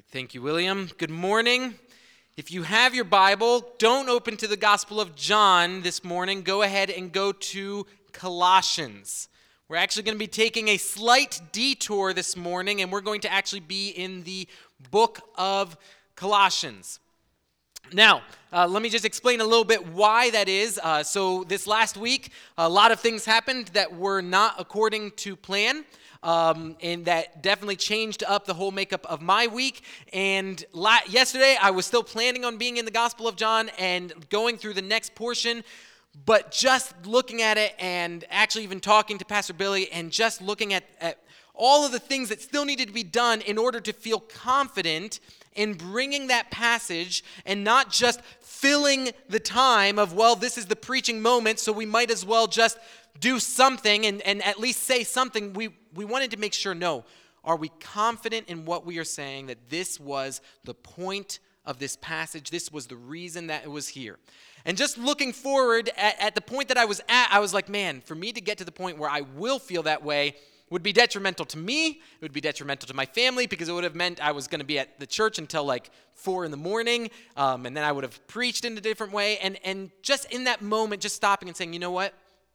right, 0.00 0.12
thank 0.12 0.32
you, 0.32 0.40
William. 0.40 0.88
Good 0.96 1.10
morning. 1.10 1.74
If 2.38 2.50
you 2.50 2.62
have 2.62 2.94
your 2.94 3.04
Bible, 3.04 3.70
don't 3.76 4.08
open 4.08 4.38
to 4.38 4.48
the 4.48 4.56
Gospel 4.56 4.98
of 4.98 5.14
John 5.14 5.82
this 5.82 6.02
morning. 6.02 6.40
Go 6.40 6.62
ahead 6.62 6.88
and 6.88 7.12
go 7.12 7.32
to 7.32 7.86
Colossians. 8.12 9.28
We're 9.68 9.76
actually 9.76 10.04
going 10.04 10.14
to 10.14 10.18
be 10.18 10.26
taking 10.26 10.68
a 10.68 10.78
slight 10.78 11.42
detour 11.52 12.14
this 12.14 12.34
morning, 12.34 12.80
and 12.80 12.90
we're 12.90 13.02
going 13.02 13.20
to 13.22 13.30
actually 13.30 13.60
be 13.60 13.90
in 13.90 14.22
the 14.22 14.48
book 14.90 15.20
of 15.34 15.76
Colossians. 16.16 16.98
Now, 17.92 18.22
uh, 18.54 18.66
let 18.66 18.80
me 18.80 18.88
just 18.88 19.04
explain 19.04 19.42
a 19.42 19.44
little 19.44 19.64
bit 19.64 19.86
why 19.86 20.30
that 20.30 20.48
is. 20.48 20.80
Uh, 20.82 21.02
so, 21.02 21.44
this 21.44 21.66
last 21.66 21.98
week, 21.98 22.32
a 22.56 22.68
lot 22.68 22.90
of 22.90 23.00
things 23.00 23.26
happened 23.26 23.68
that 23.74 23.94
were 23.94 24.22
not 24.22 24.54
according 24.58 25.10
to 25.16 25.36
plan 25.36 25.84
um, 26.22 26.76
and 26.82 27.04
that 27.06 27.42
definitely 27.42 27.76
changed 27.76 28.22
up 28.24 28.46
the 28.46 28.54
whole 28.54 28.70
makeup 28.70 29.06
of 29.06 29.22
my 29.22 29.46
week. 29.46 29.82
And 30.12 30.62
la- 30.72 30.98
yesterday, 31.08 31.56
I 31.60 31.70
was 31.70 31.86
still 31.86 32.02
planning 32.02 32.44
on 32.44 32.58
being 32.58 32.76
in 32.76 32.84
the 32.84 32.90
Gospel 32.90 33.26
of 33.26 33.36
John 33.36 33.70
and 33.78 34.12
going 34.28 34.58
through 34.58 34.74
the 34.74 34.82
next 34.82 35.14
portion. 35.14 35.64
But 36.26 36.50
just 36.50 37.06
looking 37.06 37.40
at 37.40 37.56
it 37.56 37.74
and 37.78 38.24
actually 38.30 38.64
even 38.64 38.80
talking 38.80 39.18
to 39.18 39.24
Pastor 39.24 39.52
Billy 39.52 39.90
and 39.92 40.10
just 40.10 40.42
looking 40.42 40.74
at, 40.74 40.84
at 41.00 41.18
all 41.54 41.86
of 41.86 41.92
the 41.92 42.00
things 42.00 42.30
that 42.30 42.40
still 42.40 42.64
needed 42.64 42.88
to 42.88 42.94
be 42.94 43.04
done 43.04 43.40
in 43.42 43.58
order 43.58 43.80
to 43.80 43.92
feel 43.92 44.18
confident 44.18 45.20
in 45.54 45.74
bringing 45.74 46.28
that 46.28 46.50
passage 46.50 47.24
and 47.44 47.64
not 47.64 47.90
just 47.90 48.20
filling 48.40 49.10
the 49.28 49.40
time 49.40 49.98
of, 49.98 50.12
well, 50.12 50.36
this 50.36 50.58
is 50.58 50.66
the 50.66 50.76
preaching 50.76 51.20
moment, 51.20 51.58
so 51.58 51.72
we 51.72 51.86
might 51.86 52.10
as 52.10 52.24
well 52.24 52.46
just 52.46 52.78
do 53.18 53.38
something 53.38 54.06
and, 54.06 54.22
and 54.22 54.42
at 54.42 54.58
least 54.58 54.82
say 54.82 55.04
something. 55.04 55.52
We, 55.52 55.70
we 55.94 56.04
wanted 56.04 56.30
to 56.32 56.36
make 56.36 56.54
sure 56.54 56.74
no, 56.74 57.04
are 57.44 57.56
we 57.56 57.70
confident 57.80 58.48
in 58.48 58.64
what 58.64 58.86
we 58.86 58.98
are 58.98 59.04
saying 59.04 59.46
that 59.46 59.68
this 59.68 59.98
was 59.98 60.40
the 60.64 60.74
point 60.74 61.38
of 61.64 61.78
this 61.78 61.96
passage? 61.96 62.50
This 62.50 62.70
was 62.70 62.86
the 62.86 62.96
reason 62.96 63.48
that 63.48 63.64
it 63.64 63.70
was 63.70 63.88
here. 63.88 64.18
And 64.64 64.76
just 64.76 64.98
looking 64.98 65.32
forward 65.32 65.90
at, 65.96 66.20
at 66.20 66.34
the 66.34 66.40
point 66.40 66.68
that 66.68 66.76
I 66.76 66.84
was 66.84 67.00
at, 67.08 67.28
I 67.30 67.40
was 67.40 67.54
like, 67.54 67.68
man, 67.68 68.02
for 68.02 68.14
me 68.14 68.32
to 68.32 68.40
get 68.40 68.58
to 68.58 68.64
the 68.64 68.72
point 68.72 68.98
where 68.98 69.10
I 69.10 69.22
will 69.22 69.58
feel 69.58 69.82
that 69.84 70.02
way, 70.02 70.36
would 70.70 70.82
be 70.84 70.92
detrimental 70.92 71.44
to 71.44 71.58
me. 71.58 71.88
It 71.88 72.22
would 72.22 72.32
be 72.32 72.40
detrimental 72.40 72.86
to 72.86 72.94
my 72.94 73.04
family 73.04 73.46
because 73.46 73.68
it 73.68 73.72
would 73.72 73.84
have 73.84 73.96
meant 73.96 74.24
I 74.24 74.32
was 74.32 74.46
going 74.46 74.60
to 74.60 74.66
be 74.66 74.78
at 74.78 75.00
the 75.00 75.06
church 75.06 75.38
until 75.38 75.64
like 75.64 75.90
four 76.14 76.44
in 76.44 76.52
the 76.52 76.56
morning, 76.56 77.10
um, 77.36 77.66
and 77.66 77.76
then 77.76 77.84
I 77.84 77.90
would 77.92 78.04
have 78.04 78.24
preached 78.28 78.64
in 78.64 78.78
a 78.78 78.80
different 78.80 79.12
way. 79.12 79.38
And 79.38 79.58
and 79.64 79.90
just 80.02 80.32
in 80.32 80.44
that 80.44 80.62
moment, 80.62 81.02
just 81.02 81.16
stopping 81.16 81.48
and 81.48 81.56
saying, 81.56 81.72
you 81.72 81.80
know 81.80 81.90
what, 81.90 82.14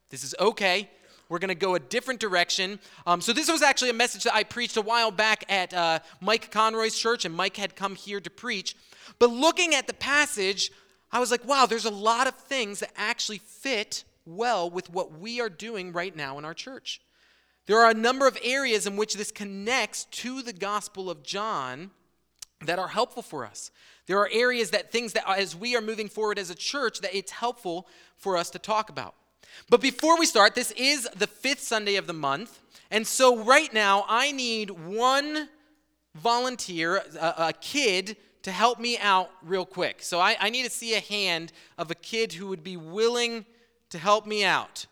this 0.10 0.24
is 0.24 0.36
okay. 0.40 0.90
We're 1.28 1.40
going 1.40 1.50
to 1.50 1.56
go 1.56 1.76
a 1.76 1.80
different 1.80 2.20
direction. 2.20 2.80
Um, 3.08 3.20
so 3.20 3.34
this 3.34 3.52
was 3.52 3.62
actually 3.62 3.90
a 3.90 3.94
message 3.94 4.24
that 4.24 4.36
I 4.36 4.44
preached 4.44 4.78
a 4.78 4.82
while 4.82 5.10
back 5.10 5.44
at 5.50 5.74
uh, 5.74 6.00
Mike 6.22 6.52
Conroy's 6.52 6.98
church, 6.98 7.26
and 7.26 7.34
Mike 7.34 7.58
had 7.58 7.76
come 7.76 7.96
here 7.96 8.20
to 8.20 8.30
preach. 8.30 8.76
But 9.18 9.32
looking 9.32 9.74
at 9.74 9.88
the 9.88 9.94
passage, 9.94 10.72
I 11.12 11.20
was 11.20 11.32
like, 11.32 11.46
wow, 11.48 11.66
there's 11.66 11.86
a 11.86 11.92
lot 11.92 12.28
of 12.28 12.36
things 12.36 12.80
that 12.82 12.92
actually 12.96 13.40
fit 13.40 14.04
well 14.26 14.70
with 14.70 14.90
what 14.92 15.18
we 15.20 15.42
are 15.42 15.50
doing 15.50 15.94
right 15.94 16.16
now 16.16 16.38
in 16.38 16.46
our 16.46 16.54
church. 16.54 17.02
There 17.66 17.80
are 17.80 17.90
a 17.90 17.96
number 17.96 18.28
of 18.28 18.38
areas 18.44 18.86
in 18.86 18.96
which 18.96 19.16
this 19.16 19.32
connects 19.32 20.06
to 20.06 20.44
the 20.44 20.54
Gospel 20.54 21.10
of 21.10 21.24
John 21.24 21.90
that 22.66 22.78
are 22.78 22.88
helpful 22.88 23.24
for 23.24 23.46
us. 23.46 23.72
There 24.06 24.20
are 24.20 24.30
areas 24.32 24.70
that 24.72 24.92
things 24.92 25.14
that 25.14 25.28
as 25.28 25.56
we 25.56 25.76
are 25.76 25.82
moving 25.82 26.10
forward 26.10 26.38
as 26.38 26.52
a 26.52 26.56
church 26.56 27.00
that 27.02 27.16
it's 27.16 27.32
helpful 27.32 27.88
for 28.18 28.38
us 28.38 28.52
to 28.52 28.60
talk 28.60 28.90
about. 28.90 29.16
But 29.70 29.82
before 29.82 30.20
we 30.20 30.26
start, 30.26 30.56
this 30.56 30.72
is 30.72 31.08
the 31.16 31.28
fifth 31.28 31.62
Sunday 31.62 31.96
of 31.96 32.08
the 32.08 32.14
month. 32.14 32.60
And 32.92 33.06
so 33.06 33.44
right 33.44 33.74
now, 33.74 34.06
I 34.08 34.32
need 34.32 34.70
one 34.70 35.50
volunteer, 36.14 37.02
a, 37.20 37.34
a 37.38 37.54
kid, 37.60 38.18
to 38.44 38.52
help 38.52 38.80
me 38.80 38.98
out 39.00 39.32
real 39.42 39.66
quick. 39.66 40.04
So 40.04 40.20
I, 40.20 40.38
I 40.40 40.50
need 40.52 40.66
to 40.66 40.70
see 40.70 40.94
a 40.94 41.00
hand 41.00 41.52
of 41.80 41.90
a 41.90 41.96
kid 41.96 42.34
who 42.34 42.48
would 42.48 42.64
be 42.64 42.78
willing 42.78 43.46
to 43.90 43.98
help 43.98 44.28
me 44.28 44.46
out. 44.46 44.86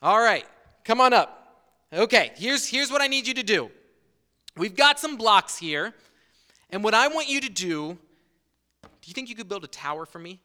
All 0.00 0.20
right, 0.20 0.46
come 0.84 1.00
on 1.00 1.12
up. 1.12 1.34
Okay, 1.92 2.32
here's, 2.36 2.66
here's 2.66 2.90
what 2.90 3.02
I 3.02 3.06
need 3.06 3.26
you 3.26 3.34
to 3.34 3.42
do. 3.42 3.70
We've 4.56 4.74
got 4.74 4.98
some 4.98 5.16
blocks 5.16 5.58
here, 5.58 5.94
and 6.70 6.82
what 6.82 6.94
I 6.94 7.08
want 7.08 7.28
you 7.28 7.40
to 7.40 7.48
do, 7.48 7.98
do 8.82 8.88
you 9.06 9.14
think 9.14 9.28
you 9.28 9.34
could 9.34 9.48
build 9.48 9.64
a 9.64 9.68
tower 9.68 10.06
for 10.06 10.18
me? 10.18 10.40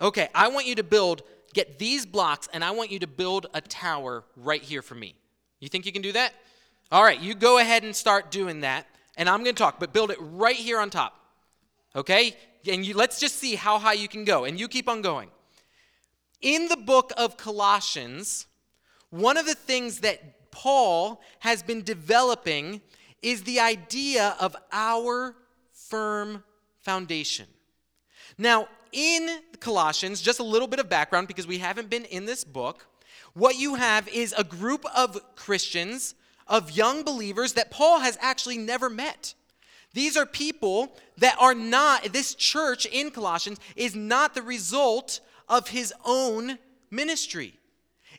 Okay, 0.00 0.28
I 0.34 0.48
want 0.48 0.66
you 0.66 0.74
to 0.74 0.82
build, 0.82 1.22
get 1.52 1.78
these 1.78 2.06
blocks, 2.06 2.48
and 2.52 2.64
I 2.64 2.70
want 2.70 2.90
you 2.90 2.98
to 3.00 3.06
build 3.06 3.46
a 3.54 3.60
tower 3.60 4.24
right 4.36 4.62
here 4.62 4.82
for 4.82 4.94
me. 4.94 5.14
You 5.60 5.68
think 5.68 5.86
you 5.86 5.92
can 5.92 6.02
do 6.02 6.12
that? 6.12 6.32
All 6.92 7.02
right, 7.02 7.20
you 7.20 7.34
go 7.34 7.58
ahead 7.58 7.84
and 7.84 7.94
start 7.94 8.30
doing 8.30 8.60
that, 8.60 8.86
and 9.16 9.28
I'm 9.28 9.42
going 9.44 9.54
to 9.54 9.62
talk, 9.62 9.78
but 9.78 9.92
build 9.92 10.10
it 10.10 10.18
right 10.20 10.56
here 10.56 10.80
on 10.80 10.90
top. 10.90 11.14
Okay? 11.94 12.36
And 12.68 12.84
you, 12.84 12.94
let's 12.94 13.20
just 13.20 13.36
see 13.36 13.54
how 13.54 13.78
high 13.78 13.94
you 13.94 14.08
can 14.08 14.24
go, 14.24 14.44
and 14.44 14.58
you 14.58 14.68
keep 14.68 14.88
on 14.88 15.02
going. 15.02 15.30
In 16.40 16.68
the 16.68 16.76
book 16.76 17.12
of 17.16 17.36
Colossians, 17.36 18.46
one 19.10 19.36
of 19.36 19.46
the 19.46 19.54
things 19.54 20.00
that 20.00 20.50
Paul 20.50 21.20
has 21.40 21.62
been 21.62 21.82
developing 21.82 22.80
is 23.22 23.42
the 23.42 23.60
idea 23.60 24.36
of 24.40 24.56
our 24.72 25.36
firm 25.72 26.42
foundation. 26.80 27.46
Now, 28.38 28.68
in 28.92 29.40
Colossians, 29.60 30.20
just 30.20 30.38
a 30.38 30.44
little 30.44 30.68
bit 30.68 30.80
of 30.80 30.88
background 30.88 31.28
because 31.28 31.46
we 31.46 31.58
haven't 31.58 31.90
been 31.90 32.04
in 32.06 32.24
this 32.24 32.44
book. 32.44 32.86
What 33.34 33.58
you 33.58 33.76
have 33.76 34.08
is 34.08 34.34
a 34.36 34.44
group 34.44 34.84
of 34.96 35.18
Christians, 35.36 36.14
of 36.46 36.72
young 36.72 37.04
believers 37.04 37.52
that 37.52 37.70
Paul 37.70 38.00
has 38.00 38.18
actually 38.20 38.58
never 38.58 38.90
met. 38.90 39.34
These 39.94 40.16
are 40.16 40.26
people 40.26 40.96
that 41.18 41.36
are 41.40 41.54
not, 41.54 42.12
this 42.12 42.34
church 42.34 42.86
in 42.86 43.10
Colossians 43.10 43.58
is 43.76 43.94
not 43.94 44.34
the 44.34 44.42
result 44.42 45.20
of 45.48 45.68
his 45.68 45.94
own 46.04 46.58
ministry. 46.90 47.54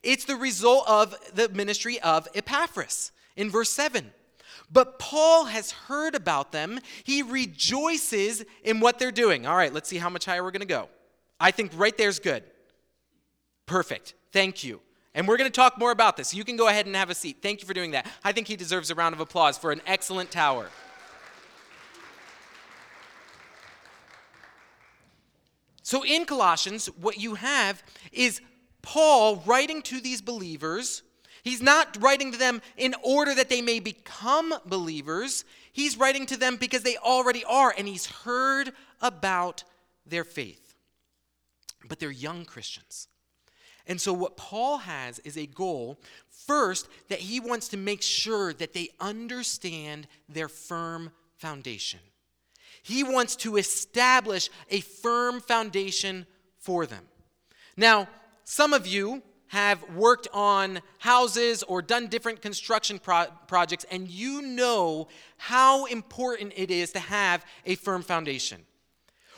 It's 0.02 0.26
the 0.26 0.36
result 0.36 0.88
of 0.88 1.16
the 1.34 1.50
ministry 1.50 2.00
of 2.00 2.28
Epaphras 2.34 3.12
in 3.36 3.50
verse 3.50 3.70
7. 3.70 4.12
But 4.72 5.00
Paul 5.00 5.46
has 5.46 5.72
heard 5.72 6.16
about 6.16 6.52
them. 6.52 6.80
He 7.04 7.22
rejoices 7.22 8.46
in 8.64 8.80
what 8.80 9.00
they're 9.00 9.12
doing. 9.12 9.46
All 9.46 9.56
right, 9.56 9.74
let's 9.74 9.90
see 9.90 9.98
how 9.98 10.10
much 10.10 10.26
higher 10.26 10.44
we're 10.44 10.52
going 10.52 10.62
to 10.62 10.66
go. 10.66 10.88
I 11.40 11.52
think 11.52 11.72
right 11.76 11.98
there's 11.98 12.20
good. 12.20 12.44
Perfect. 13.66 14.14
Thank 14.32 14.64
you. 14.64 14.80
And 15.14 15.28
we're 15.28 15.38
going 15.38 15.50
to 15.50 15.56
talk 15.56 15.78
more 15.78 15.92
about 15.92 16.16
this. 16.16 16.34
You 16.34 16.46
can 16.46 16.56
go 16.56 16.70
ahead 16.70 16.86
and 16.86 16.96
have 16.96 17.10
a 17.10 17.16
seat. 17.16 17.38
Thank 17.42 17.62
you 17.62 17.68
for 17.68 17.74
doing 17.74 17.92
that. 17.92 18.08
I 18.24 18.32
think 18.32 18.48
he 18.48 18.56
deserves 18.56 18.90
a 18.92 18.96
round 18.96 19.14
of 19.14 19.20
applause 19.20 19.58
for 19.58 19.72
an 19.72 19.82
excellent 19.86 20.32
tower. 20.32 20.70
So 25.84 26.06
in 26.06 26.24
Colossians, 26.24 26.86
what 27.02 27.18
you 27.20 27.36
have 27.36 27.84
is 28.14 28.40
Paul 28.82 29.44
writing 29.46 29.82
to 29.84 30.00
these 30.00 30.22
believers, 30.22 31.04
he's 31.44 31.62
not 31.62 31.98
writing 32.02 32.32
to 32.32 32.38
them 32.38 32.62
in 32.78 32.96
order 33.04 33.34
that 33.36 33.50
they 33.50 33.62
may 33.62 33.80
become 33.80 34.54
believers. 34.66 35.46
He's 35.72 35.98
writing 35.98 36.26
to 36.28 36.38
them 36.38 36.58
because 36.58 36.84
they 36.84 36.98
already 36.98 37.44
are, 37.46 37.74
and 37.78 37.88
he's 37.88 38.06
heard 38.06 38.72
about 39.02 39.64
their 40.06 40.24
faith. 40.24 40.76
But 41.88 42.00
they're 42.00 42.12
young 42.12 42.46
Christians. 42.46 43.08
And 43.88 44.00
so, 44.00 44.14
what 44.14 44.38
Paul 44.38 44.78
has 44.80 45.20
is 45.20 45.38
a 45.38 45.48
goal 45.48 46.00
first, 46.30 46.88
that 47.10 47.20
he 47.20 47.40
wants 47.40 47.68
to 47.70 47.78
make 47.78 48.02
sure 48.02 48.54
that 48.54 48.74
they 48.74 48.90
understand 49.00 50.08
their 50.28 50.48
firm 50.48 51.12
foundation. 51.38 52.00
He 52.84 53.04
wants 53.04 53.36
to 53.38 53.58
establish 53.58 54.50
a 54.70 54.82
firm 54.82 55.40
foundation 55.40 56.26
for 56.58 56.86
them. 56.86 57.04
Now, 57.78 58.08
some 58.44 58.74
of 58.74 58.88
you 58.88 59.22
have 59.52 59.84
worked 59.98 60.30
on 60.34 60.80
houses 61.00 61.62
or 61.64 61.82
done 61.82 62.08
different 62.08 62.42
construction 62.42 62.98
pro- 62.98 63.26
projects, 63.48 63.86
and 63.92 64.08
you 64.08 64.42
know 64.42 65.10
how 65.36 65.84
important 65.86 66.54
it 66.56 66.72
is 66.72 66.94
to 66.94 67.00
have 67.00 67.44
a 67.66 67.76
firm 67.76 68.02
foundation. 68.02 68.62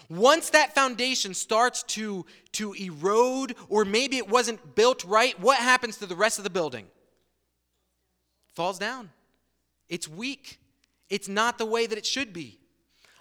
Once 0.10 0.52
that 0.52 0.76
foundation 0.76 1.34
starts 1.34 1.82
to, 1.82 2.24
to 2.52 2.74
erode, 2.74 3.56
or 3.70 3.86
maybe 3.86 4.18
it 4.18 4.30
wasn't 4.30 4.76
built 4.76 5.04
right, 5.04 5.40
what 5.40 5.58
happens 5.58 5.98
to 5.98 6.06
the 6.06 6.16
rest 6.16 6.38
of 6.38 6.44
the 6.44 6.50
building? 6.52 6.86
Falls 8.54 8.78
down. 8.78 9.10
It's 9.90 10.08
weak. 10.08 10.60
It's 11.10 11.28
not 11.28 11.58
the 11.58 11.66
way 11.66 11.88
that 11.88 11.98
it 11.98 12.06
should 12.06 12.34
be. 12.34 12.60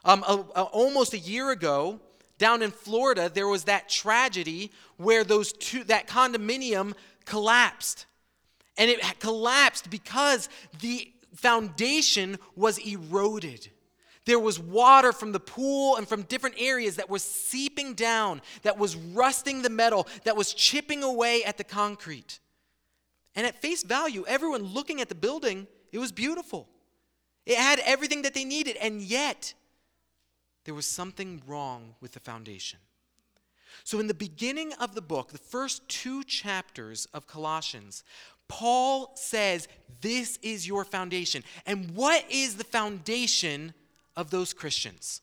Um, 0.04 0.22
a, 0.28 0.44
a, 0.54 0.62
almost 0.64 1.14
a 1.14 1.18
year 1.18 1.52
ago, 1.52 2.00
down 2.42 2.60
in 2.60 2.72
Florida, 2.72 3.30
there 3.32 3.46
was 3.46 3.64
that 3.64 3.88
tragedy 3.88 4.72
where 4.96 5.22
those 5.22 5.52
two, 5.52 5.84
that 5.84 6.08
condominium 6.08 6.92
collapsed. 7.24 8.06
And 8.76 8.90
it 8.90 9.00
collapsed 9.20 9.90
because 9.90 10.48
the 10.80 11.08
foundation 11.36 12.38
was 12.56 12.78
eroded. 12.78 13.70
There 14.24 14.40
was 14.40 14.58
water 14.58 15.12
from 15.12 15.30
the 15.30 15.38
pool 15.38 15.94
and 15.94 16.08
from 16.08 16.22
different 16.22 16.56
areas 16.58 16.96
that 16.96 17.08
was 17.08 17.22
seeping 17.22 17.94
down, 17.94 18.42
that 18.62 18.76
was 18.76 18.96
rusting 18.96 19.62
the 19.62 19.70
metal, 19.70 20.08
that 20.24 20.36
was 20.36 20.52
chipping 20.52 21.04
away 21.04 21.44
at 21.44 21.58
the 21.58 21.64
concrete. 21.64 22.40
And 23.36 23.46
at 23.46 23.62
face 23.62 23.84
value, 23.84 24.24
everyone 24.26 24.64
looking 24.64 25.00
at 25.00 25.08
the 25.08 25.14
building, 25.14 25.68
it 25.92 25.98
was 26.00 26.10
beautiful. 26.10 26.68
It 27.46 27.56
had 27.56 27.78
everything 27.84 28.22
that 28.22 28.34
they 28.34 28.44
needed, 28.44 28.76
and 28.78 29.00
yet 29.00 29.54
there 30.64 30.74
was 30.74 30.86
something 30.86 31.42
wrong 31.46 31.94
with 32.00 32.12
the 32.12 32.20
foundation. 32.20 32.78
So, 33.84 33.98
in 34.00 34.06
the 34.06 34.14
beginning 34.14 34.72
of 34.74 34.94
the 34.94 35.02
book, 35.02 35.32
the 35.32 35.38
first 35.38 35.88
two 35.88 36.22
chapters 36.24 37.06
of 37.14 37.26
Colossians, 37.26 38.04
Paul 38.48 39.12
says, 39.14 39.66
This 40.00 40.38
is 40.42 40.66
your 40.66 40.84
foundation. 40.84 41.42
And 41.66 41.94
what 41.94 42.24
is 42.30 42.56
the 42.56 42.64
foundation 42.64 43.72
of 44.14 44.30
those 44.30 44.52
Christians? 44.52 45.22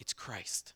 It's 0.00 0.12
Christ. 0.12 0.72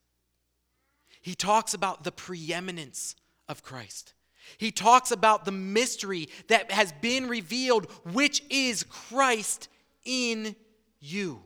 He 1.22 1.34
talks 1.34 1.74
about 1.74 2.04
the 2.04 2.12
preeminence 2.12 3.16
of 3.48 3.62
Christ. 3.62 4.14
He 4.58 4.70
talks 4.70 5.10
about 5.10 5.44
the 5.44 5.52
mystery 5.52 6.28
that 6.48 6.70
has 6.70 6.92
been 6.92 7.28
revealed, 7.28 7.90
which 8.04 8.42
is 8.50 8.82
Christ 8.84 9.68
in 10.04 10.56
you. 10.98 11.40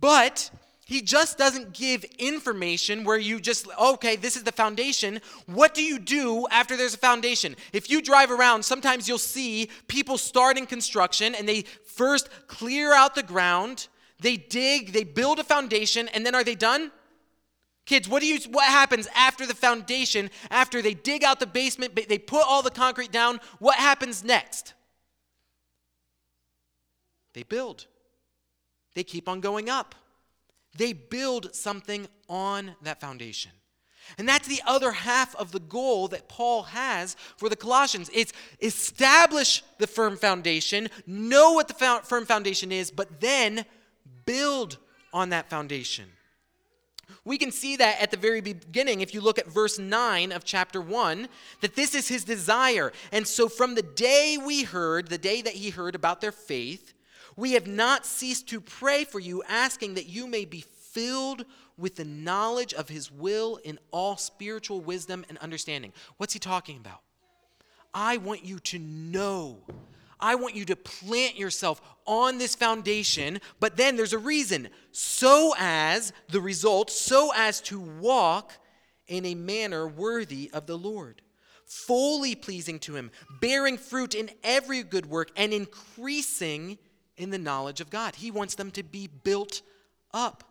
But 0.00 0.50
he 0.86 1.00
just 1.00 1.38
doesn't 1.38 1.72
give 1.72 2.04
information 2.18 3.04
where 3.04 3.16
you 3.16 3.40
just, 3.40 3.66
okay, 3.80 4.16
this 4.16 4.36
is 4.36 4.42
the 4.42 4.52
foundation. 4.52 5.20
What 5.46 5.72
do 5.72 5.82
you 5.82 5.98
do 5.98 6.46
after 6.50 6.76
there's 6.76 6.94
a 6.94 6.98
foundation? 6.98 7.56
If 7.72 7.88
you 7.88 8.02
drive 8.02 8.30
around, 8.30 8.64
sometimes 8.64 9.08
you'll 9.08 9.18
see 9.18 9.70
people 9.88 10.18
starting 10.18 10.66
construction 10.66 11.34
and 11.34 11.48
they 11.48 11.62
first 11.62 12.28
clear 12.48 12.94
out 12.94 13.14
the 13.14 13.22
ground, 13.22 13.88
they 14.20 14.36
dig, 14.36 14.92
they 14.92 15.04
build 15.04 15.38
a 15.38 15.44
foundation, 15.44 16.08
and 16.08 16.24
then 16.24 16.34
are 16.34 16.44
they 16.44 16.54
done? 16.54 16.92
Kids, 17.86 18.08
what 18.08 18.20
do 18.20 18.26
you 18.26 18.38
what 18.50 18.64
happens 18.64 19.08
after 19.14 19.46
the 19.46 19.54
foundation, 19.54 20.30
after 20.50 20.82
they 20.82 20.94
dig 20.94 21.24
out 21.24 21.40
the 21.40 21.46
basement, 21.46 21.94
they 22.08 22.18
put 22.18 22.42
all 22.46 22.62
the 22.62 22.70
concrete 22.70 23.12
down, 23.12 23.40
what 23.58 23.76
happens 23.76 24.22
next? 24.22 24.74
They 27.32 27.42
build. 27.42 27.86
They 28.94 29.02
keep 29.02 29.28
on 29.28 29.40
going 29.40 29.68
up. 29.68 29.94
They 30.76 30.92
build 30.92 31.54
something 31.54 32.08
on 32.28 32.74
that 32.82 33.00
foundation. 33.00 33.52
And 34.18 34.28
that's 34.28 34.46
the 34.46 34.60
other 34.66 34.92
half 34.92 35.34
of 35.36 35.52
the 35.52 35.60
goal 35.60 36.08
that 36.08 36.28
Paul 36.28 36.64
has 36.64 37.16
for 37.36 37.48
the 37.48 37.56
Colossians. 37.56 38.10
It's 38.12 38.32
establish 38.60 39.62
the 39.78 39.86
firm 39.86 40.16
foundation, 40.16 40.88
know 41.06 41.52
what 41.52 41.68
the 41.68 42.00
firm 42.04 42.26
foundation 42.26 42.70
is, 42.70 42.90
but 42.90 43.20
then 43.20 43.64
build 44.26 44.78
on 45.12 45.30
that 45.30 45.48
foundation. 45.48 46.10
We 47.24 47.38
can 47.38 47.50
see 47.50 47.76
that 47.76 48.00
at 48.00 48.10
the 48.10 48.16
very 48.16 48.40
beginning 48.40 49.00
if 49.00 49.14
you 49.14 49.20
look 49.20 49.38
at 49.38 49.46
verse 49.46 49.78
9 49.78 50.32
of 50.32 50.44
chapter 50.44 50.80
1, 50.80 51.28
that 51.60 51.76
this 51.76 51.94
is 51.94 52.08
his 52.08 52.24
desire. 52.24 52.92
And 53.12 53.26
so 53.26 53.48
from 53.48 53.74
the 53.74 53.82
day 53.82 54.38
we 54.44 54.64
heard, 54.64 55.08
the 55.08 55.18
day 55.18 55.40
that 55.42 55.54
he 55.54 55.70
heard 55.70 55.94
about 55.94 56.20
their 56.20 56.32
faith, 56.32 56.92
we 57.36 57.52
have 57.52 57.66
not 57.66 58.06
ceased 58.06 58.48
to 58.48 58.60
pray 58.60 59.04
for 59.04 59.20
you, 59.20 59.42
asking 59.48 59.94
that 59.94 60.06
you 60.06 60.26
may 60.26 60.44
be 60.44 60.64
filled 60.92 61.44
with 61.76 61.96
the 61.96 62.04
knowledge 62.04 62.72
of 62.72 62.88
his 62.88 63.10
will 63.10 63.56
in 63.64 63.78
all 63.90 64.16
spiritual 64.16 64.80
wisdom 64.80 65.24
and 65.28 65.38
understanding. 65.38 65.92
What's 66.16 66.32
he 66.32 66.38
talking 66.38 66.76
about? 66.76 67.00
I 67.92 68.16
want 68.18 68.44
you 68.44 68.58
to 68.60 68.78
know. 68.78 69.58
I 70.20 70.36
want 70.36 70.54
you 70.54 70.64
to 70.66 70.76
plant 70.76 71.36
yourself 71.36 71.82
on 72.06 72.38
this 72.38 72.54
foundation, 72.54 73.40
but 73.60 73.76
then 73.76 73.96
there's 73.96 74.12
a 74.12 74.18
reason. 74.18 74.68
So 74.92 75.54
as 75.58 76.12
the 76.28 76.40
result, 76.40 76.90
so 76.90 77.32
as 77.34 77.60
to 77.62 77.80
walk 77.80 78.52
in 79.06 79.26
a 79.26 79.34
manner 79.34 79.86
worthy 79.86 80.50
of 80.52 80.66
the 80.66 80.78
Lord, 80.78 81.20
fully 81.66 82.34
pleasing 82.34 82.78
to 82.80 82.94
him, 82.94 83.10
bearing 83.40 83.76
fruit 83.76 84.14
in 84.14 84.30
every 84.42 84.82
good 84.82 85.06
work, 85.06 85.30
and 85.36 85.52
increasing 85.52 86.78
in 87.16 87.30
the 87.30 87.38
knowledge 87.38 87.80
of 87.80 87.90
God. 87.90 88.16
He 88.16 88.30
wants 88.30 88.54
them 88.54 88.70
to 88.72 88.82
be 88.82 89.08
built 89.22 89.62
up. 90.12 90.44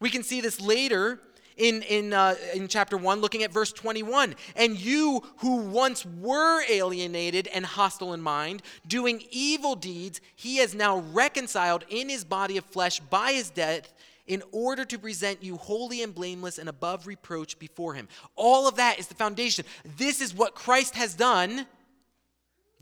We 0.00 0.10
can 0.10 0.22
see 0.22 0.40
this 0.40 0.60
later 0.60 1.20
in, 1.56 1.82
in, 1.82 2.12
uh, 2.12 2.34
in 2.54 2.68
chapter 2.68 2.96
1, 2.96 3.20
looking 3.20 3.42
at 3.42 3.52
verse 3.52 3.72
21. 3.72 4.34
And 4.56 4.78
you 4.78 5.22
who 5.38 5.56
once 5.56 6.04
were 6.04 6.62
alienated 6.68 7.48
and 7.48 7.64
hostile 7.64 8.12
in 8.12 8.22
mind, 8.22 8.62
doing 8.86 9.22
evil 9.30 9.76
deeds, 9.76 10.20
he 10.34 10.56
has 10.56 10.74
now 10.74 10.98
reconciled 11.12 11.84
in 11.88 12.08
his 12.08 12.24
body 12.24 12.56
of 12.56 12.64
flesh 12.64 13.00
by 13.00 13.32
his 13.32 13.50
death 13.50 13.92
in 14.26 14.42
order 14.52 14.84
to 14.84 14.98
present 14.98 15.42
you 15.42 15.56
holy 15.56 16.02
and 16.02 16.14
blameless 16.14 16.58
and 16.58 16.68
above 16.68 17.06
reproach 17.06 17.58
before 17.58 17.94
him. 17.94 18.08
All 18.36 18.68
of 18.68 18.76
that 18.76 18.98
is 18.98 19.08
the 19.08 19.14
foundation. 19.14 19.64
This 19.96 20.20
is 20.20 20.34
what 20.34 20.54
Christ 20.54 20.94
has 20.94 21.14
done 21.14 21.66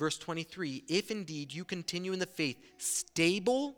Verse 0.00 0.17
23 0.17 0.85
If 0.88 1.11
indeed 1.11 1.52
you 1.52 1.62
continue 1.62 2.14
in 2.14 2.19
the 2.19 2.25
faith, 2.25 2.56
stable 2.79 3.76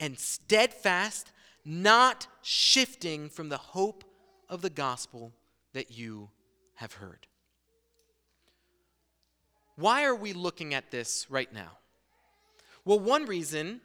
and 0.00 0.18
steadfast, 0.18 1.30
not 1.64 2.26
shifting 2.42 3.28
from 3.28 3.48
the 3.48 3.58
hope 3.58 4.02
of 4.48 4.60
the 4.60 4.70
gospel 4.70 5.32
that 5.72 5.96
you 5.96 6.30
have 6.74 6.94
heard. 6.94 7.28
Why 9.76 10.04
are 10.04 10.16
we 10.16 10.32
looking 10.32 10.74
at 10.74 10.90
this 10.90 11.30
right 11.30 11.52
now? 11.52 11.78
Well, 12.84 12.98
one 12.98 13.26
reason 13.26 13.82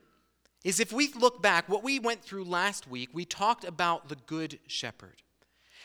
is 0.63 0.80
if 0.80 0.91
we 0.91 1.13
look 1.13 1.44
back, 1.44 1.69
what 1.69 1.83
we 1.83 2.00
went 2.00 2.23
through 2.23 2.45
last 2.45 2.88
week, 2.88 3.09
we 3.13 3.23
talked 3.23 3.63
about 3.63 4.09
the 4.09 4.15
Good 4.15 4.57
Shepherd. 4.65 5.21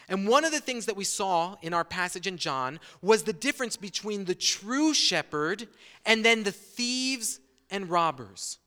And 0.08 0.26
one 0.26 0.44
of 0.44 0.52
the 0.52 0.60
things 0.60 0.86
that 0.86 0.96
we 0.96 1.04
saw 1.04 1.56
in 1.62 1.72
our 1.72 1.84
passage 1.84 2.26
in 2.26 2.36
John 2.36 2.80
was 3.00 3.22
the 3.22 3.32
difference 3.32 3.76
between 3.76 4.24
the 4.24 4.34
true 4.34 4.92
shepherd 4.94 5.68
and 6.04 6.24
then 6.24 6.42
the 6.42 6.52
thieves 6.52 7.40
and 7.70 7.88
robbers. 7.88 8.58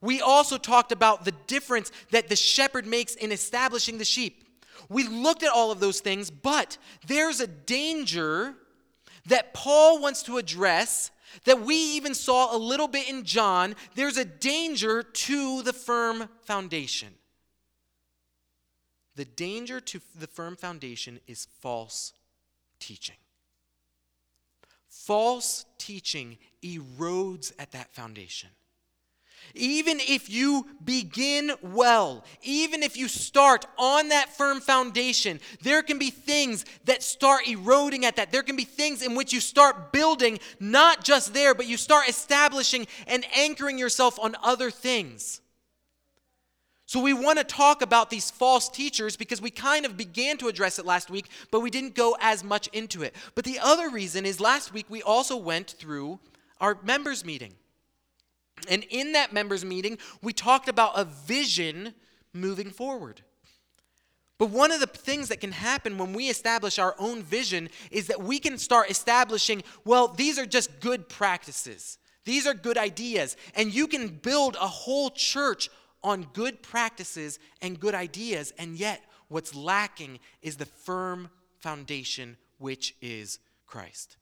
We 0.00 0.20
also 0.20 0.58
talked 0.58 0.92
about 0.92 1.24
the 1.24 1.32
difference 1.46 1.92
that 2.10 2.28
the 2.28 2.36
shepherd 2.36 2.86
makes 2.86 3.14
in 3.14 3.30
establishing 3.30 3.98
the 3.98 4.04
sheep. 4.04 4.44
We 4.88 5.06
looked 5.06 5.44
at 5.44 5.52
all 5.52 5.70
of 5.70 5.80
those 5.80 6.00
things, 6.00 6.30
but 6.30 6.76
there's 7.06 7.40
a 7.40 7.46
danger 7.46 8.54
that 9.26 9.54
Paul 9.54 10.00
wants 10.00 10.24
to 10.24 10.38
address 10.38 11.12
that 11.44 11.62
we 11.62 11.76
even 11.76 12.14
saw 12.14 12.54
a 12.54 12.58
little 12.58 12.88
bit 12.88 13.08
in 13.08 13.24
John. 13.24 13.76
There's 13.94 14.16
a 14.16 14.24
danger 14.24 15.02
to 15.02 15.62
the 15.62 15.72
firm 15.72 16.28
foundation. 16.42 17.14
The 19.14 19.24
danger 19.24 19.80
to 19.80 20.00
the 20.18 20.26
firm 20.26 20.56
foundation 20.56 21.20
is 21.26 21.46
false 21.60 22.12
teaching. 22.80 23.16
False 24.88 25.64
teaching 25.78 26.38
erodes 26.62 27.52
at 27.58 27.72
that 27.72 27.94
foundation. 27.94 28.50
Even 29.54 29.98
if 30.00 30.30
you 30.30 30.66
begin 30.84 31.52
well, 31.62 32.24
even 32.42 32.82
if 32.82 32.96
you 32.96 33.08
start 33.08 33.66
on 33.76 34.08
that 34.08 34.34
firm 34.34 34.60
foundation, 34.60 35.40
there 35.62 35.82
can 35.82 35.98
be 35.98 36.10
things 36.10 36.64
that 36.84 37.02
start 37.02 37.46
eroding 37.48 38.04
at 38.04 38.16
that. 38.16 38.32
There 38.32 38.42
can 38.42 38.56
be 38.56 38.64
things 38.64 39.02
in 39.02 39.14
which 39.14 39.32
you 39.32 39.40
start 39.40 39.92
building, 39.92 40.38
not 40.60 41.04
just 41.04 41.34
there, 41.34 41.54
but 41.54 41.66
you 41.66 41.76
start 41.76 42.08
establishing 42.08 42.86
and 43.06 43.26
anchoring 43.36 43.78
yourself 43.78 44.18
on 44.18 44.36
other 44.42 44.70
things. 44.70 45.40
So, 46.92 47.00
we 47.00 47.14
want 47.14 47.38
to 47.38 47.44
talk 47.44 47.80
about 47.80 48.10
these 48.10 48.30
false 48.30 48.68
teachers 48.68 49.16
because 49.16 49.40
we 49.40 49.48
kind 49.48 49.86
of 49.86 49.96
began 49.96 50.36
to 50.36 50.48
address 50.48 50.78
it 50.78 50.84
last 50.84 51.08
week, 51.08 51.30
but 51.50 51.60
we 51.60 51.70
didn't 51.70 51.94
go 51.94 52.18
as 52.20 52.44
much 52.44 52.68
into 52.74 53.02
it. 53.02 53.16
But 53.34 53.46
the 53.46 53.58
other 53.60 53.88
reason 53.88 54.26
is 54.26 54.40
last 54.40 54.74
week 54.74 54.84
we 54.90 55.02
also 55.02 55.38
went 55.38 55.70
through 55.70 56.20
our 56.60 56.76
members' 56.82 57.24
meeting. 57.24 57.54
And 58.68 58.84
in 58.90 59.12
that 59.12 59.32
members' 59.32 59.64
meeting, 59.64 59.96
we 60.20 60.34
talked 60.34 60.68
about 60.68 60.92
a 60.94 61.06
vision 61.06 61.94
moving 62.34 62.68
forward. 62.68 63.22
But 64.36 64.50
one 64.50 64.70
of 64.70 64.80
the 64.80 64.86
things 64.86 65.30
that 65.30 65.40
can 65.40 65.52
happen 65.52 65.96
when 65.96 66.12
we 66.12 66.28
establish 66.28 66.78
our 66.78 66.94
own 66.98 67.22
vision 67.22 67.70
is 67.90 68.08
that 68.08 68.22
we 68.22 68.38
can 68.38 68.58
start 68.58 68.90
establishing, 68.90 69.62
well, 69.86 70.08
these 70.08 70.38
are 70.38 70.44
just 70.44 70.78
good 70.80 71.08
practices. 71.08 71.96
These 72.26 72.46
are 72.46 72.52
good 72.52 72.76
ideas. 72.76 73.38
And 73.54 73.72
you 73.72 73.86
can 73.86 74.08
build 74.08 74.56
a 74.56 74.68
whole 74.68 75.08
church 75.08 75.70
on 76.04 76.26
good 76.32 76.62
practices 76.62 77.38
and 77.60 77.78
good 77.80 77.94
ideas, 77.94 78.52
and 78.58 78.76
yet 78.76 79.02
what's 79.28 79.54
lacking 79.54 80.18
is 80.42 80.56
the 80.56 80.66
firm 80.66 81.30
foundation, 81.58 82.36
which 82.58 82.94
is 83.00 83.38
Christ. 83.66 84.16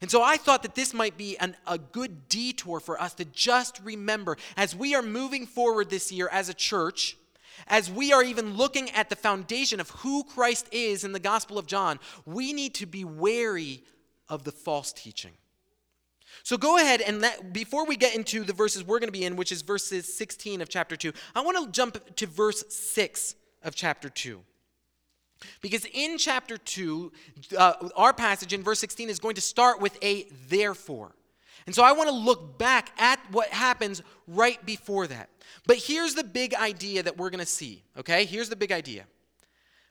And 0.00 0.10
so 0.10 0.22
I 0.22 0.36
thought 0.36 0.62
that 0.62 0.74
this 0.74 0.92
might 0.92 1.16
be 1.16 1.38
an, 1.38 1.56
a 1.66 1.78
good 1.78 2.28
detour 2.28 2.80
for 2.80 3.00
us 3.00 3.14
to 3.14 3.24
just 3.24 3.80
remember 3.84 4.36
as 4.56 4.74
we 4.74 4.94
are 4.94 5.02
moving 5.02 5.46
forward 5.46 5.90
this 5.90 6.10
year 6.10 6.28
as 6.30 6.48
a 6.48 6.54
church, 6.54 7.16
as 7.68 7.90
we 7.90 8.12
are 8.12 8.22
even 8.22 8.54
looking 8.54 8.90
at 8.90 9.08
the 9.08 9.16
foundation 9.16 9.80
of 9.80 9.90
who 9.90 10.24
Christ 10.24 10.68
is 10.72 11.04
in 11.04 11.12
the 11.12 11.20
Gospel 11.20 11.58
of 11.58 11.66
John, 11.66 11.98
we 12.26 12.52
need 12.52 12.74
to 12.74 12.86
be 12.86 13.04
wary 13.04 13.84
of 14.28 14.44
the 14.44 14.52
false 14.52 14.92
teaching. 14.92 15.32
So 16.46 16.56
go 16.56 16.76
ahead 16.76 17.00
and 17.00 17.20
let, 17.20 17.52
before 17.52 17.84
we 17.86 17.96
get 17.96 18.14
into 18.14 18.44
the 18.44 18.52
verses 18.52 18.84
we're 18.84 19.00
going 19.00 19.08
to 19.08 19.18
be 19.18 19.24
in, 19.24 19.34
which 19.34 19.50
is 19.50 19.62
verses 19.62 20.16
16 20.16 20.60
of 20.60 20.68
chapter 20.68 20.94
2, 20.94 21.12
I 21.34 21.40
want 21.40 21.58
to 21.58 21.72
jump 21.72 22.14
to 22.14 22.26
verse 22.28 22.62
6 22.68 23.34
of 23.64 23.74
chapter 23.74 24.08
2. 24.08 24.40
Because 25.60 25.84
in 25.92 26.18
chapter 26.18 26.56
2, 26.56 27.12
uh, 27.58 27.88
our 27.96 28.12
passage 28.12 28.52
in 28.52 28.62
verse 28.62 28.78
16 28.78 29.10
is 29.10 29.18
going 29.18 29.34
to 29.34 29.40
start 29.40 29.80
with 29.80 29.98
a 30.04 30.28
therefore. 30.48 31.16
And 31.66 31.74
so 31.74 31.82
I 31.82 31.90
want 31.90 32.10
to 32.10 32.14
look 32.14 32.56
back 32.58 32.92
at 32.96 33.18
what 33.32 33.48
happens 33.48 34.00
right 34.28 34.64
before 34.64 35.08
that. 35.08 35.28
But 35.66 35.78
here's 35.78 36.14
the 36.14 36.22
big 36.22 36.54
idea 36.54 37.02
that 37.02 37.18
we're 37.18 37.30
going 37.30 37.40
to 37.40 37.44
see, 37.44 37.82
okay? 37.98 38.24
Here's 38.24 38.50
the 38.50 38.54
big 38.54 38.70
idea 38.70 39.06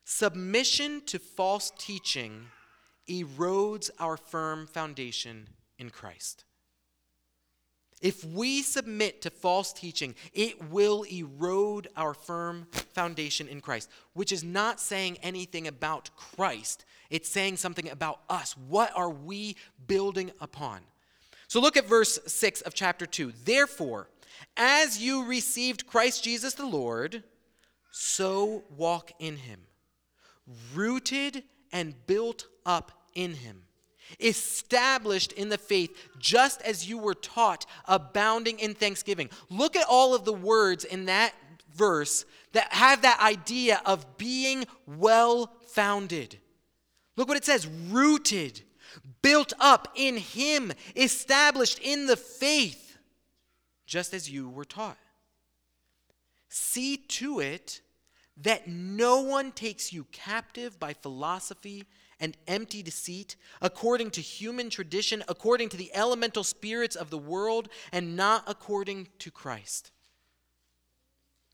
submission 0.05 1.01
to 1.07 1.19
false 1.19 1.73
teaching 1.77 2.45
erodes 3.09 3.89
our 3.99 4.15
firm 4.15 4.67
foundation 4.67 5.49
in 5.77 5.89
Christ. 5.89 6.44
If 8.05 8.23
we 8.23 8.61
submit 8.61 9.23
to 9.23 9.31
false 9.31 9.73
teaching, 9.73 10.13
it 10.31 10.69
will 10.69 11.07
erode 11.11 11.87
our 11.97 12.13
firm 12.13 12.67
foundation 12.93 13.47
in 13.47 13.61
Christ, 13.61 13.89
which 14.13 14.31
is 14.31 14.43
not 14.43 14.79
saying 14.79 15.17
anything 15.23 15.65
about 15.65 16.11
Christ. 16.15 16.85
It's 17.09 17.27
saying 17.27 17.57
something 17.57 17.89
about 17.89 18.19
us. 18.29 18.55
What 18.69 18.91
are 18.95 19.09
we 19.09 19.55
building 19.87 20.29
upon? 20.39 20.81
So 21.47 21.59
look 21.59 21.77
at 21.77 21.87
verse 21.87 22.19
6 22.27 22.61
of 22.61 22.75
chapter 22.75 23.07
2. 23.07 23.33
Therefore, 23.43 24.07
as 24.55 25.01
you 25.01 25.25
received 25.25 25.87
Christ 25.87 26.23
Jesus 26.23 26.53
the 26.53 26.67
Lord, 26.67 27.23
so 27.89 28.65
walk 28.77 29.13
in 29.17 29.37
him, 29.37 29.61
rooted 30.75 31.41
and 31.71 31.95
built 32.05 32.45
up 32.67 32.91
in 33.15 33.33
him, 33.33 33.63
established 34.19 35.31
in 35.33 35.49
the 35.49 35.57
faith, 35.57 35.95
just 36.19 36.61
as 36.61 36.89
you 36.89 36.97
were 36.97 37.13
taught, 37.13 37.65
abounding 37.87 38.59
in 38.59 38.73
thanksgiving. 38.73 39.29
Look 39.49 39.75
at 39.75 39.87
all 39.89 40.13
of 40.13 40.25
the 40.25 40.33
words 40.33 40.83
in 40.83 41.05
that 41.05 41.33
verse 41.73 42.25
that 42.53 42.71
have 42.73 43.01
that 43.01 43.19
idea 43.19 43.81
of 43.85 44.17
being 44.17 44.65
well 44.85 45.51
founded. 45.67 46.37
Look 47.15 47.27
what 47.27 47.37
it 47.37 47.45
says 47.45 47.67
rooted, 47.67 48.61
built 49.21 49.53
up 49.59 49.89
in 49.95 50.17
Him, 50.17 50.71
established 50.95 51.79
in 51.79 52.07
the 52.07 52.17
faith, 52.17 52.97
just 53.85 54.13
as 54.13 54.29
you 54.29 54.49
were 54.49 54.65
taught. 54.65 54.97
See 56.49 56.97
to 56.97 57.39
it 57.39 57.81
that 58.37 58.67
no 58.67 59.21
one 59.21 59.51
takes 59.51 59.93
you 59.93 60.05
captive 60.11 60.79
by 60.79 60.93
philosophy 60.93 61.85
and 62.19 62.37
empty 62.47 62.81
deceit, 62.81 63.35
according 63.61 64.11
to 64.11 64.21
human 64.21 64.69
tradition, 64.69 65.23
according 65.27 65.69
to 65.69 65.77
the 65.77 65.93
elemental 65.93 66.43
spirits 66.43 66.95
of 66.95 67.09
the 67.09 67.17
world, 67.17 67.67
and 67.91 68.15
not 68.15 68.43
according 68.47 69.07
to 69.19 69.31
Christ. 69.31 69.91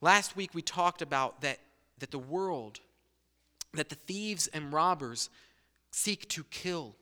Last 0.02 0.36
week 0.36 0.54
we 0.54 0.62
talked 0.62 1.02
about 1.02 1.42
that, 1.42 1.60
that 2.00 2.12
the 2.12 2.20
world, 2.20 2.80
that 3.74 3.90
the 3.90 3.96
thieves 3.96 4.48
and 4.48 4.74
robbers 4.74 5.30
seek 5.92 6.28
to 6.30 6.44
kill, 6.46 6.96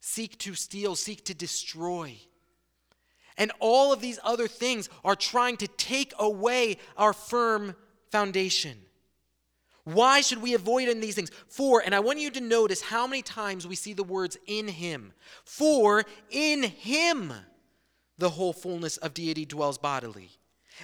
seek 0.00 0.38
to 0.38 0.54
steal, 0.54 0.94
seek 0.94 1.24
to 1.24 1.34
destroy. 1.34 2.16
And 3.36 3.52
all 3.60 3.92
of 3.92 4.00
these 4.00 4.18
other 4.24 4.48
things 4.48 4.88
are 5.04 5.14
trying 5.14 5.56
to 5.58 5.68
take 5.68 6.12
away 6.18 6.78
our 6.96 7.12
firm 7.12 7.76
foundation. 8.10 8.78
Why 9.88 10.20
should 10.20 10.42
we 10.42 10.52
avoid 10.52 10.90
in 10.90 11.00
these 11.00 11.14
things? 11.14 11.30
For, 11.48 11.82
and 11.82 11.94
I 11.94 12.00
want 12.00 12.18
you 12.18 12.30
to 12.32 12.42
notice 12.42 12.82
how 12.82 13.06
many 13.06 13.22
times 13.22 13.66
we 13.66 13.74
see 13.74 13.94
the 13.94 14.04
words 14.04 14.36
in 14.46 14.68
him. 14.68 15.14
For 15.44 16.04
in 16.28 16.62
him 16.62 17.32
the 18.18 18.28
whole 18.28 18.52
fullness 18.52 18.98
of 18.98 19.14
deity 19.14 19.46
dwells 19.46 19.78
bodily. 19.78 20.28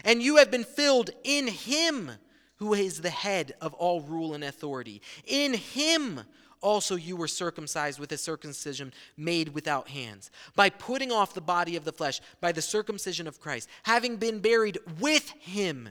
And 0.07 0.23
you 0.23 0.37
have 0.37 0.51
been 0.51 0.65
filled 0.65 1.11
in 1.23 1.49
him 1.49 2.13
who 2.57 2.73
is 2.73 3.03
the 3.03 3.11
head 3.11 3.53
of 3.61 3.75
all 3.75 4.01
rule 4.01 4.33
and 4.33 4.43
authority. 4.43 5.03
In 5.27 5.53
him 5.53 6.21
also 6.63 6.97
you 6.97 7.15
were 7.15 7.29
circumcised 7.29 7.99
with 7.99 8.11
a 8.11 8.17
circumcision 8.17 8.91
made 9.19 9.51
without 9.51 9.89
hands, 9.89 10.31
by 10.57 10.71
putting 10.71 11.13
off 11.13 11.35
the 11.35 11.43
body 11.43 11.77
of 11.77 11.85
the 11.85 11.93
flesh 11.93 12.23
by 12.41 12.53
the 12.53 12.63
circumcision 12.63 13.27
of 13.27 13.39
Christ, 13.39 13.69
having 13.83 14.17
been 14.17 14.39
buried 14.39 14.79
with 14.99 15.29
him 15.41 15.91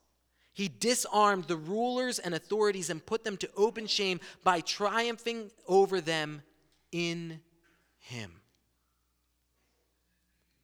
He 0.53 0.67
disarmed 0.67 1.45
the 1.45 1.57
rulers 1.57 2.19
and 2.19 2.33
authorities 2.33 2.89
and 2.89 3.05
put 3.05 3.23
them 3.23 3.37
to 3.37 3.49
open 3.55 3.87
shame 3.87 4.19
by 4.43 4.59
triumphing 4.61 5.49
over 5.67 6.01
them 6.01 6.41
in 6.91 7.39
him. 7.99 8.31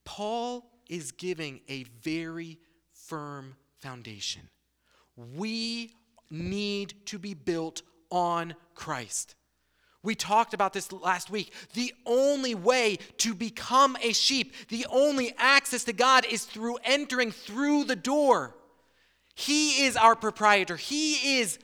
Paul 0.03 0.70
is 0.89 1.12
giving 1.12 1.62
a 1.70 1.84
very 2.01 2.60
firm 2.94 3.56
foundation. 3.79 4.50
We 5.15 5.94
need 6.29 6.94
to 7.08 7.20
be 7.20 7.34
built 7.34 7.82
on 8.10 8.56
Christ. 8.75 9.36
We 10.03 10.15
talked 10.15 10.53
about 10.53 10.74
this 10.74 10.91
last 10.91 11.29
week. 11.29 11.53
The 11.74 11.94
only 12.06 12.56
way 12.56 13.00
to 13.17 13.34
become 13.34 13.98
a 14.01 14.13
sheep, 14.13 14.53
the 14.70 14.86
only 14.89 15.34
access 15.38 15.84
to 15.86 15.94
God 15.94 16.25
is 16.25 16.46
through 16.46 16.77
entering 16.84 17.32
through 17.32 17.86
the 17.86 17.96
door. 17.96 18.56
He 19.38 19.86
is 19.86 19.96
our 19.96 20.15
proprietor, 20.15 20.77
He 20.77 21.38
is 21.38 21.60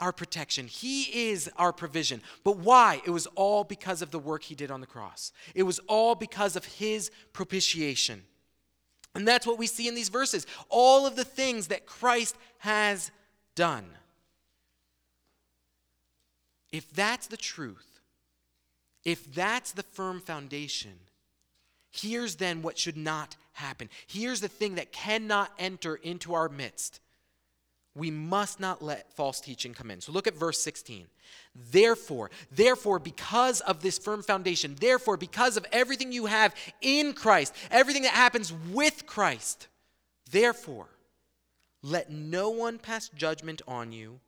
our 0.00 0.12
protection, 0.12 0.66
He 0.66 1.30
is 1.30 1.50
our 1.58 1.70
provision. 1.70 2.22
But 2.42 2.56
why? 2.56 3.02
It 3.04 3.10
was 3.10 3.26
all 3.34 3.64
because 3.64 4.00
of 4.00 4.10
the 4.10 4.18
work 4.18 4.44
He 4.44 4.54
did 4.54 4.70
on 4.70 4.80
the 4.80 4.86
cross, 4.86 5.30
it 5.54 5.64
was 5.64 5.78
all 5.80 6.14
because 6.14 6.56
of 6.56 6.64
His 6.64 7.10
propitiation. 7.34 8.22
And 9.14 9.28
that's 9.28 9.46
what 9.46 9.58
we 9.58 9.66
see 9.66 9.88
in 9.88 9.94
these 9.94 10.08
verses 10.08 10.46
all 10.70 11.06
of 11.06 11.14
the 11.14 11.24
things 11.24 11.66
that 11.66 11.84
Christ 11.84 12.34
has 12.60 13.10
done. 13.54 13.84
If 16.72 16.90
that's 16.94 17.26
the 17.26 17.36
truth, 17.36 18.00
if 19.04 19.34
that's 19.34 19.72
the 19.72 19.82
firm 19.82 20.18
foundation, 20.18 20.94
here's 21.90 22.36
then 22.36 22.62
what 22.62 22.78
should 22.78 22.96
not 22.96 23.36
happen. 23.52 23.88
Here's 24.06 24.40
the 24.40 24.48
thing 24.48 24.76
that 24.76 24.92
cannot 24.92 25.52
enter 25.58 25.96
into 25.96 26.34
our 26.34 26.48
midst. 26.48 27.00
We 27.94 28.10
must 28.10 28.58
not 28.58 28.82
let 28.82 29.12
false 29.12 29.40
teaching 29.40 29.74
come 29.74 29.90
in. 29.90 30.00
So 30.00 30.12
look 30.12 30.26
at 30.26 30.34
verse 30.34 30.62
16. 30.62 31.06
Therefore, 31.54 32.30
therefore, 32.50 32.98
because 32.98 33.60
of 33.60 33.82
this 33.82 33.98
firm 33.98 34.22
foundation, 34.22 34.76
therefore, 34.80 35.18
because 35.18 35.58
of 35.58 35.66
everything 35.72 36.10
you 36.10 36.26
have 36.26 36.54
in 36.80 37.12
Christ, 37.12 37.54
everything 37.70 38.02
that 38.02 38.14
happens 38.14 38.52
with 38.70 39.04
Christ, 39.06 39.68
therefore, 40.30 40.88
let 41.82 42.10
no 42.10 42.48
one 42.48 42.78
pass 42.78 43.10
judgment 43.10 43.60
on 43.68 43.92
you 43.92 44.20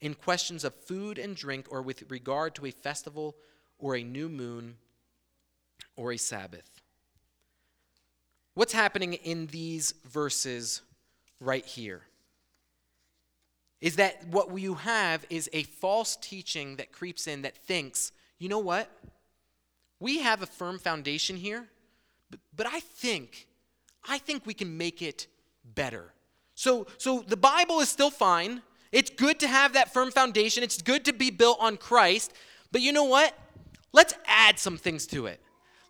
in 0.00 0.14
questions 0.14 0.62
of 0.62 0.74
food 0.74 1.18
and 1.18 1.34
drink 1.34 1.66
or 1.70 1.82
with 1.82 2.08
regard 2.10 2.54
to 2.54 2.66
a 2.66 2.70
festival 2.70 3.34
or 3.78 3.96
a 3.96 4.04
new 4.04 4.28
moon 4.28 4.76
or 5.96 6.12
a 6.12 6.18
Sabbath. 6.18 6.77
What's 8.58 8.72
happening 8.72 9.12
in 9.12 9.46
these 9.46 9.94
verses 10.04 10.82
right 11.38 11.64
here? 11.64 12.02
Is 13.80 13.94
that 13.94 14.26
what 14.32 14.58
you 14.58 14.74
have 14.74 15.24
is 15.30 15.48
a 15.52 15.62
false 15.62 16.16
teaching 16.16 16.74
that 16.74 16.90
creeps 16.90 17.28
in 17.28 17.42
that 17.42 17.56
thinks, 17.56 18.10
you 18.40 18.48
know 18.48 18.58
what? 18.58 18.90
We 20.00 20.18
have 20.22 20.42
a 20.42 20.46
firm 20.46 20.80
foundation 20.80 21.36
here, 21.36 21.68
but, 22.32 22.40
but 22.56 22.66
I 22.66 22.80
think, 22.80 23.46
I 24.08 24.18
think 24.18 24.44
we 24.44 24.54
can 24.54 24.76
make 24.76 25.02
it 25.02 25.28
better. 25.64 26.12
So, 26.56 26.88
so 26.96 27.24
the 27.24 27.36
Bible 27.36 27.78
is 27.78 27.88
still 27.88 28.10
fine. 28.10 28.62
It's 28.90 29.08
good 29.10 29.38
to 29.38 29.46
have 29.46 29.74
that 29.74 29.94
firm 29.94 30.10
foundation. 30.10 30.64
It's 30.64 30.82
good 30.82 31.04
to 31.04 31.12
be 31.12 31.30
built 31.30 31.58
on 31.60 31.76
Christ. 31.76 32.32
But 32.72 32.80
you 32.80 32.92
know 32.92 33.04
what? 33.04 33.38
Let's 33.92 34.14
add 34.26 34.58
some 34.58 34.78
things 34.78 35.06
to 35.06 35.26
it. 35.26 35.40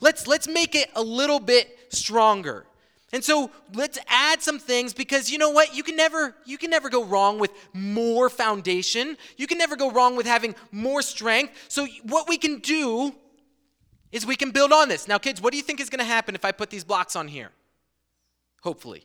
Let's 0.01 0.27
let's 0.27 0.49
make 0.49 0.75
it 0.75 0.91
a 0.95 1.03
little 1.03 1.41
bit 1.41 1.79
stronger. 1.91 2.65
And 3.13 3.25
so 3.25 3.51
let's 3.73 3.99
add 4.07 4.43
some 4.43 4.59
things 4.59 4.93
because 4.93 5.31
you 5.31 5.39
know 5.39 5.51
what? 5.51 5.75
You 5.75 5.83
can 5.83 5.97
never 5.97 6.35
you 6.45 6.59
can 6.59 6.71
never 6.71 6.91
go 6.91 7.05
wrong 7.05 7.39
with 7.39 7.51
more 7.73 8.29
foundation. 8.29 9.17
You 9.37 9.47
can 9.47 9.57
never 9.57 9.77
go 9.77 9.91
wrong 9.91 10.15
with 10.15 10.27
having 10.27 10.55
more 10.71 11.01
strength. 11.01 11.55
So 11.69 11.87
what 12.03 12.29
we 12.29 12.37
can 12.37 12.59
do 12.59 13.15
is 14.13 14.27
we 14.27 14.37
can 14.37 14.51
build 14.51 14.73
on 14.73 14.89
this. 14.89 15.09
Now 15.09 15.19
kids, 15.19 15.41
what 15.41 15.53
do 15.53 15.57
you 15.57 15.63
think 15.63 15.81
is 15.81 15.89
going 15.89 16.01
to 16.01 16.05
happen 16.05 16.35
if 16.35 16.45
I 16.45 16.53
put 16.53 16.69
these 16.69 16.85
blocks 16.85 17.17
on 17.17 17.29
here? 17.29 17.51
Hopefully. 18.63 19.05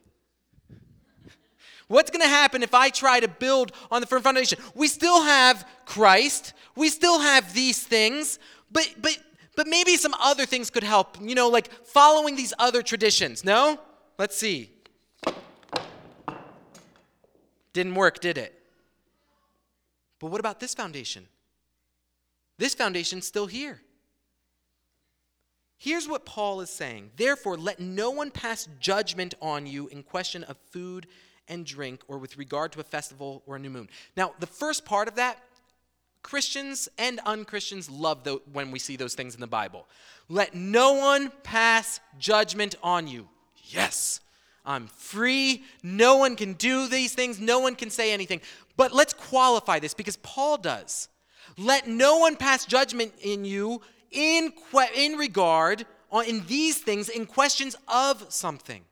What's 1.87 2.09
going 2.09 2.21
to 2.21 2.29
happen 2.29 2.63
if 2.63 2.73
I 2.73 2.89
try 2.89 3.19
to 3.19 3.27
build 3.27 3.71
on 3.91 4.01
the 4.01 4.07
firm 4.07 4.21
foundation? 4.21 4.57
We 4.73 4.87
still 4.87 5.21
have 5.21 5.67
Christ. 5.85 6.53
We 6.75 6.89
still 6.89 7.19
have 7.19 7.53
these 7.53 7.83
things, 7.83 8.39
but 8.71 8.93
but 9.01 9.17
but 9.55 9.67
maybe 9.67 9.97
some 9.97 10.13
other 10.19 10.45
things 10.45 10.69
could 10.69 10.83
help. 10.83 11.17
You 11.21 11.35
know, 11.35 11.49
like 11.49 11.71
following 11.85 12.35
these 12.35 12.53
other 12.59 12.81
traditions. 12.81 13.43
No? 13.43 13.79
Let's 14.17 14.35
see. 14.35 14.71
Didn't 17.73 17.95
work, 17.95 18.19
did 18.19 18.37
it? 18.37 18.59
But 20.19 20.27
what 20.27 20.39
about 20.39 20.59
this 20.59 20.73
foundation? 20.73 21.27
This 22.57 22.75
foundation's 22.75 23.25
still 23.27 23.47
here. 23.47 23.81
Here's 25.77 26.07
what 26.07 26.25
Paul 26.25 26.61
is 26.61 26.69
saying 26.69 27.11
Therefore, 27.17 27.57
let 27.57 27.79
no 27.79 28.11
one 28.11 28.31
pass 28.31 28.69
judgment 28.79 29.33
on 29.41 29.67
you 29.67 29.87
in 29.87 30.03
question 30.03 30.43
of 30.45 30.57
food 30.71 31.07
and 31.49 31.65
drink 31.65 32.01
or 32.07 32.17
with 32.19 32.37
regard 32.37 32.71
to 32.71 32.79
a 32.79 32.83
festival 32.83 33.43
or 33.45 33.57
a 33.57 33.59
new 33.59 33.69
moon. 33.69 33.89
Now, 34.15 34.33
the 34.39 34.47
first 34.47 34.85
part 34.85 35.07
of 35.07 35.15
that, 35.15 35.43
Christians 36.23 36.89
and 36.97 37.19
unchristians 37.25 37.89
love 37.89 38.23
the, 38.23 38.41
when 38.51 38.71
we 38.71 38.79
see 38.79 38.95
those 38.95 39.13
things 39.13 39.35
in 39.35 39.41
the 39.41 39.47
Bible. 39.47 39.85
Let 40.29 40.55
no 40.55 40.93
one 40.93 41.31
pass 41.43 41.99
judgment 42.17 42.75
on 42.81 43.07
you. 43.07 43.27
Yes, 43.65 44.21
I'm 44.65 44.87
free. 44.87 45.63
No 45.83 46.17
one 46.17 46.35
can 46.35 46.53
do 46.53 46.87
these 46.87 47.13
things. 47.13 47.39
No 47.39 47.59
one 47.59 47.75
can 47.75 47.89
say 47.89 48.13
anything. 48.13 48.41
But 48.77 48.93
let's 48.93 49.13
qualify 49.13 49.79
this 49.79 49.93
because 49.93 50.17
Paul 50.17 50.57
does. 50.57 51.09
Let 51.57 51.87
no 51.87 52.17
one 52.17 52.35
pass 52.35 52.65
judgment 52.65 53.13
in 53.21 53.45
you 53.45 53.81
in, 54.11 54.51
que- 54.71 54.89
in 54.95 55.17
regard 55.17 55.85
on, 56.11 56.25
in 56.25 56.45
these 56.47 56.77
things 56.77 57.09
in 57.09 57.25
questions 57.25 57.75
of 57.87 58.25
something. 58.29 58.83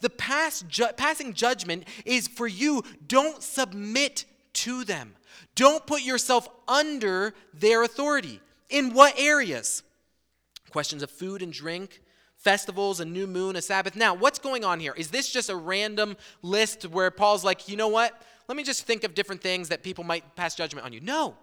The 0.00 0.10
pass 0.10 0.62
ju- 0.62 0.92
passing 0.96 1.32
judgment 1.32 1.84
is 2.04 2.28
for 2.28 2.46
you, 2.46 2.82
don't 3.06 3.42
submit 3.42 4.24
to 4.54 4.84
them. 4.84 5.14
Don't 5.54 5.86
put 5.86 6.02
yourself 6.02 6.48
under 6.68 7.34
their 7.54 7.82
authority. 7.82 8.40
In 8.68 8.92
what 8.92 9.18
areas? 9.18 9.82
Questions 10.70 11.02
of 11.02 11.10
food 11.10 11.42
and 11.42 11.52
drink, 11.52 12.02
festivals, 12.36 13.00
a 13.00 13.04
new 13.04 13.26
moon, 13.26 13.56
a 13.56 13.62
Sabbath. 13.62 13.96
Now, 13.96 14.14
what's 14.14 14.38
going 14.38 14.64
on 14.64 14.80
here? 14.80 14.94
Is 14.96 15.08
this 15.08 15.30
just 15.30 15.48
a 15.48 15.56
random 15.56 16.16
list 16.42 16.84
where 16.84 17.10
Paul's 17.10 17.44
like, 17.44 17.68
you 17.68 17.76
know 17.76 17.88
what? 17.88 18.20
Let 18.48 18.56
me 18.56 18.62
just 18.62 18.84
think 18.84 19.04
of 19.04 19.14
different 19.14 19.40
things 19.40 19.68
that 19.68 19.82
people 19.82 20.04
might 20.04 20.36
pass 20.36 20.54
judgment 20.54 20.86
on 20.86 20.92
you. 20.92 21.00
No, 21.00 21.36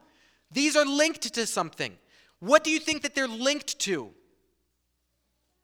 these 0.51 0.75
are 0.75 0.85
linked 0.85 1.33
to 1.33 1.45
something. 1.45 1.97
What 2.39 2.63
do 2.63 2.71
you 2.71 2.79
think 2.79 3.01
that 3.01 3.15
they're 3.15 3.27
linked 3.27 3.79
to? 3.79 4.11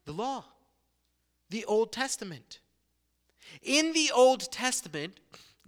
The 0.05 0.11
law, 0.13 0.45
the 1.49 1.65
Old 1.65 1.91
Testament. 1.91 2.59
In 3.61 3.93
the 3.93 4.11
Old 4.13 4.51
Testament, 4.51 5.19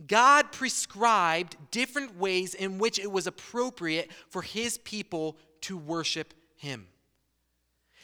God 0.08 0.52
prescribed 0.52 1.58
different 1.72 2.18
ways 2.18 2.54
in 2.54 2.78
which 2.78 3.00
it 3.00 3.12
was 3.12 3.28
appropriate 3.28 4.10
for 4.30 4.42
his 4.42 4.78
people 4.80 5.38
to 5.62 5.78
worship 5.78 6.34
him. 6.56 6.88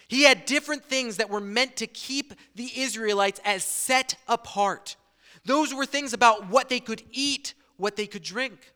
He 0.08 0.24
had 0.24 0.46
different 0.46 0.86
things 0.86 1.18
that 1.18 1.30
were 1.30 1.42
meant 1.42 1.76
to 1.78 1.88
keep 1.88 2.34
the 2.56 2.72
Israelites 2.76 3.42
as 3.44 3.64
set 3.64 4.16
apart. 4.28 4.96
Those 5.46 5.74
were 5.74 5.86
things 5.86 6.14
about 6.14 6.50
what 6.50 6.70
they 6.70 6.80
could 6.80 7.04
eat, 7.12 7.54
what 7.76 7.96
they 7.96 8.08
could 8.08 8.24
drink. 8.24 8.74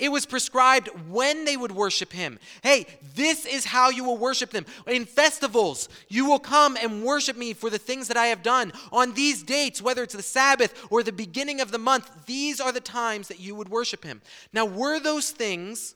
It 0.00 0.10
was 0.10 0.24
prescribed 0.24 0.88
when 1.10 1.44
they 1.44 1.58
would 1.58 1.72
worship 1.72 2.10
him. 2.12 2.38
Hey, 2.62 2.86
this 3.14 3.44
is 3.44 3.66
how 3.66 3.90
you 3.90 4.02
will 4.02 4.16
worship 4.16 4.50
them. 4.50 4.64
In 4.86 5.04
festivals, 5.04 5.90
you 6.08 6.24
will 6.24 6.38
come 6.38 6.78
and 6.80 7.04
worship 7.04 7.36
me 7.36 7.52
for 7.52 7.68
the 7.68 7.78
things 7.78 8.08
that 8.08 8.16
I 8.16 8.26
have 8.28 8.42
done. 8.42 8.72
On 8.92 9.12
these 9.12 9.42
dates, 9.42 9.82
whether 9.82 10.02
it's 10.02 10.14
the 10.14 10.22
Sabbath 10.22 10.86
or 10.90 11.02
the 11.02 11.12
beginning 11.12 11.60
of 11.60 11.70
the 11.70 11.78
month, 11.78 12.24
these 12.24 12.60
are 12.60 12.72
the 12.72 12.80
times 12.80 13.28
that 13.28 13.40
you 13.40 13.54
would 13.54 13.68
worship 13.68 14.02
him. 14.02 14.22
Now, 14.54 14.64
were 14.64 14.98
those 14.98 15.32
things 15.32 15.94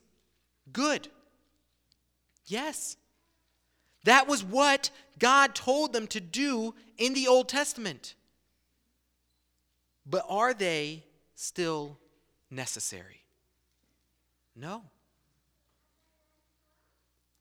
good? 0.70 1.08
Yes. 2.46 2.98
That 4.04 4.28
was 4.28 4.44
what 4.44 4.90
God 5.18 5.54
told 5.54 5.94
them 5.94 6.06
to 6.08 6.20
do 6.20 6.74
in 6.98 7.14
the 7.14 7.26
Old 7.26 7.48
Testament. 7.48 8.14
But 10.04 10.26
are 10.28 10.52
they 10.52 11.04
still 11.34 11.98
necessary? 12.50 13.23
No. 14.56 14.82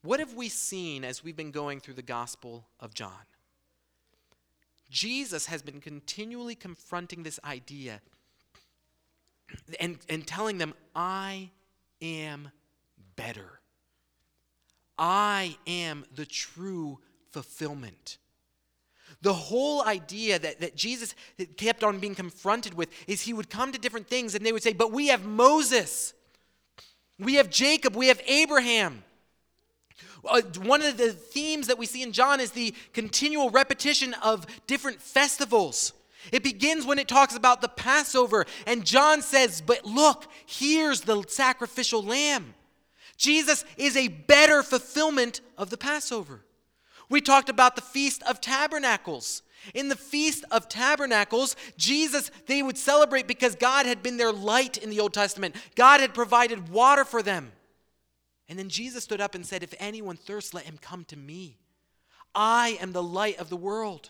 What 0.01 0.19
have 0.19 0.33
we 0.33 0.49
seen 0.49 1.03
as 1.03 1.23
we've 1.23 1.35
been 1.35 1.51
going 1.51 1.79
through 1.79 1.93
the 1.93 2.01
Gospel 2.01 2.65
of 2.79 2.93
John? 2.93 3.11
Jesus 4.89 5.45
has 5.47 5.61
been 5.61 5.79
continually 5.79 6.55
confronting 6.55 7.23
this 7.23 7.39
idea 7.43 8.01
and, 9.79 9.97
and 10.09 10.27
telling 10.27 10.57
them, 10.57 10.73
I 10.95 11.49
am 12.01 12.51
better. 13.15 13.59
I 14.97 15.57
am 15.65 16.05
the 16.13 16.25
true 16.25 16.99
fulfillment. 17.31 18.17
The 19.21 19.33
whole 19.33 19.83
idea 19.83 20.37
that, 20.37 20.59
that 20.59 20.75
Jesus 20.75 21.15
kept 21.57 21.83
on 21.83 21.99
being 21.99 22.13
confronted 22.13 22.73
with 22.73 22.89
is 23.07 23.21
he 23.21 23.33
would 23.33 23.49
come 23.49 23.71
to 23.71 23.79
different 23.79 24.07
things 24.07 24.35
and 24.35 24.45
they 24.45 24.51
would 24.51 24.63
say, 24.63 24.73
But 24.73 24.91
we 24.91 25.07
have 25.07 25.23
Moses. 25.25 26.13
We 27.19 27.35
have 27.35 27.49
Jacob, 27.49 27.95
we 27.95 28.07
have 28.07 28.21
Abraham. 28.27 29.03
Uh, 30.25 30.41
one 30.63 30.81
of 30.81 30.97
the 30.97 31.11
themes 31.11 31.67
that 31.67 31.77
we 31.77 31.85
see 31.85 32.01
in 32.01 32.11
John 32.11 32.39
is 32.39 32.51
the 32.51 32.73
continual 32.93 33.49
repetition 33.49 34.13
of 34.23 34.45
different 34.67 35.01
festivals. 35.01 35.93
It 36.31 36.43
begins 36.43 36.85
when 36.85 36.99
it 36.99 37.07
talks 37.07 37.35
about 37.35 37.61
the 37.61 37.67
Passover, 37.67 38.45
and 38.65 38.85
John 38.85 39.21
says, 39.21 39.61
But 39.61 39.85
look, 39.85 40.25
here's 40.45 41.01
the 41.01 41.23
sacrificial 41.27 42.01
lamb. 42.01 42.53
Jesus 43.17 43.65
is 43.77 43.95
a 43.97 44.07
better 44.07 44.63
fulfillment 44.63 45.41
of 45.57 45.69
the 45.69 45.77
Passover. 45.77 46.41
We 47.09 47.21
talked 47.21 47.49
about 47.49 47.75
the 47.75 47.81
Feast 47.81 48.23
of 48.23 48.41
Tabernacles. 48.41 49.42
In 49.73 49.89
the 49.89 49.95
Feast 49.95 50.43
of 50.51 50.67
Tabernacles, 50.69 51.55
Jesus, 51.77 52.31
they 52.47 52.61
would 52.61 52.77
celebrate 52.77 53.27
because 53.27 53.55
God 53.55 53.85
had 53.85 54.03
been 54.03 54.17
their 54.17 54.31
light 54.31 54.77
in 54.77 54.89
the 54.89 54.99
Old 54.99 55.13
Testament. 55.13 55.55
God 55.75 56.01
had 56.01 56.13
provided 56.13 56.69
water 56.69 57.05
for 57.05 57.21
them. 57.21 57.51
And 58.49 58.59
then 58.59 58.69
Jesus 58.69 59.03
stood 59.03 59.21
up 59.21 59.35
and 59.35 59.45
said, 59.45 59.63
If 59.63 59.73
anyone 59.79 60.17
thirsts, 60.17 60.53
let 60.53 60.65
him 60.65 60.77
come 60.79 61.05
to 61.05 61.17
me. 61.17 61.57
I 62.35 62.77
am 62.81 62.91
the 62.91 63.03
light 63.03 63.39
of 63.39 63.49
the 63.49 63.57
world. 63.57 64.09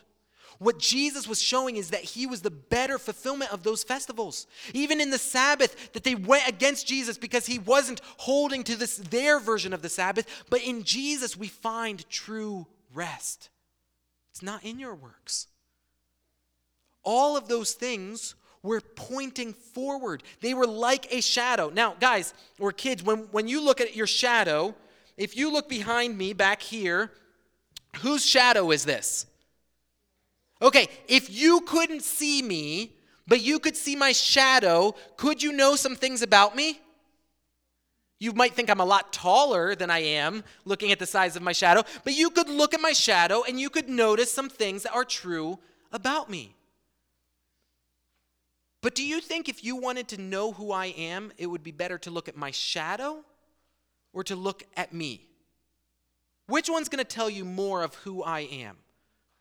What 0.60 0.80
Jesus 0.80 1.28
was 1.28 1.42
showing 1.42 1.76
is 1.76 1.90
that 1.90 2.04
he 2.04 2.26
was 2.26 2.42
the 2.42 2.52
better 2.52 2.98
fulfillment 2.98 3.52
of 3.52 3.64
those 3.64 3.84
festivals. 3.84 4.48
Even 4.74 5.02
in 5.02 5.10
the 5.10 5.18
Sabbath, 5.18 5.92
that 5.94 6.04
they 6.04 6.16
went 6.16 6.48
against 6.48 6.88
Jesus 6.88 7.18
because 7.18 7.46
he 7.46 7.60
wasn't 7.60 8.02
holding 8.18 8.64
to 8.64 8.76
this 8.76 8.98
their 8.98 9.40
version 9.40 9.74
of 9.74 9.82
the 9.82 9.90
Sabbath, 9.90 10.44
but 10.50 10.64
in 10.64 10.84
Jesus 10.84 11.36
we 11.36 11.48
find 11.48 12.08
true 12.10 12.68
rest. 12.94 13.50
It's 14.34 14.42
not 14.42 14.64
in 14.64 14.80
your 14.80 14.96
works. 14.96 15.46
All 17.04 17.38
of 17.38 17.48
those 17.48 17.74
things 17.74 18.34
were 18.64 18.82
pointing 18.82 19.54
forward. 19.54 20.24
They 20.42 20.56
were 20.56 20.66
like 20.66 21.14
a 21.14 21.22
shadow. 21.22 21.70
Now, 21.70 21.96
guys, 22.00 22.34
or 22.58 22.72
kids, 22.72 23.04
when, 23.04 23.28
when 23.32 23.48
you 23.48 23.64
look 23.64 23.80
at 23.80 23.96
your 23.96 24.08
shadow, 24.08 24.74
if 25.18 25.38
you 25.38 25.54
look 25.54 25.70
behind 25.70 26.18
me 26.18 26.34
back 26.34 26.64
here, 26.64 27.12
whose 27.98 28.26
shadow 28.26 28.72
is 28.72 28.86
this? 28.86 29.28
Okay, 30.64 30.88
if 31.08 31.30
you 31.30 31.62
couldn't 31.62 32.02
see 32.02 32.42
me, 32.42 32.96
but 33.28 33.40
you 33.40 33.60
could 33.60 33.78
see 33.78 33.96
my 33.96 34.14
shadow, 34.14 34.96
could 35.16 35.44
you 35.44 35.52
know 35.52 35.76
some 35.76 35.96
things 35.96 36.24
about 36.24 36.56
me? 36.56 36.80
You 38.20 38.32
might 38.34 38.54
think 38.54 38.70
I'm 38.70 38.80
a 38.80 38.86
lot 38.86 39.12
taller 39.12 39.76
than 39.76 39.90
I 39.90 40.00
am 40.00 40.44
looking 40.66 40.92
at 40.92 41.00
the 41.00 41.06
size 41.06 41.36
of 41.36 41.42
my 41.42 41.52
shadow, 41.52 41.84
but 42.04 42.14
you 42.14 42.30
could 42.30 42.50
look 42.50 42.74
at 42.74 42.82
my 42.82 42.94
shadow 42.94 43.44
and 43.48 43.60
you 43.60 43.70
could 43.70 43.90
notice 43.90 44.32
some 44.32 44.50
things 44.50 44.84
that 44.84 44.94
are 44.94 45.04
true 45.04 45.60
about 45.92 46.30
me. 46.30 46.56
But 48.82 48.96
do 48.96 49.04
you 49.06 49.22
think 49.22 49.48
if 49.48 49.64
you 49.64 49.78
wanted 49.78 50.10
to 50.10 50.22
know 50.22 50.52
who 50.52 50.72
I 50.72 50.88
am, 50.88 51.32
it 51.38 51.48
would 51.48 51.64
be 51.64 51.72
better 51.72 51.98
to 52.00 52.12
look 52.12 52.28
at 52.28 52.36
my 52.36 52.52
shadow 52.52 53.24
or 54.12 54.24
to 54.26 54.36
look 54.36 54.64
at 54.76 54.94
me? 54.94 55.28
Which 56.48 56.70
one's 56.70 56.90
going 56.90 57.04
to 57.04 57.06
tell 57.06 57.30
you 57.30 57.46
more 57.46 57.84
of 57.84 57.96
who 57.96 58.24
I 58.24 58.42
am? 58.42 58.78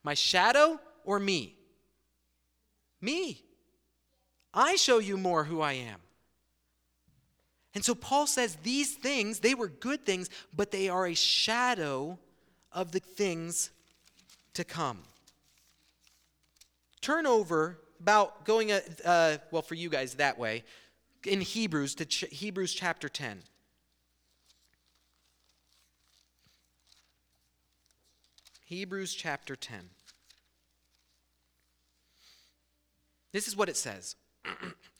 My 0.05 0.15
shadow 0.15 0.81
or 1.05 1.19
me? 1.19 1.57
Me. 3.01 3.43
I 4.55 4.77
show 4.77 4.99
you 4.99 5.17
more 5.17 5.45
who 5.45 5.61
I 5.61 5.73
am. 5.73 5.99
And 7.75 7.85
so 7.85 7.95
Paul 7.95 8.27
says 8.27 8.57
these 8.63 8.95
things, 8.95 9.41
they 9.41 9.55
were 9.55 9.69
good 9.69 10.05
things, 10.05 10.29
but 10.55 10.71
they 10.71 10.89
are 10.89 11.07
a 11.07 11.15
shadow 11.15 12.19
of 12.71 12.93
the 12.93 13.01
things 13.01 13.71
to 14.55 14.65
come. 14.65 14.99
Turn 17.01 17.27
over 17.27 17.79
about 18.01 18.45
going, 18.45 18.73
uh, 18.73 18.81
uh, 19.05 19.37
well, 19.51 19.63
for 19.63 19.75
you 19.75 19.89
guys 19.89 20.15
that 20.15 20.39
way, 20.39 20.65
in 21.25 21.41
Hebrews 21.41 21.95
to 21.97 22.05
ch- 22.05 22.27
Hebrews 22.31 22.75
chapter 22.75 23.09
10. 23.09 23.43
Hebrews 28.65 29.15
chapter 29.15 29.57
10. 29.57 29.91
This 33.33 33.49
is 33.49 33.57
what 33.57 33.69
it 33.69 33.77
says. 33.77 34.17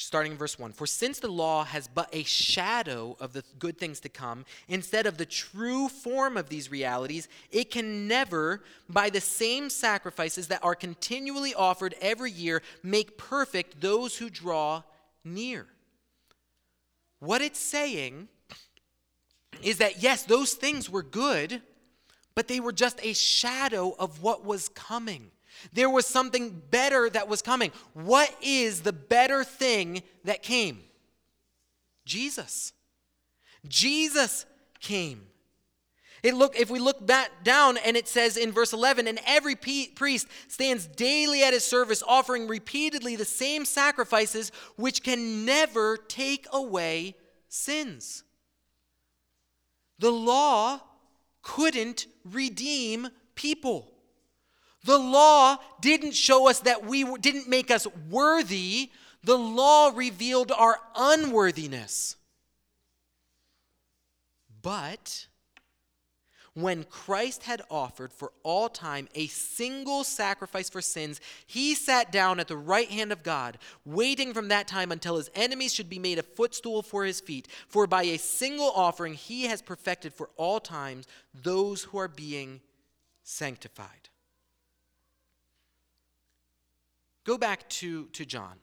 starting 0.00 0.32
in 0.32 0.38
verse 0.38 0.58
1 0.58 0.72
For 0.72 0.86
since 0.86 1.18
the 1.18 1.30
law 1.30 1.64
has 1.64 1.88
but 1.88 2.08
a 2.12 2.22
shadow 2.24 3.16
of 3.20 3.32
the 3.32 3.44
good 3.58 3.78
things 3.78 4.00
to 4.00 4.08
come, 4.08 4.44
instead 4.68 5.06
of 5.06 5.18
the 5.18 5.26
true 5.26 5.88
form 5.88 6.36
of 6.36 6.48
these 6.48 6.70
realities, 6.70 7.28
it 7.50 7.70
can 7.70 8.08
never, 8.08 8.62
by 8.88 9.10
the 9.10 9.20
same 9.20 9.70
sacrifices 9.70 10.48
that 10.48 10.64
are 10.64 10.74
continually 10.74 11.54
offered 11.54 11.94
every 12.00 12.30
year, 12.30 12.62
make 12.82 13.18
perfect 13.18 13.80
those 13.80 14.16
who 14.16 14.30
draw 14.30 14.82
near. 15.24 15.66
What 17.18 17.42
it's 17.42 17.60
saying 17.60 18.28
is 19.62 19.78
that, 19.78 20.02
yes, 20.02 20.22
those 20.22 20.54
things 20.54 20.88
were 20.88 21.02
good, 21.02 21.60
but 22.34 22.48
they 22.48 22.60
were 22.60 22.72
just 22.72 22.98
a 23.04 23.12
shadow 23.12 23.94
of 23.98 24.22
what 24.22 24.44
was 24.44 24.68
coming. 24.70 25.30
There 25.72 25.90
was 25.90 26.06
something 26.06 26.62
better 26.70 27.08
that 27.10 27.28
was 27.28 27.42
coming. 27.42 27.72
What 27.94 28.34
is 28.42 28.82
the 28.82 28.92
better 28.92 29.44
thing 29.44 30.02
that 30.24 30.42
came? 30.42 30.80
Jesus. 32.04 32.72
Jesus 33.68 34.46
came. 34.80 35.26
It 36.22 36.34
look 36.34 36.58
if 36.58 36.68
we 36.68 36.78
look 36.78 37.06
back 37.06 37.44
down 37.44 37.78
and 37.78 37.96
it 37.96 38.06
says 38.06 38.36
in 38.36 38.52
verse 38.52 38.72
11 38.72 39.06
and 39.06 39.18
every 39.26 39.54
priest 39.54 40.26
stands 40.48 40.86
daily 40.86 41.42
at 41.42 41.54
his 41.54 41.64
service 41.64 42.02
offering 42.06 42.46
repeatedly 42.46 43.16
the 43.16 43.24
same 43.24 43.64
sacrifices 43.64 44.52
which 44.76 45.02
can 45.02 45.46
never 45.46 45.96
take 45.96 46.46
away 46.52 47.14
sins. 47.48 48.24
The 49.98 50.10
law 50.10 50.80
couldn't 51.42 52.06
redeem 52.24 53.08
people. 53.34 53.90
The 54.84 54.98
law 54.98 55.58
didn't 55.80 56.14
show 56.14 56.48
us 56.48 56.60
that 56.60 56.86
we 56.86 57.04
didn't 57.18 57.48
make 57.48 57.70
us 57.70 57.86
worthy. 58.08 58.90
The 59.24 59.36
law 59.38 59.92
revealed 59.94 60.52
our 60.52 60.78
unworthiness. 60.96 62.16
But 64.62 65.26
when 66.54 66.84
Christ 66.84 67.44
had 67.44 67.62
offered 67.70 68.12
for 68.12 68.32
all 68.42 68.68
time 68.68 69.08
a 69.14 69.28
single 69.28 70.02
sacrifice 70.02 70.68
for 70.68 70.80
sins, 70.80 71.20
he 71.46 71.74
sat 71.74 72.10
down 72.10 72.40
at 72.40 72.48
the 72.48 72.56
right 72.56 72.88
hand 72.88 73.12
of 73.12 73.22
God, 73.22 73.58
waiting 73.84 74.34
from 74.34 74.48
that 74.48 74.66
time 74.66 74.90
until 74.90 75.16
his 75.16 75.30
enemies 75.34 75.72
should 75.72 75.88
be 75.88 75.98
made 75.98 76.18
a 76.18 76.22
footstool 76.22 76.82
for 76.82 77.04
his 77.04 77.20
feet. 77.20 77.48
For 77.68 77.86
by 77.86 78.02
a 78.02 78.18
single 78.18 78.70
offering 78.70 79.14
he 79.14 79.44
has 79.44 79.62
perfected 79.62 80.12
for 80.12 80.30
all 80.36 80.58
times 80.58 81.06
those 81.34 81.84
who 81.84 81.98
are 81.98 82.08
being 82.08 82.60
sanctified. 83.22 83.99
Go 87.24 87.36
back 87.36 87.68
to, 87.68 88.06
to 88.06 88.24
John, 88.24 88.56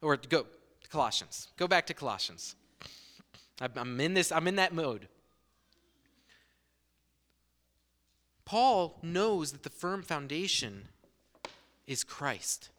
or 0.00 0.16
go 0.16 0.42
to 0.82 0.88
Colossians. 0.88 1.48
Go 1.56 1.68
back 1.68 1.86
to 1.86 1.94
Colossians. 1.94 2.56
I'm 3.60 4.00
in 4.00 4.14
this, 4.14 4.32
I'm 4.32 4.48
in 4.48 4.56
that 4.56 4.74
mode. 4.74 5.08
Paul 8.44 8.98
knows 9.02 9.52
that 9.52 9.62
the 9.62 9.70
firm 9.70 10.02
foundation 10.02 10.88
is 11.86 12.02
Christ. 12.04 12.70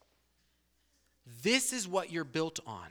This 1.42 1.72
is 1.72 1.88
what 1.88 2.12
you're 2.12 2.24
built 2.24 2.60
on. 2.68 2.88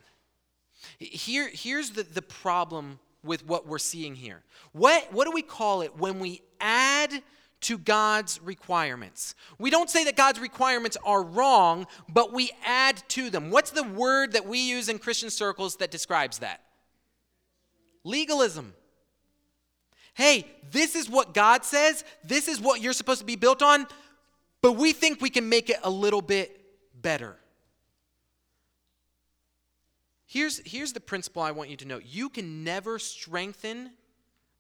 Here, 0.99 1.51
here's 1.53 1.91
the, 1.91 2.03
the 2.03 2.23
problem 2.23 2.99
with 3.23 3.47
what 3.47 3.67
we're 3.67 3.79
seeing 3.79 4.15
here. 4.15 4.43
What, 4.73 5.13
what 5.13 5.27
do 5.27 5.33
we 5.33 5.43
call 5.43 5.83
it 5.83 5.97
when 5.97 6.19
we 6.19 6.41
add 6.61 7.23
to 7.63 7.79
God's 7.79 8.41
requirements. 8.43 9.35
We 9.59 9.71
don't 9.71 9.91
say 9.91 10.05
that 10.05 10.17
God's 10.17 10.41
requirements 10.41 10.97
are 11.05 11.23
wrong, 11.23 11.87
but 12.09 12.33
we 12.33 12.51
add 12.65 13.03
to 13.11 13.31
them. 13.31 13.51
What's 13.51 13.71
the 13.71 13.83
word 13.83 14.33
that 14.33 14.47
we 14.47 14.59
use 14.59 14.89
in 14.89 14.99
Christian 14.99 15.31
circles 15.31 15.77
that 15.77 15.91
describes 15.91 16.39
that? 16.41 16.61
Legalism. 18.05 18.75
Hey, 20.15 20.47
this 20.71 20.95
is 20.95 21.09
what 21.09 21.35
God 21.35 21.65
says, 21.65 22.05
this 22.25 22.49
is 22.49 22.61
what 22.61 22.81
you're 22.81 22.93
supposed 22.93 23.21
to 23.21 23.27
be 23.27 23.37
built 23.37 23.63
on, 23.63 23.87
but 24.61 24.73
we 24.73 24.93
think 24.93 25.21
we 25.21 25.31
can 25.31 25.49
make 25.49 25.71
it 25.71 25.79
a 25.83 25.91
little 25.91 26.23
bit 26.23 26.61
better. 27.01 27.37
Here's, 30.27 30.61
here's 30.65 30.93
the 30.93 31.01
principle 31.01 31.43
I 31.43 31.51
want 31.51 31.71
you 31.71 31.77
to 31.77 31.85
know 31.85 32.01
you 32.03 32.29
can 32.29 32.65
never 32.65 32.99
strengthen 32.99 33.93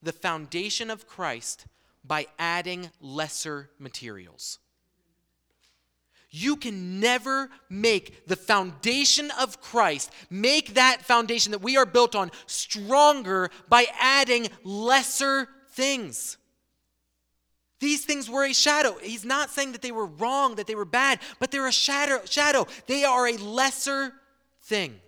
the 0.02 0.12
foundation 0.12 0.90
of 0.90 1.06
Christ 1.06 1.66
by 2.04 2.26
adding 2.38 2.90
lesser 3.00 3.70
materials. 3.78 4.58
You 6.34 6.56
can 6.56 6.98
never 6.98 7.50
make 7.68 8.26
the 8.26 8.36
foundation 8.36 9.30
of 9.38 9.60
Christ, 9.60 10.10
make 10.30 10.74
that 10.74 11.02
foundation 11.02 11.52
that 11.52 11.60
we 11.60 11.76
are 11.76 11.84
built 11.84 12.14
on 12.14 12.30
stronger 12.46 13.50
by 13.68 13.86
adding 14.00 14.48
lesser 14.64 15.48
things. 15.72 16.38
These 17.80 18.06
things 18.06 18.30
were 18.30 18.44
a 18.44 18.54
shadow. 18.54 18.96
He's 19.02 19.24
not 19.26 19.50
saying 19.50 19.72
that 19.72 19.82
they 19.82 19.92
were 19.92 20.06
wrong, 20.06 20.54
that 20.54 20.66
they 20.66 20.74
were 20.74 20.86
bad, 20.86 21.18
but 21.38 21.50
they're 21.50 21.66
a 21.66 21.72
shadow. 21.72 22.22
shadow. 22.24 22.66
They 22.86 23.04
are 23.04 23.28
a 23.28 23.36
lesser 23.36 24.14
thing. 24.62 25.00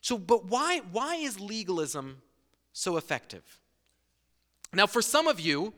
So, 0.00 0.18
but 0.18 0.46
why, 0.46 0.80
why 0.90 1.16
is 1.16 1.38
legalism 1.38 2.22
so 2.72 2.96
effective? 2.96 3.59
Now, 4.72 4.86
for 4.86 5.02
some 5.02 5.26
of 5.26 5.40
you, 5.40 5.74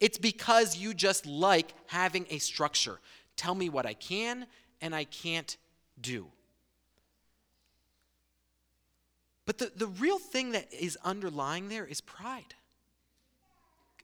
it's 0.00 0.18
because 0.18 0.76
you 0.76 0.92
just 0.92 1.26
like 1.26 1.72
having 1.86 2.26
a 2.30 2.38
structure. 2.38 3.00
Tell 3.36 3.54
me 3.54 3.68
what 3.68 3.86
I 3.86 3.94
can 3.94 4.46
and 4.80 4.94
I 4.94 5.04
can't 5.04 5.56
do. 6.00 6.26
But 9.46 9.58
the, 9.58 9.72
the 9.74 9.86
real 9.86 10.18
thing 10.18 10.52
that 10.52 10.72
is 10.72 10.98
underlying 11.04 11.68
there 11.68 11.86
is 11.86 12.00
pride. 12.00 12.54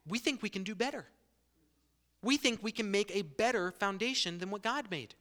We 0.07 0.19
think 0.19 0.41
we 0.41 0.49
can 0.49 0.63
do 0.63 0.75
better. 0.75 1.05
We 2.23 2.37
think 2.37 2.61
we 2.61 2.71
can 2.71 2.91
make 2.91 3.15
a 3.15 3.23
better 3.23 3.71
foundation 3.71 4.37
than 4.37 4.51
what 4.51 4.61
God 4.61 4.89
made. 4.91 5.15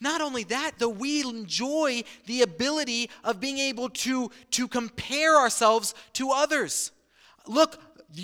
Not 0.00 0.20
only 0.20 0.44
that, 0.44 0.72
though 0.78 0.90
we 0.90 1.22
enjoy 1.22 2.04
the 2.26 2.42
ability 2.42 3.10
of 3.24 3.40
being 3.40 3.58
able 3.58 3.88
to, 3.90 4.30
to 4.52 4.68
compare 4.68 5.36
ourselves 5.36 5.94
to 6.14 6.30
others. 6.30 6.92
Look, 7.46 7.78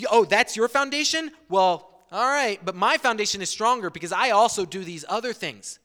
oh, 0.09 0.25
that's 0.25 0.55
your 0.55 0.67
foundation? 0.67 1.31
Well, 1.49 1.89
all 2.11 2.27
right, 2.27 2.59
but 2.63 2.75
my 2.75 2.97
foundation 2.97 3.41
is 3.41 3.49
stronger 3.49 3.89
because 3.89 4.11
I 4.11 4.29
also 4.29 4.65
do 4.65 4.83
these 4.83 5.03
other 5.09 5.33
things. 5.33 5.79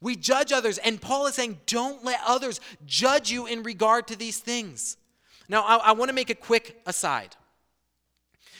We 0.00 0.14
judge 0.14 0.52
others, 0.52 0.78
and 0.78 1.00
Paul 1.00 1.26
is 1.26 1.34
saying, 1.34 1.58
don't 1.66 2.04
let 2.04 2.20
others 2.24 2.60
judge 2.86 3.32
you 3.32 3.46
in 3.46 3.64
regard 3.64 4.06
to 4.08 4.16
these 4.16 4.38
things. 4.38 4.96
Now, 5.48 5.62
I, 5.62 5.76
I 5.76 5.92
want 5.92 6.08
to 6.10 6.14
make 6.14 6.30
a 6.30 6.34
quick 6.34 6.80
aside 6.86 7.34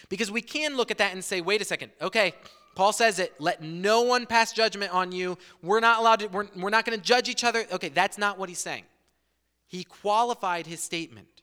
because 0.08 0.30
we 0.30 0.40
can 0.40 0.76
look 0.76 0.90
at 0.90 0.98
that 0.98 1.12
and 1.12 1.22
say, 1.22 1.40
wait 1.40 1.60
a 1.60 1.64
second, 1.64 1.92
okay, 2.00 2.34
Paul 2.74 2.92
says 2.92 3.18
it, 3.18 3.34
let 3.38 3.62
no 3.62 4.02
one 4.02 4.26
pass 4.26 4.52
judgment 4.52 4.92
on 4.92 5.12
you. 5.12 5.36
We're 5.62 5.80
not 5.80 5.98
allowed 5.98 6.20
to, 6.20 6.26
we're, 6.28 6.46
we're 6.56 6.70
not 6.70 6.84
going 6.84 6.98
to 6.98 7.04
judge 7.04 7.28
each 7.28 7.44
other. 7.44 7.66
Okay, 7.72 7.88
that's 7.88 8.18
not 8.18 8.38
what 8.38 8.48
he's 8.48 8.60
saying. 8.60 8.84
He 9.66 9.84
qualified 9.84 10.66
his 10.66 10.82
statement 10.82 11.42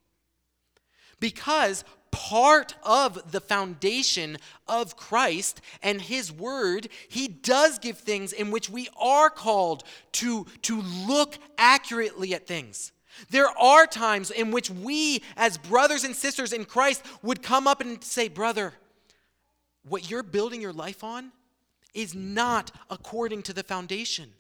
because 1.20 1.84
part 2.30 2.74
of 2.82 3.32
the 3.32 3.40
foundation 3.40 4.36
of 4.68 4.98
Christ 4.98 5.62
and 5.84 6.02
His 6.02 6.32
Word, 6.32 6.90
He 7.08 7.28
does 7.28 7.78
give 7.78 8.00
things 8.00 8.34
in 8.34 8.50
which 8.50 8.68
we 8.68 8.90
are 9.00 9.30
called 9.30 9.84
to, 10.14 10.48
to 10.64 10.82
look 10.82 11.38
accurately 11.60 12.34
at 12.34 12.48
things. 12.48 12.92
There 13.30 13.50
are 13.50 13.86
times 13.86 14.32
in 14.32 14.50
which 14.50 14.72
we, 14.72 15.22
as 15.38 15.60
brothers 15.60 16.04
and 16.04 16.16
sisters 16.16 16.52
in 16.52 16.66
Christ, 16.66 17.06
would 17.22 17.44
come 17.44 17.68
up 17.68 17.80
and 17.80 18.04
say, 18.04 18.28
Brother, 18.28 18.74
what 19.88 20.10
you're 20.10 20.24
building 20.24 20.62
your 20.62 20.74
life 20.74 21.04
on 21.04 21.32
is 21.94 22.16
not 22.16 22.72
according 22.90 23.44
to 23.44 23.54
the 23.54 23.64
foundation. 23.64 24.32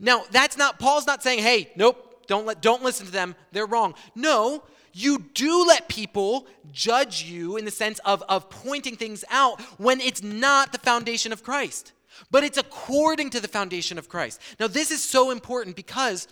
Now, 0.00 0.24
that's 0.30 0.56
not, 0.56 0.78
Paul's 0.78 1.06
not 1.06 1.22
saying, 1.22 1.40
hey, 1.40 1.70
nope, 1.76 2.24
don't, 2.26 2.46
let, 2.46 2.62
don't 2.62 2.82
listen 2.82 3.04
to 3.04 3.12
them, 3.12 3.34
they're 3.52 3.66
wrong. 3.66 3.94
No, 4.14 4.62
you 4.92 5.18
do 5.34 5.66
let 5.66 5.88
people 5.88 6.46
judge 6.70 7.22
you 7.22 7.56
in 7.56 7.64
the 7.64 7.70
sense 7.70 7.98
of, 8.00 8.22
of 8.28 8.50
pointing 8.50 8.96
things 8.96 9.24
out 9.30 9.60
when 9.78 10.00
it's 10.00 10.22
not 10.22 10.72
the 10.72 10.78
foundation 10.78 11.32
of 11.32 11.42
Christ, 11.42 11.92
but 12.30 12.44
it's 12.44 12.58
according 12.58 13.30
to 13.30 13.40
the 13.40 13.48
foundation 13.48 13.98
of 13.98 14.08
Christ. 14.08 14.40
Now, 14.60 14.66
this 14.66 14.90
is 14.90 15.02
so 15.02 15.30
important 15.30 15.76
because 15.76 16.28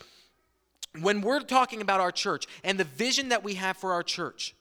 when 1.00 1.20
we're 1.20 1.40
talking 1.40 1.80
about 1.80 2.00
our 2.00 2.12
church 2.12 2.46
and 2.64 2.78
the 2.78 2.84
vision 2.84 3.30
that 3.30 3.44
we 3.44 3.54
have 3.54 3.76
for 3.76 3.92
our 3.92 4.02
church, 4.02 4.54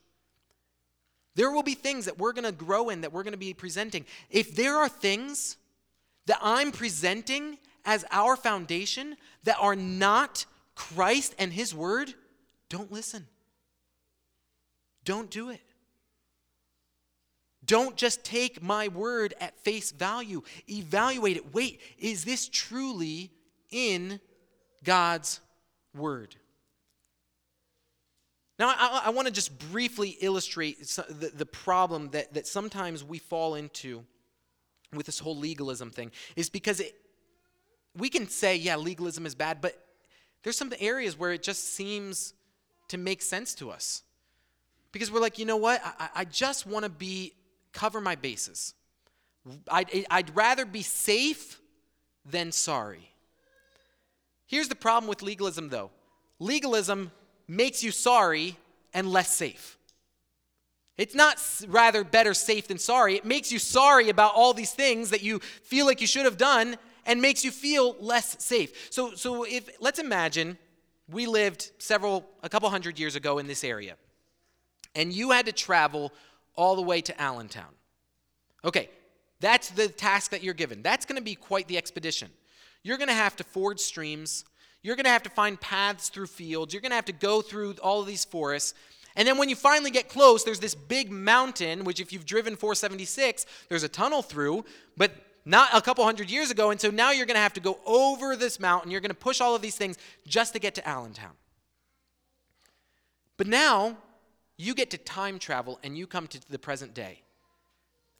there 1.36 1.52
will 1.52 1.64
be 1.64 1.76
things 1.76 2.06
that 2.06 2.18
we're 2.18 2.34
going 2.34 2.46
to 2.46 2.52
grow 2.52 2.90
in, 2.90 3.02
that 3.02 3.14
we're 3.14 3.24
going 3.24 3.34
to 3.34 3.38
be 3.38 3.54
presenting. 3.54 4.06
If 4.30 4.56
there 4.56 4.78
are 4.78 4.90
things 4.90 5.58
that 6.26 6.40
I'm 6.42 6.72
presenting 6.72 7.58
as 7.86 8.06
our 8.12 8.36
foundation 8.36 9.16
that 9.44 9.58
are 9.60 9.76
not 9.76 10.46
Christ 10.76 11.36
and 11.40 11.54
His 11.54 11.74
Word, 11.74 12.14
don't 12.70 12.92
listen. 12.92 13.28
Don't 15.10 15.32
do 15.32 15.50
it. 15.50 15.62
Don't 17.66 17.96
just 17.96 18.24
take 18.24 18.62
my 18.62 18.90
word 18.90 19.34
at 19.42 19.58
face 19.58 19.90
value. 19.90 20.44
Evaluate 20.70 21.36
it. 21.36 21.52
Wait, 21.52 21.82
is 21.98 22.26
this 22.26 22.48
truly 22.48 23.32
in 23.72 24.20
God's 24.84 25.40
word. 25.96 26.36
Now, 28.60 28.68
I, 28.68 29.02
I 29.06 29.10
want 29.10 29.28
to 29.28 29.34
just 29.34 29.58
briefly 29.72 30.16
illustrate 30.22 30.80
the, 30.80 31.32
the 31.36 31.46
problem 31.48 32.12
that, 32.12 32.36
that 32.36 32.46
sometimes 32.46 33.04
we 33.04 33.18
fall 33.18 33.56
into 33.56 34.06
with 34.94 35.08
this 35.08 35.18
whole 35.18 35.36
legalism 35.36 35.90
thing, 35.90 36.12
is 36.36 36.52
because 36.52 36.80
it, 36.80 36.94
we 37.98 38.12
can 38.12 38.30
say, 38.30 38.58
yeah, 38.58 38.76
legalism 38.76 39.26
is 39.26 39.34
bad, 39.34 39.60
but 39.60 39.74
there's 40.44 40.56
some 40.56 40.72
areas 40.80 41.18
where 41.18 41.32
it 41.32 41.42
just 41.42 41.74
seems 41.74 42.36
to 42.90 43.00
make 43.00 43.24
sense 43.24 43.56
to 43.56 43.72
us. 43.72 44.04
Because 44.92 45.12
we're 45.12 45.20
like, 45.20 45.38
you 45.40 45.46
know 45.46 45.58
what? 45.58 45.82
I, 45.84 46.10
I 46.16 46.26
just 46.26 46.66
want 46.66 46.84
to 46.84 46.90
be, 46.90 47.34
cover 47.72 48.02
my 48.02 48.16
bases. 48.16 48.74
I'd, 49.70 50.06
I'd 50.10 50.36
rather 50.36 50.66
be 50.66 50.82
safe 50.82 51.60
than 52.26 52.52
sorry. 52.52 53.12
Here's 54.48 54.68
the 54.68 54.76
problem 54.76 55.08
with 55.08 55.22
legalism, 55.22 55.70
though 55.70 55.92
legalism 56.40 57.12
makes 57.48 57.84
you 57.84 57.92
sorry 57.92 58.56
and 58.94 59.12
less 59.12 59.34
safe. 59.34 59.78
It's 60.98 61.16
not 61.16 61.42
rather 61.68 62.04
better 62.04 62.34
safe 62.34 62.68
than 62.68 62.78
sorry. 62.78 63.16
It 63.16 63.26
makes 63.26 63.52
you 63.52 63.60
sorry 63.60 64.10
about 64.10 64.34
all 64.36 64.54
these 64.54 64.74
things 64.74 65.12
that 65.12 65.22
you 65.22 65.40
feel 65.40 65.86
like 65.86 66.02
you 66.02 66.08
should 66.08 66.26
have 66.26 66.38
done 66.38 66.78
and 67.06 67.22
makes 67.22 67.46
you 67.46 67.52
feel 67.52 67.96
less 68.00 68.44
safe. 68.44 68.88
So, 68.92 69.16
so 69.16 69.44
if 69.44 69.70
let's 69.80 70.00
imagine 70.00 70.58
we 71.10 71.26
lived 71.26 71.72
several, 71.80 72.26
a 72.44 72.50
couple 72.50 72.70
hundred 72.70 73.00
years 73.00 73.16
ago 73.16 73.40
in 73.40 73.48
this 73.48 73.64
area, 73.64 73.96
and 74.96 75.14
you 75.14 75.32
had 75.32 75.46
to 75.46 75.52
travel 75.52 76.12
all 76.56 76.76
the 76.76 76.82
way 76.82 77.02
to 77.02 77.22
Allentown. 77.22 77.74
Okay, 78.66 78.90
that's 79.40 79.70
the 79.70 79.88
task 79.88 80.32
that 80.32 80.44
you're 80.44 80.54
given. 80.54 80.82
That's 80.82 81.06
going 81.06 81.16
to 81.16 81.24
be 81.24 81.36
quite 81.36 81.68
the 81.68 81.78
expedition. 81.78 82.30
You're 82.84 82.98
going 82.98 83.10
to 83.10 83.14
have 83.14 83.36
to 83.38 83.44
ford 83.44 83.80
streams. 83.80 84.46
You're 84.82 84.96
going 84.96 85.06
to 85.06 85.12
have 85.12 85.24
to 85.24 85.30
find 85.30 85.60
paths 85.60 86.10
through 86.10 86.28
fields. 86.28 86.74
You're 86.74 86.82
going 86.82 86.92
to 86.92 86.96
have 86.96 87.06
to 87.06 87.14
go 87.14 87.42
through 87.42 87.76
all 87.82 88.02
of 88.02 88.08
these 88.08 88.26
forests. 88.26 88.74
And 89.16 89.28
then 89.28 89.38
when 89.38 89.50
you 89.50 89.56
finally 89.56 89.92
get 89.92 90.08
close, 90.08 90.44
there's 90.44 90.60
this 90.60 90.76
big 90.76 91.12
mountain, 91.12 91.84
which, 91.84 92.00
if 92.00 92.14
you've 92.14 92.26
driven 92.26 92.56
476, 92.56 93.46
there's 93.68 93.84
a 93.84 93.90
tunnel 93.90 94.22
through, 94.22 94.66
but 94.96 95.12
not 95.46 95.70
a 95.74 95.82
couple 95.82 96.04
hundred 96.06 96.30
years 96.30 96.52
ago. 96.52 96.72
And 96.72 96.80
so 96.80 96.90
now 96.90 97.12
you're 97.12 97.26
going 97.26 97.36
to 97.36 97.42
have 97.42 97.54
to 97.54 97.60
go 97.60 97.80
over 97.86 98.36
this 98.36 98.60
mountain. 98.60 98.92
You're 98.92 99.02
going 99.02 99.10
to 99.10 99.16
push 99.16 99.42
all 99.42 99.56
of 99.56 99.62
these 99.62 99.76
things 99.76 99.98
just 100.28 100.54
to 100.54 100.60
get 100.60 100.76
to 100.76 100.88
Allentown. 100.88 101.32
But 103.36 103.48
now 103.48 103.98
you 104.60 104.76
get 104.76 104.92
to 104.92 104.98
time 104.98 105.40
travel 105.40 105.80
and 105.84 105.98
you 105.98 106.06
come 106.06 106.28
to 106.28 106.52
the 106.52 106.60
present 106.60 106.94
day. 106.94 107.22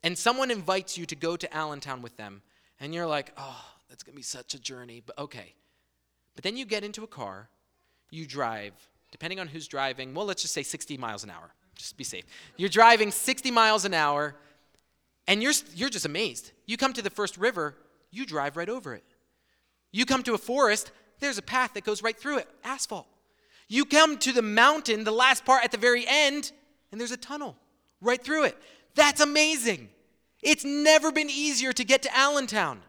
And 0.02 0.16
someone 0.16 0.50
invites 0.50 0.96
you 0.96 1.04
to 1.04 1.14
go 1.14 1.36
to 1.36 1.54
Allentown 1.54 2.00
with 2.00 2.16
them. 2.16 2.40
And 2.80 2.94
you're 2.94 3.06
like, 3.06 3.34
oh, 3.36 3.62
that's 3.90 4.02
to 4.02 4.12
be 4.12 4.22
such 4.22 4.54
a 4.54 4.58
journey. 4.58 5.02
But 5.04 5.18
okay. 5.18 5.52
But 6.34 6.42
then 6.42 6.56
you 6.56 6.64
get 6.64 6.82
into 6.82 7.04
a 7.04 7.06
car, 7.06 7.50
you 8.08 8.26
drive, 8.26 8.72
depending 9.12 9.38
on 9.38 9.48
who's 9.48 9.68
driving, 9.68 10.14
well, 10.14 10.24
let's 10.24 10.40
just 10.40 10.54
say 10.54 10.62
60 10.62 10.96
miles 10.96 11.24
an 11.24 11.30
hour. 11.30 11.52
Just 11.74 11.98
be 11.98 12.04
safe. 12.04 12.24
You're 12.56 12.70
driving 12.70 13.10
60 13.10 13.50
miles 13.50 13.84
an 13.84 13.92
hour 13.92 14.34
and 15.28 15.42
you're, 15.42 15.52
you're 15.74 15.90
just 15.90 16.06
amazed. 16.06 16.52
You 16.64 16.78
come 16.78 16.94
to 16.94 17.02
the 17.02 17.10
first 17.10 17.36
river, 17.36 17.76
you 18.10 18.24
drive 18.24 18.56
right 18.56 18.70
over 18.70 18.94
it. 18.94 19.04
You 19.92 20.06
come 20.06 20.22
to 20.22 20.32
a 20.32 20.38
forest, 20.38 20.90
there's 21.18 21.36
a 21.36 21.42
path 21.42 21.74
that 21.74 21.84
goes 21.84 22.02
right 22.02 22.18
through 22.18 22.38
it, 22.38 22.48
asphalt. 22.64 23.06
You 23.70 23.84
come 23.84 24.18
to 24.18 24.32
the 24.32 24.42
mountain, 24.42 25.04
the 25.04 25.12
last 25.12 25.44
part 25.44 25.64
at 25.64 25.70
the 25.70 25.78
very 25.78 26.04
end, 26.06 26.50
and 26.90 27.00
there's 27.00 27.12
a 27.12 27.16
tunnel 27.16 27.56
right 28.00 28.22
through 28.22 28.44
it. 28.44 28.58
That's 28.96 29.20
amazing. 29.20 29.88
It's 30.42 30.64
never 30.64 31.12
been 31.12 31.30
easier 31.30 31.72
to 31.72 31.84
get 31.84 32.02
to 32.02 32.16
Allentown. 32.16 32.80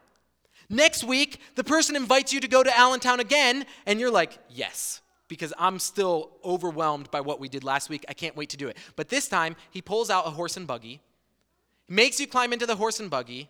Next 0.68 1.04
week, 1.04 1.40
the 1.54 1.62
person 1.62 1.94
invites 1.94 2.32
you 2.32 2.40
to 2.40 2.48
go 2.48 2.64
to 2.64 2.78
Allentown 2.78 3.20
again, 3.20 3.64
and 3.86 4.00
you're 4.00 4.10
like, 4.10 4.36
yes, 4.50 5.02
because 5.28 5.52
I'm 5.56 5.78
still 5.78 6.32
overwhelmed 6.44 7.10
by 7.12 7.20
what 7.20 7.38
we 7.38 7.48
did 7.48 7.62
last 7.62 7.88
week. 7.88 8.04
I 8.08 8.12
can't 8.12 8.36
wait 8.36 8.50
to 8.50 8.56
do 8.56 8.66
it. 8.66 8.76
But 8.96 9.08
this 9.08 9.28
time, 9.28 9.54
he 9.70 9.80
pulls 9.80 10.10
out 10.10 10.26
a 10.26 10.30
horse 10.30 10.56
and 10.56 10.66
buggy 10.66 11.00
makes 11.92 12.18
you 12.18 12.26
climb 12.26 12.52
into 12.52 12.66
the 12.66 12.76
horse 12.76 13.00
and 13.00 13.10
buggy. 13.10 13.48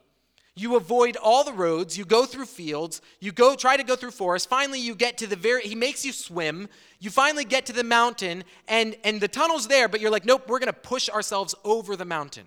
You 0.54 0.76
avoid 0.76 1.16
all 1.16 1.44
the 1.44 1.52
roads, 1.52 1.96
you 1.96 2.04
go 2.04 2.26
through 2.26 2.44
fields, 2.44 3.00
you 3.20 3.32
go 3.32 3.54
try 3.54 3.78
to 3.78 3.82
go 3.82 3.96
through 3.96 4.10
forests. 4.10 4.46
Finally 4.46 4.80
you 4.80 4.94
get 4.94 5.16
to 5.18 5.26
the 5.26 5.36
very 5.36 5.62
he 5.62 5.74
makes 5.74 6.04
you 6.04 6.12
swim. 6.12 6.68
You 7.00 7.08
finally 7.08 7.44
get 7.44 7.64
to 7.66 7.72
the 7.72 7.84
mountain 7.84 8.44
and 8.68 8.94
and 9.02 9.18
the 9.20 9.28
tunnel's 9.28 9.66
there, 9.66 9.88
but 9.88 10.00
you're 10.00 10.10
like, 10.10 10.26
"Nope, 10.26 10.48
we're 10.48 10.58
going 10.58 10.66
to 10.66 10.74
push 10.74 11.08
ourselves 11.08 11.54
over 11.64 11.96
the 11.96 12.04
mountain." 12.04 12.46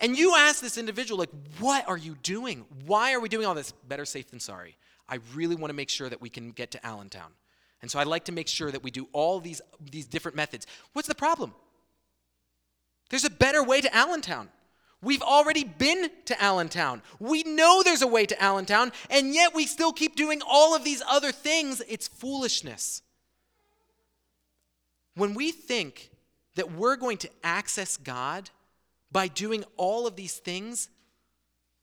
And 0.00 0.18
you 0.18 0.34
ask 0.34 0.60
this 0.60 0.76
individual 0.76 1.18
like, 1.18 1.30
"What 1.60 1.88
are 1.88 1.96
you 1.96 2.16
doing? 2.24 2.64
Why 2.84 3.12
are 3.12 3.20
we 3.20 3.28
doing 3.28 3.46
all 3.46 3.54
this? 3.54 3.72
Better 3.86 4.04
safe 4.04 4.30
than 4.30 4.40
sorry. 4.40 4.76
I 5.08 5.18
really 5.34 5.54
want 5.54 5.70
to 5.70 5.74
make 5.74 5.90
sure 5.90 6.08
that 6.08 6.20
we 6.20 6.28
can 6.28 6.50
get 6.50 6.72
to 6.72 6.84
Allentown." 6.84 7.32
And 7.80 7.88
so 7.88 8.00
I'd 8.00 8.08
like 8.08 8.24
to 8.24 8.32
make 8.32 8.48
sure 8.48 8.72
that 8.72 8.82
we 8.82 8.90
do 8.90 9.08
all 9.12 9.38
these 9.38 9.60
these 9.78 10.06
different 10.06 10.36
methods. 10.36 10.66
What's 10.94 11.06
the 11.06 11.14
problem? 11.14 11.54
There's 13.08 13.24
a 13.24 13.30
better 13.30 13.62
way 13.62 13.80
to 13.80 13.94
Allentown. 13.94 14.50
We've 15.00 15.22
already 15.22 15.62
been 15.62 16.10
to 16.24 16.42
Allentown. 16.42 17.02
We 17.20 17.44
know 17.44 17.82
there's 17.82 18.02
a 18.02 18.08
way 18.08 18.26
to 18.26 18.42
Allentown, 18.42 18.90
and 19.10 19.32
yet 19.32 19.54
we 19.54 19.66
still 19.66 19.92
keep 19.92 20.16
doing 20.16 20.42
all 20.46 20.74
of 20.74 20.82
these 20.82 21.02
other 21.08 21.30
things. 21.30 21.80
It's 21.88 22.08
foolishness. 22.08 23.02
When 25.14 25.34
we 25.34 25.52
think 25.52 26.10
that 26.56 26.72
we're 26.72 26.96
going 26.96 27.18
to 27.18 27.30
access 27.44 27.96
God 27.96 28.50
by 29.12 29.28
doing 29.28 29.64
all 29.76 30.06
of 30.06 30.16
these 30.16 30.34
things, 30.34 30.88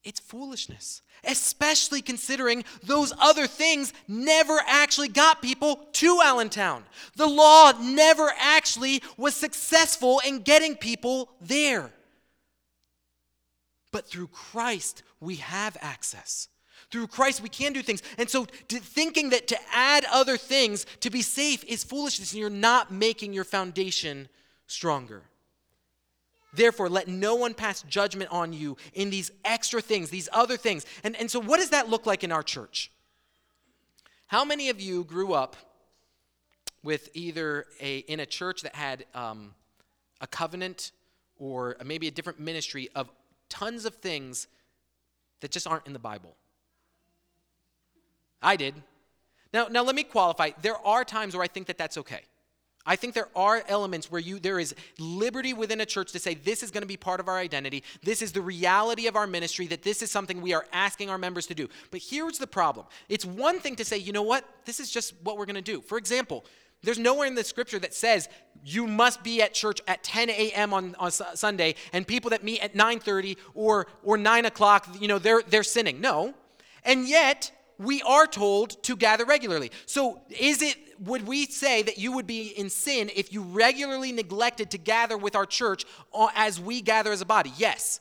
it's 0.04 0.20
foolishness, 0.20 1.02
especially 1.24 2.02
considering 2.02 2.64
those 2.84 3.14
other 3.18 3.48
things 3.48 3.94
never 4.08 4.60
actually 4.68 5.08
got 5.08 5.42
people 5.42 5.88
to 5.94 6.20
Allentown. 6.24 6.84
The 7.16 7.28
law 7.28 7.72
never 7.82 8.32
actually 8.38 9.02
was 9.18 9.36
successful 9.36 10.22
in 10.28 10.42
getting 10.42 10.76
people 10.76 11.30
there. 11.42 11.92
But 13.96 14.08
through 14.08 14.28
Christ, 14.28 15.04
we 15.22 15.38
have 15.38 15.78
access. 15.80 16.50
Through 16.92 17.08
Christ, 17.08 17.42
we 17.42 17.48
can 17.48 17.72
do 17.72 17.82
things. 17.82 18.04
And 18.18 18.30
so, 18.30 18.44
thinking 18.68 19.30
that 19.30 19.48
to 19.48 19.58
add 19.72 20.04
other 20.12 20.36
things 20.36 20.86
to 21.00 21.10
be 21.10 21.22
safe 21.22 21.64
is 21.64 21.86
foolishness, 21.86 22.34
and 22.34 22.42
you're 22.42 22.50
not 22.50 22.92
making 22.92 23.32
your 23.32 23.46
foundation 23.46 24.28
stronger. 24.68 25.22
Therefore, 26.54 26.90
let 26.90 27.08
no 27.08 27.36
one 27.36 27.54
pass 27.54 27.84
judgment 27.84 28.34
on 28.34 28.52
you 28.52 28.76
in 28.94 29.12
these 29.12 29.32
extra 29.46 29.80
things, 29.80 30.10
these 30.10 30.28
other 30.34 30.58
things. 30.58 30.86
And, 31.06 31.16
and 31.16 31.32
so, 31.32 31.40
what 31.40 31.62
does 31.62 31.70
that 31.70 31.88
look 31.88 32.06
like 32.06 32.26
in 32.26 32.34
our 32.34 32.44
church? 32.44 32.92
How 34.28 34.44
many 34.44 34.68
of 34.68 34.82
you 34.82 35.06
grew 35.06 35.32
up 35.32 35.56
with 36.84 37.08
either 37.14 37.66
a, 37.80 38.00
in 38.00 38.20
a 38.20 38.26
church 38.26 38.62
that 38.64 38.76
had 38.76 39.06
um, 39.14 39.56
a 40.20 40.28
covenant 40.28 40.92
or 41.38 41.78
maybe 41.86 42.10
a 42.10 42.12
different 42.12 42.42
ministry 42.42 42.90
of 42.94 43.10
tons 43.50 43.86
of 43.86 43.96
things 43.96 44.48
that 45.42 45.52
just 45.52 45.68
aren't 45.68 45.88
in 45.88 45.94
the 45.94 46.00
Bible. 46.00 46.36
I 48.42 48.56
did. 48.56 48.76
Now, 49.54 49.68
now 49.68 49.84
let 49.84 49.96
me 49.96 50.04
qualify. 50.04 50.52
There 50.62 50.78
are 50.86 51.04
times 51.04 51.36
where 51.36 51.44
I 51.44 51.48
think 51.48 51.68
that 51.68 51.78
that's 51.78 51.98
okay. 51.98 52.22
I 52.86 52.96
think 52.96 53.16
there 53.16 53.30
are 53.36 53.64
elements 53.68 54.12
where 54.12 54.22
you 54.22 54.38
there 54.38 54.60
is 54.60 54.76
liberty 55.00 55.54
within 55.54 55.82
a 55.82 55.86
church 55.86 56.12
to 56.12 56.20
say 56.20 56.36
this 56.36 56.62
is 56.62 56.70
going 56.70 56.84
to 56.84 56.88
be 56.88 56.98
part 56.98 57.20
of 57.20 57.28
our 57.28 57.38
identity. 57.38 57.84
This 58.04 58.22
is 58.22 58.32
the 58.32 58.42
reality 58.42 59.08
of 59.08 59.16
our 59.16 59.26
ministry 59.26 59.66
that 59.68 59.82
this 59.82 60.04
is 60.04 60.12
something 60.12 60.40
we 60.40 60.54
are 60.54 60.68
asking 60.72 61.10
our 61.10 61.18
members 61.18 61.48
to 61.48 61.56
do. 61.56 61.68
But 61.90 62.02
here's 62.08 62.38
the 62.38 62.46
problem. 62.46 62.86
It's 63.10 63.26
one 63.26 63.60
thing 63.60 63.76
to 63.78 63.86
say, 63.86 63.98
"You 63.98 64.14
know 64.14 64.22
what? 64.22 64.46
This 64.66 64.80
is 64.80 64.92
just 64.92 65.16
what 65.24 65.38
we're 65.38 65.48
going 65.48 65.56
to 65.56 65.62
do." 65.62 65.82
For 65.82 65.98
example, 65.98 66.46
there's 66.86 67.00
nowhere 67.00 67.28
in 67.28 67.36
the 67.36 67.44
scripture 67.44 67.80
that 67.80 67.94
says 67.94 68.30
you 68.64 68.88
must 68.88 69.24
be 69.24 69.42
at 69.42 69.54
church 69.54 69.82
at 69.88 70.04
10 70.04 70.30
a.m. 70.30 70.74
on, 70.74 70.96
on 70.98 71.12
Sunday, 71.12 71.76
and 71.94 72.08
people 72.08 72.30
that 72.32 72.44
meet 72.44 72.62
at 72.62 72.74
9:30 72.74 73.38
or 73.54 73.88
or 74.04 74.18
9 74.18 74.46
o'clock, 74.46 74.88
you 75.00 75.08
know, 75.08 75.20
they're 75.20 75.42
they're 75.48 75.64
sinning. 75.64 76.00
No, 76.02 76.34
and 76.84 77.08
yet 77.08 77.52
we 77.78 78.02
are 78.04 78.26
told 78.26 78.82
to 78.84 78.96
gather 78.96 79.26
regularly. 79.26 79.72
So 79.86 80.22
is 80.30 80.62
it 80.62 80.78
would 81.00 81.28
we 81.28 81.46
say 81.46 81.82
that 81.84 81.98
you 81.98 82.14
would 82.14 82.28
be 82.28 82.48
in 82.48 82.70
sin 82.70 83.12
if 83.16 83.34
you 83.34 83.42
regularly 83.42 84.12
neglected 84.12 84.72
to 84.72 84.78
gather 84.78 85.18
with 85.18 85.36
our 85.36 85.46
church 85.46 85.86
as 86.36 86.60
we 86.60 86.82
gather 86.82 87.12
as 87.12 87.22
a 87.22 87.26
body? 87.26 87.52
Yes. 87.58 88.00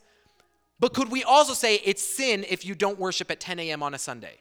But 0.79 0.93
could 0.93 1.11
we 1.11 1.25
also 1.25 1.55
say 1.55 1.77
it's 1.85 2.03
sin 2.03 2.45
if 2.49 2.65
you 2.65 2.75
don't 2.75 2.99
worship 2.99 3.31
at 3.31 3.41
10 3.41 3.59
a.m. 3.59 3.83
on 3.83 3.95
a 3.95 3.99
Sunday? 3.99 4.39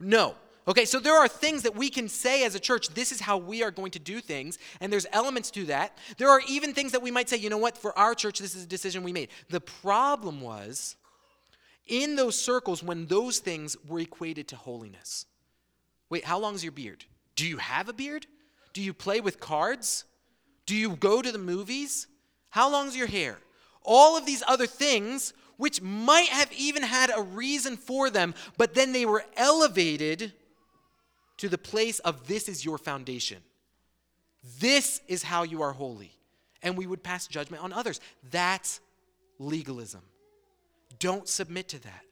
No. 0.00 0.34
Okay, 0.68 0.84
so 0.84 0.98
there 0.98 1.16
are 1.16 1.28
things 1.28 1.62
that 1.62 1.76
we 1.76 1.88
can 1.88 2.08
say 2.08 2.44
as 2.44 2.56
a 2.56 2.60
church, 2.60 2.88
this 2.88 3.12
is 3.12 3.20
how 3.20 3.36
we 3.36 3.62
are 3.62 3.70
going 3.70 3.92
to 3.92 4.00
do 4.00 4.20
things, 4.20 4.58
and 4.80 4.92
there's 4.92 5.06
elements 5.12 5.50
to 5.52 5.64
that. 5.66 5.96
There 6.18 6.28
are 6.28 6.40
even 6.48 6.74
things 6.74 6.90
that 6.92 7.02
we 7.02 7.12
might 7.12 7.28
say, 7.28 7.36
you 7.36 7.48
know 7.48 7.58
what, 7.58 7.78
for 7.78 7.96
our 7.96 8.14
church, 8.16 8.40
this 8.40 8.56
is 8.56 8.64
a 8.64 8.68
decision 8.68 9.04
we 9.04 9.12
made. 9.12 9.28
The 9.48 9.60
problem 9.60 10.40
was 10.40 10.96
in 11.86 12.16
those 12.16 12.36
circles 12.38 12.82
when 12.82 13.06
those 13.06 13.38
things 13.38 13.76
were 13.86 14.00
equated 14.00 14.48
to 14.48 14.56
holiness. 14.56 15.26
Wait, 16.10 16.24
how 16.24 16.38
long 16.38 16.56
is 16.56 16.64
your 16.64 16.72
beard? 16.72 17.04
Do 17.36 17.46
you 17.46 17.58
have 17.58 17.88
a 17.88 17.92
beard? 17.92 18.26
Do 18.72 18.82
you 18.82 18.92
play 18.92 19.20
with 19.20 19.38
cards? 19.38 20.04
Do 20.66 20.74
you 20.74 20.96
go 20.96 21.22
to 21.22 21.30
the 21.30 21.38
movies? 21.38 22.08
How 22.50 22.70
long 22.70 22.88
is 22.88 22.96
your 22.96 23.06
hair? 23.06 23.38
All 23.82 24.16
of 24.16 24.26
these 24.26 24.42
other 24.48 24.66
things, 24.66 25.32
which 25.58 25.80
might 25.80 26.28
have 26.28 26.52
even 26.52 26.82
had 26.82 27.10
a 27.14 27.22
reason 27.22 27.76
for 27.76 28.10
them, 28.10 28.34
but 28.58 28.74
then 28.74 28.92
they 28.92 29.06
were 29.06 29.24
elevated 29.36 30.32
to 31.38 31.48
the 31.48 31.58
place 31.58 31.98
of 32.00 32.26
this 32.26 32.48
is 32.48 32.64
your 32.64 32.78
foundation. 32.78 33.38
This 34.58 35.00
is 35.08 35.22
how 35.22 35.42
you 35.42 35.62
are 35.62 35.72
holy. 35.72 36.12
And 36.62 36.76
we 36.76 36.86
would 36.86 37.02
pass 37.02 37.26
judgment 37.26 37.62
on 37.62 37.72
others. 37.72 38.00
That's 38.30 38.80
legalism. 39.38 40.02
Don't 40.98 41.28
submit 41.28 41.68
to 41.68 41.82
that. 41.82 42.02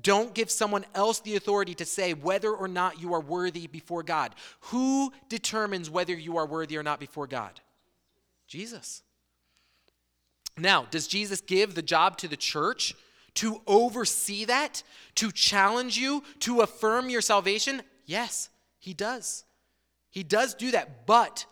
Don't 0.00 0.32
give 0.32 0.50
someone 0.50 0.86
else 0.94 1.20
the 1.20 1.36
authority 1.36 1.74
to 1.74 1.84
say 1.84 2.14
whether 2.14 2.50
or 2.50 2.68
not 2.68 3.00
you 3.00 3.12
are 3.12 3.20
worthy 3.20 3.66
before 3.66 4.02
God. 4.02 4.34
Who 4.60 5.12
determines 5.28 5.90
whether 5.90 6.14
you 6.14 6.38
are 6.38 6.46
worthy 6.46 6.78
or 6.78 6.82
not 6.82 6.98
before 6.98 7.26
God? 7.26 7.60
Jesus. 8.46 9.02
Now, 10.56 10.86
does 10.90 11.06
Jesus 11.06 11.40
give 11.40 11.74
the 11.74 11.82
job 11.82 12.16
to 12.18 12.28
the 12.28 12.36
church 12.36 12.94
to 13.34 13.60
oversee 13.66 14.44
that, 14.46 14.82
to 15.16 15.30
challenge 15.30 15.98
you, 15.98 16.22
to 16.40 16.60
affirm 16.60 17.10
your 17.10 17.22
salvation? 17.22 17.82
Yes, 18.06 18.48
he 18.82 18.94
does. 18.94 19.44
He 20.10 20.24
does 20.24 20.54
do 20.54 20.72
that. 20.72 21.06
But 21.06 21.46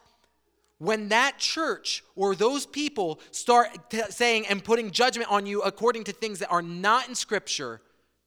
when 0.78 1.10
that 1.10 1.38
church 1.38 2.02
or 2.16 2.34
those 2.34 2.66
people 2.66 3.20
start 3.30 3.88
t- 3.88 4.02
saying 4.10 4.48
and 4.48 4.64
putting 4.64 4.90
judgment 4.90 5.30
on 5.30 5.46
you 5.46 5.62
according 5.62 6.02
to 6.04 6.12
things 6.12 6.40
that 6.40 6.50
are 6.50 6.60
not 6.60 7.08
in 7.08 7.14
Scripture, 7.14 7.80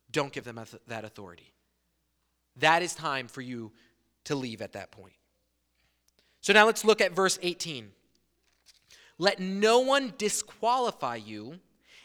don't 0.10 0.32
give 0.32 0.46
them 0.46 0.58
that 0.88 1.04
authority. 1.04 1.52
That 2.56 2.82
is 2.82 2.96
time 2.96 3.28
for 3.28 3.42
you 3.42 3.74
to 4.24 4.36
leave 4.36 4.62
at 4.62 4.72
that 4.72 4.92
point. 4.92 5.16
So 6.40 6.54
now 6.54 6.66
let's 6.66 6.86
look 6.86 7.02
at 7.02 7.12
verse 7.12 7.38
18. 7.42 7.92
Let 9.18 9.42
no 9.42 9.80
one 9.80 10.14
disqualify 10.18 11.18
you, 11.18 11.60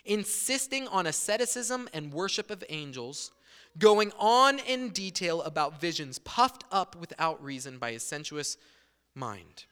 insisting 0.04 0.88
on 0.88 1.06
asceticism 1.06 1.88
and 1.94 2.12
worship 2.12 2.50
of 2.50 2.64
angels, 2.68 3.30
going 3.78 4.12
on 4.18 4.58
in 4.60 4.90
detail 4.90 5.42
about 5.42 5.80
visions, 5.80 6.18
puffed 6.18 6.64
up 6.72 6.96
without 6.96 7.42
reason 7.42 7.78
by 7.78 7.90
a 7.90 8.00
sensuous 8.00 8.56
mind. 9.14 9.64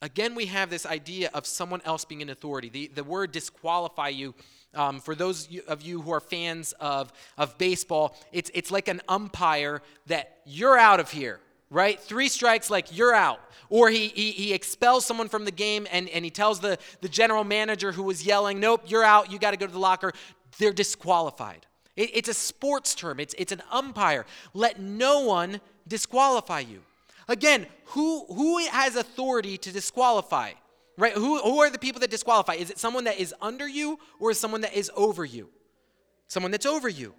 Again, 0.00 0.34
we 0.34 0.46
have 0.46 0.70
this 0.70 0.86
idea 0.86 1.30
of 1.34 1.46
someone 1.46 1.82
else 1.84 2.04
being 2.04 2.20
in 2.20 2.30
authority. 2.30 2.68
The, 2.68 2.90
the 2.94 3.02
word 3.02 3.32
disqualify 3.32 4.08
you, 4.08 4.34
um, 4.74 5.00
for 5.00 5.16
those 5.16 5.48
of 5.66 5.82
you 5.82 6.00
who 6.02 6.12
are 6.12 6.20
fans 6.20 6.72
of, 6.78 7.12
of 7.36 7.58
baseball, 7.58 8.16
it's, 8.30 8.50
it's 8.54 8.70
like 8.70 8.86
an 8.86 9.00
umpire 9.08 9.82
that 10.06 10.38
you're 10.46 10.78
out 10.78 11.00
of 11.00 11.10
here, 11.10 11.40
right? 11.68 11.98
Three 11.98 12.28
strikes, 12.28 12.70
like 12.70 12.96
you're 12.96 13.14
out. 13.14 13.40
Or 13.70 13.90
he, 13.90 14.08
he, 14.08 14.30
he 14.30 14.52
expels 14.54 15.04
someone 15.04 15.28
from 15.28 15.44
the 15.44 15.50
game 15.50 15.88
and, 15.90 16.08
and 16.10 16.24
he 16.24 16.30
tells 16.30 16.60
the, 16.60 16.78
the 17.00 17.08
general 17.08 17.42
manager 17.42 17.90
who 17.90 18.04
was 18.04 18.24
yelling, 18.24 18.60
Nope, 18.60 18.84
you're 18.86 19.04
out, 19.04 19.32
you 19.32 19.38
got 19.40 19.50
to 19.50 19.56
go 19.56 19.66
to 19.66 19.72
the 19.72 19.80
locker. 19.80 20.12
They're 20.58 20.72
disqualified. 20.72 21.66
It, 21.98 22.10
it's 22.14 22.28
a 22.28 22.34
sports 22.34 22.94
term, 22.94 23.18
it's, 23.18 23.34
it's 23.36 23.52
an 23.52 23.62
umpire. 23.70 24.24
Let 24.54 24.80
no 24.80 25.20
one 25.20 25.60
disqualify 25.86 26.60
you. 26.60 26.80
Again, 27.26 27.66
who, 27.86 28.24
who 28.26 28.58
has 28.68 28.96
authority 28.96 29.58
to 29.58 29.72
disqualify? 29.72 30.52
Right? 30.96 31.12
Who, 31.12 31.38
who 31.40 31.60
are 31.60 31.70
the 31.70 31.78
people 31.78 32.00
that 32.00 32.10
disqualify? 32.10 32.54
Is 32.54 32.70
it 32.70 32.78
someone 32.78 33.04
that 33.04 33.18
is 33.18 33.34
under 33.42 33.68
you 33.68 33.98
or 34.18 34.30
is 34.30 34.38
someone 34.40 34.62
that 34.62 34.74
is 34.74 34.90
over 34.96 35.24
you? 35.24 35.50
Someone 36.28 36.52
that's 36.52 36.66
over 36.66 36.88
you. 36.88 37.14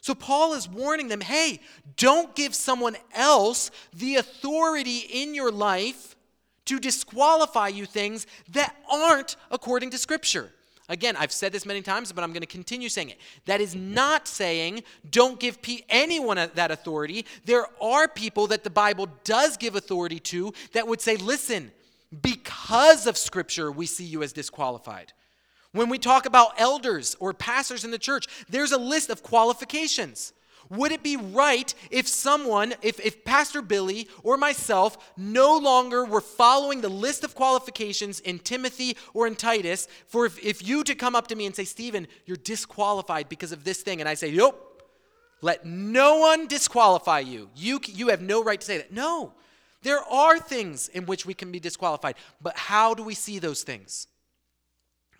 So 0.00 0.14
Paul 0.14 0.54
is 0.54 0.66
warning 0.68 1.08
them 1.08 1.20
hey, 1.20 1.60
don't 1.96 2.34
give 2.34 2.54
someone 2.54 2.96
else 3.14 3.70
the 3.92 4.16
authority 4.16 4.98
in 5.12 5.34
your 5.34 5.52
life 5.52 6.16
to 6.64 6.78
disqualify 6.78 7.68
you 7.68 7.84
things 7.84 8.26
that 8.52 8.74
aren't 8.90 9.36
according 9.50 9.90
to 9.90 9.98
Scripture. 9.98 10.50
Again, 10.90 11.14
I've 11.16 11.30
said 11.30 11.52
this 11.52 11.64
many 11.64 11.82
times, 11.82 12.10
but 12.10 12.24
I'm 12.24 12.32
going 12.32 12.40
to 12.40 12.48
continue 12.48 12.88
saying 12.88 13.10
it. 13.10 13.20
That 13.46 13.60
is 13.60 13.76
not 13.76 14.26
saying 14.26 14.82
don't 15.08 15.38
give 15.38 15.58
anyone 15.88 16.36
that 16.36 16.70
authority. 16.72 17.24
There 17.44 17.66
are 17.80 18.08
people 18.08 18.48
that 18.48 18.64
the 18.64 18.70
Bible 18.70 19.08
does 19.22 19.56
give 19.56 19.76
authority 19.76 20.18
to 20.18 20.52
that 20.72 20.88
would 20.88 21.00
say, 21.00 21.16
listen, 21.16 21.70
because 22.22 23.06
of 23.06 23.16
Scripture, 23.16 23.70
we 23.70 23.86
see 23.86 24.04
you 24.04 24.24
as 24.24 24.32
disqualified. 24.32 25.12
When 25.70 25.88
we 25.88 25.98
talk 25.98 26.26
about 26.26 26.60
elders 26.60 27.16
or 27.20 27.32
pastors 27.32 27.84
in 27.84 27.92
the 27.92 27.98
church, 27.98 28.26
there's 28.48 28.72
a 28.72 28.78
list 28.78 29.10
of 29.10 29.22
qualifications. 29.22 30.32
Would 30.70 30.92
it 30.92 31.02
be 31.02 31.16
right 31.16 31.74
if 31.90 32.06
someone, 32.06 32.74
if, 32.80 33.00
if 33.00 33.24
Pastor 33.24 33.60
Billy 33.60 34.08
or 34.22 34.36
myself 34.36 35.12
no 35.16 35.58
longer 35.58 36.04
were 36.04 36.20
following 36.20 36.80
the 36.80 36.88
list 36.88 37.24
of 37.24 37.34
qualifications 37.34 38.20
in 38.20 38.38
Timothy 38.38 38.96
or 39.12 39.26
in 39.26 39.34
Titus 39.34 39.88
for 40.06 40.26
if, 40.26 40.42
if 40.44 40.66
you 40.66 40.84
to 40.84 40.94
come 40.94 41.16
up 41.16 41.26
to 41.28 41.34
me 41.34 41.46
and 41.46 41.56
say, 41.56 41.64
Stephen, 41.64 42.06
you're 42.24 42.36
disqualified 42.36 43.28
because 43.28 43.50
of 43.50 43.64
this 43.64 43.82
thing, 43.82 44.00
and 44.00 44.08
I 44.08 44.14
say, 44.14 44.30
Nope, 44.30 44.84
let 45.42 45.66
no 45.66 46.18
one 46.18 46.46
disqualify 46.46 47.20
you. 47.20 47.50
You, 47.56 47.80
you 47.86 48.08
have 48.08 48.22
no 48.22 48.42
right 48.42 48.60
to 48.60 48.66
say 48.66 48.76
that. 48.76 48.92
No, 48.92 49.32
there 49.82 50.00
are 50.04 50.38
things 50.38 50.86
in 50.88 51.04
which 51.06 51.26
we 51.26 51.34
can 51.34 51.50
be 51.50 51.58
disqualified, 51.58 52.14
but 52.40 52.56
how 52.56 52.94
do 52.94 53.02
we 53.02 53.14
see 53.14 53.40
those 53.40 53.64
things? 53.64 54.06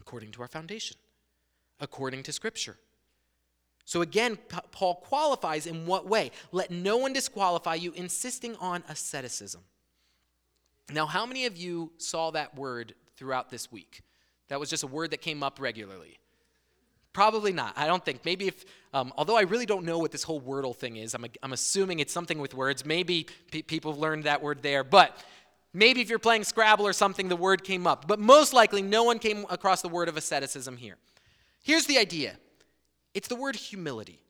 According 0.01 0.31
to 0.33 0.43
our 0.43 0.49
foundation, 0.49 0.97
according 1.81 2.23
to 2.25 2.33
Scripture. 2.33 2.79
So 3.90 4.03
again, 4.03 4.38
Paul 4.70 4.94
qualifies 4.94 5.66
in 5.66 5.85
what 5.85 6.07
way? 6.07 6.31
Let 6.53 6.70
no 6.70 6.98
one 6.98 7.12
disqualify 7.12 7.74
you, 7.74 7.90
insisting 7.96 8.55
on 8.61 8.85
asceticism. 8.88 9.62
Now, 10.92 11.07
how 11.07 11.26
many 11.26 11.44
of 11.46 11.57
you 11.57 11.90
saw 11.98 12.31
that 12.31 12.55
word 12.55 12.94
throughout 13.16 13.50
this 13.50 13.72
week? 13.72 14.03
That 14.46 14.61
was 14.61 14.70
just 14.70 14.85
a 14.85 14.87
word 14.87 15.11
that 15.11 15.22
came 15.22 15.42
up 15.42 15.59
regularly. 15.59 16.20
Probably 17.12 17.53
not. 17.53 17.72
I 17.76 17.88
don't 17.88 18.05
think. 18.05 18.24
Maybe 18.24 18.46
if, 18.46 18.64
um, 18.94 19.12
although 19.16 19.37
I 19.37 19.40
really 19.40 19.66
don't 19.66 19.85
know 19.85 19.98
what 19.98 20.12
this 20.12 20.22
whole 20.22 20.40
Wordle 20.40 20.76
thing 20.76 20.94
is, 20.94 21.12
I'm, 21.12 21.26
I'm 21.42 21.53
assuming 21.53 21.98
it's 21.98 22.12
something 22.12 22.38
with 22.38 22.55
words. 22.55 22.87
Maybe 22.87 23.26
pe- 23.50 23.62
people 23.62 23.96
learned 23.96 24.22
that 24.22 24.40
word 24.40 24.62
there. 24.62 24.85
But 24.85 25.16
maybe 25.74 26.00
if 26.00 26.09
you're 26.09 26.20
playing 26.20 26.44
Scrabble 26.44 26.87
or 26.87 26.92
something, 26.92 27.29
the 27.29 27.35
word 27.35 27.64
came 27.64 27.88
up. 27.88 28.07
But 28.07 28.20
most 28.20 28.53
likely, 28.53 28.83
no 28.83 29.03
one 29.03 29.18
came 29.18 29.46
across 29.50 29.83
the 29.83 29.88
word 29.88 30.09
of 30.09 30.16
asceticism 30.16 30.76
here. 30.76 30.94
Here's 31.61 31.87
the 31.87 31.98
idea 31.98 32.37
it's 33.14 33.29
the 33.29 33.37
word 33.37 33.57
humility. 33.57 34.20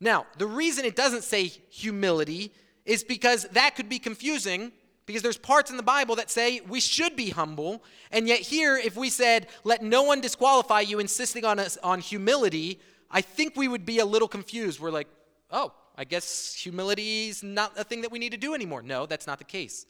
Now, 0.00 0.26
the 0.38 0.46
reason 0.46 0.84
it 0.84 0.96
doesn't 0.96 1.24
say 1.24 1.44
humility 1.44 2.52
is 2.84 3.04
because 3.04 3.44
that 3.52 3.76
could 3.76 3.88
be 3.88 3.98
confusing 3.98 4.72
because 5.06 5.22
there's 5.22 5.36
parts 5.36 5.70
in 5.70 5.76
the 5.76 5.82
Bible 5.82 6.16
that 6.16 6.30
say 6.30 6.60
we 6.60 6.78
should 6.78 7.16
be 7.16 7.30
humble, 7.30 7.82
and 8.12 8.28
yet 8.28 8.40
here, 8.40 8.76
if 8.76 8.96
we 8.96 9.10
said, 9.10 9.48
let 9.64 9.82
no 9.82 10.02
one 10.04 10.20
disqualify 10.20 10.80
you, 10.80 11.00
insisting 11.00 11.44
on, 11.44 11.58
us, 11.58 11.76
on 11.82 11.98
humility, 12.00 12.78
I 13.10 13.20
think 13.20 13.56
we 13.56 13.66
would 13.66 13.84
be 13.84 13.98
a 13.98 14.04
little 14.04 14.28
confused. 14.28 14.78
We're 14.78 14.92
like, 14.92 15.08
oh, 15.50 15.72
I 15.96 16.04
guess 16.04 16.54
humility 16.54 17.28
is 17.28 17.42
not 17.42 17.72
a 17.76 17.82
thing 17.82 18.02
that 18.02 18.12
we 18.12 18.20
need 18.20 18.30
to 18.30 18.38
do 18.38 18.54
anymore. 18.54 18.82
No, 18.82 19.04
that's 19.04 19.26
not 19.26 19.38
the 19.38 19.44
case. 19.44 19.84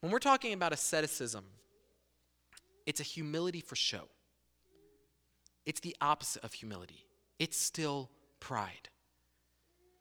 When 0.00 0.12
we're 0.12 0.18
talking 0.18 0.52
about 0.52 0.72
asceticism, 0.72 1.44
it's 2.86 3.00
a 3.00 3.04
humility 3.04 3.60
for 3.60 3.74
show. 3.74 4.08
It's 5.68 5.80
the 5.80 5.94
opposite 6.00 6.42
of 6.44 6.54
humility, 6.54 7.04
it's 7.38 7.58
still 7.58 8.08
pride. 8.40 8.88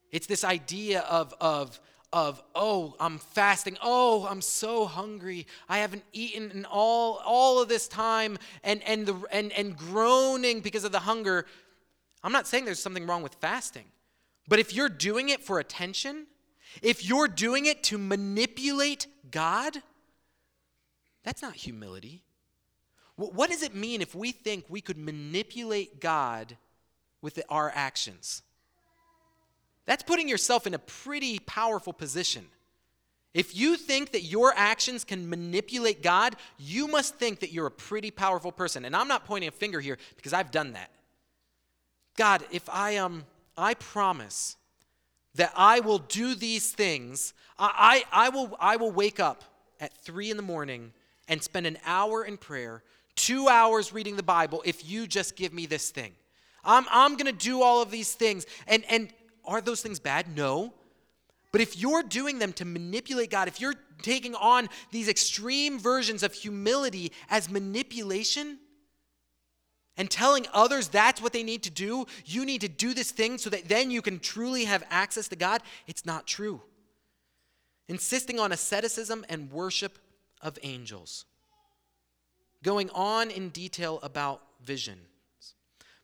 It's 0.10 0.26
this 0.26 0.46
idea 0.46 1.02
of, 1.02 1.34
of, 1.42 1.82
of 2.14 2.42
oh 2.56 2.96
i'm 3.02 3.18
fasting. 3.18 3.78
Oh 3.82 4.26
i'm 4.30 4.42
so 4.42 4.86
hungry. 4.86 5.46
I 5.68 5.80
haven't 5.80 6.06
eaten 6.14 6.52
in 6.52 6.64
all 6.64 7.22
all 7.26 7.62
of 7.62 7.68
this 7.68 7.90
time 7.90 8.38
and 8.64 8.82
and 8.84 9.06
the 9.06 9.22
and 9.30 9.52
and 9.52 9.76
groaning 9.76 10.62
because 10.62 10.86
of 10.86 10.94
the 10.94 11.00
hunger. 11.00 11.46
I'm 12.24 12.32
not 12.32 12.48
saying 12.48 12.64
there's 12.64 12.82
something 12.82 13.06
wrong 13.06 13.22
with 13.22 13.36
fasting 13.36 13.86
but 14.48 14.60
if 14.60 14.74
you're 14.74 14.88
doing 14.88 15.28
it 15.28 15.44
for 15.44 15.60
attention 15.60 16.28
if 16.82 17.06
you're 17.06 17.28
doing 17.28 17.66
it 17.66 17.84
to 17.84 17.98
manipulate 17.98 19.08
god 19.32 19.84
that's 21.24 21.42
not 21.42 21.56
humility 21.56 22.24
what 23.18 23.50
does 23.50 23.64
it 23.64 23.74
mean 23.76 24.02
if 24.02 24.14
we 24.14 24.32
think 24.32 24.66
we 24.70 24.80
could 24.80 24.98
manipulate 24.98 26.00
God 26.00 26.56
with 27.22 27.42
our 27.50 27.72
actions? 27.74 28.44
That's 29.86 30.04
putting 30.04 30.30
yourself 30.30 30.68
in 30.68 30.74
a 30.74 30.80
pretty 30.80 31.40
powerful 31.40 31.94
position. 31.94 32.46
If 33.34 33.56
you 33.56 33.76
think 33.76 34.12
that 34.12 34.22
your 34.22 34.54
actions 34.56 35.04
can 35.04 35.30
manipulate 35.30 36.04
God, 36.04 36.36
you 36.58 36.88
must 36.88 37.16
think 37.16 37.40
that 37.40 37.52
you're 37.52 37.68
a 37.68 37.72
pretty 37.72 38.12
powerful 38.12 38.52
person. 38.52 38.86
And 38.86 38.96
I'm 38.96 39.08
not 39.08 39.26
pointing 39.26 39.48
a 39.48 39.52
finger 39.52 39.80
here 39.80 39.98
because 40.16 40.34
I've 40.34 40.52
done 40.52 40.74
that. 40.74 40.92
God, 42.18 42.44
if 42.52 42.68
I 42.70 42.98
um 42.98 43.26
I 43.58 43.74
promise 43.76 44.58
that 45.36 45.54
I 45.56 45.80
will 45.80 46.00
do 46.00 46.36
these 46.36 46.72
things, 46.72 47.34
I, 47.58 48.04
I, 48.12 48.26
I 48.26 48.30
will 48.30 48.56
I 48.60 48.76
will 48.76 48.92
wake 48.92 49.20
up 49.20 49.44
at 49.80 49.94
three 49.98 50.32
in 50.32 50.38
the 50.38 50.44
morning 50.44 50.94
and 51.28 51.42
spend 51.42 51.68
an 51.68 51.78
hour 51.86 52.24
in 52.24 52.38
prayer 52.38 52.84
two 53.18 53.50
hours 53.50 53.92
reading 53.92 54.16
the 54.16 54.24
Bible 54.24 54.62
if 54.66 54.90
you 54.90 55.06
just 55.08 55.36
give 55.36 55.52
me 55.52 55.66
this 55.66 55.90
thing. 55.90 56.14
I'm, 56.64 56.86
I'm 56.90 57.18
going 57.18 57.26
to 57.26 57.32
do 57.32 57.62
all 57.62 57.82
of 57.82 57.92
these 57.92 58.14
things. 58.14 58.46
And, 58.68 58.86
and 58.90 59.10
are 59.44 59.60
those 59.60 59.82
things 59.82 60.00
bad? 60.00 60.34
No. 60.34 60.74
But 61.52 61.62
if 61.62 61.78
you're 61.78 62.04
doing 62.04 62.40
them 62.40 62.54
to 62.54 62.66
manipulate 62.66 63.30
God, 63.30 63.50
if 63.50 63.60
you're 63.60 63.76
taking 64.02 64.36
on 64.36 64.70
these 64.92 65.10
extreme 65.10 65.80
versions 65.80 66.24
of 66.24 66.34
humility 66.34 67.12
as 67.30 67.50
manipulation, 67.50 68.60
and 69.98 70.10
telling 70.12 70.46
others 70.54 70.88
that's 70.88 71.22
what 71.22 71.34
they 71.34 71.44
need 71.44 71.64
to 71.64 71.72
do, 71.72 72.06
you 72.24 72.46
need 72.46 72.62
to 72.62 72.70
do 72.70 72.94
this 72.94 73.12
thing 73.12 73.38
so 73.38 73.50
that 73.50 73.68
then 73.68 73.90
you 73.90 74.02
can 74.02 74.20
truly 74.20 74.66
have 74.66 74.84
access 74.90 75.28
to 75.28 75.36
God, 75.36 75.62
it's 75.88 76.06
not 76.06 76.28
true. 76.28 76.62
Insisting 77.90 78.40
on 78.40 78.52
asceticism 78.52 79.26
and 79.28 79.52
worship 79.52 79.98
of 80.42 80.60
angels. 80.62 81.26
Going 82.64 82.90
on 82.92 83.32
in 83.32 83.50
detail 83.50 84.00
about 84.04 84.42
vision. 84.64 85.00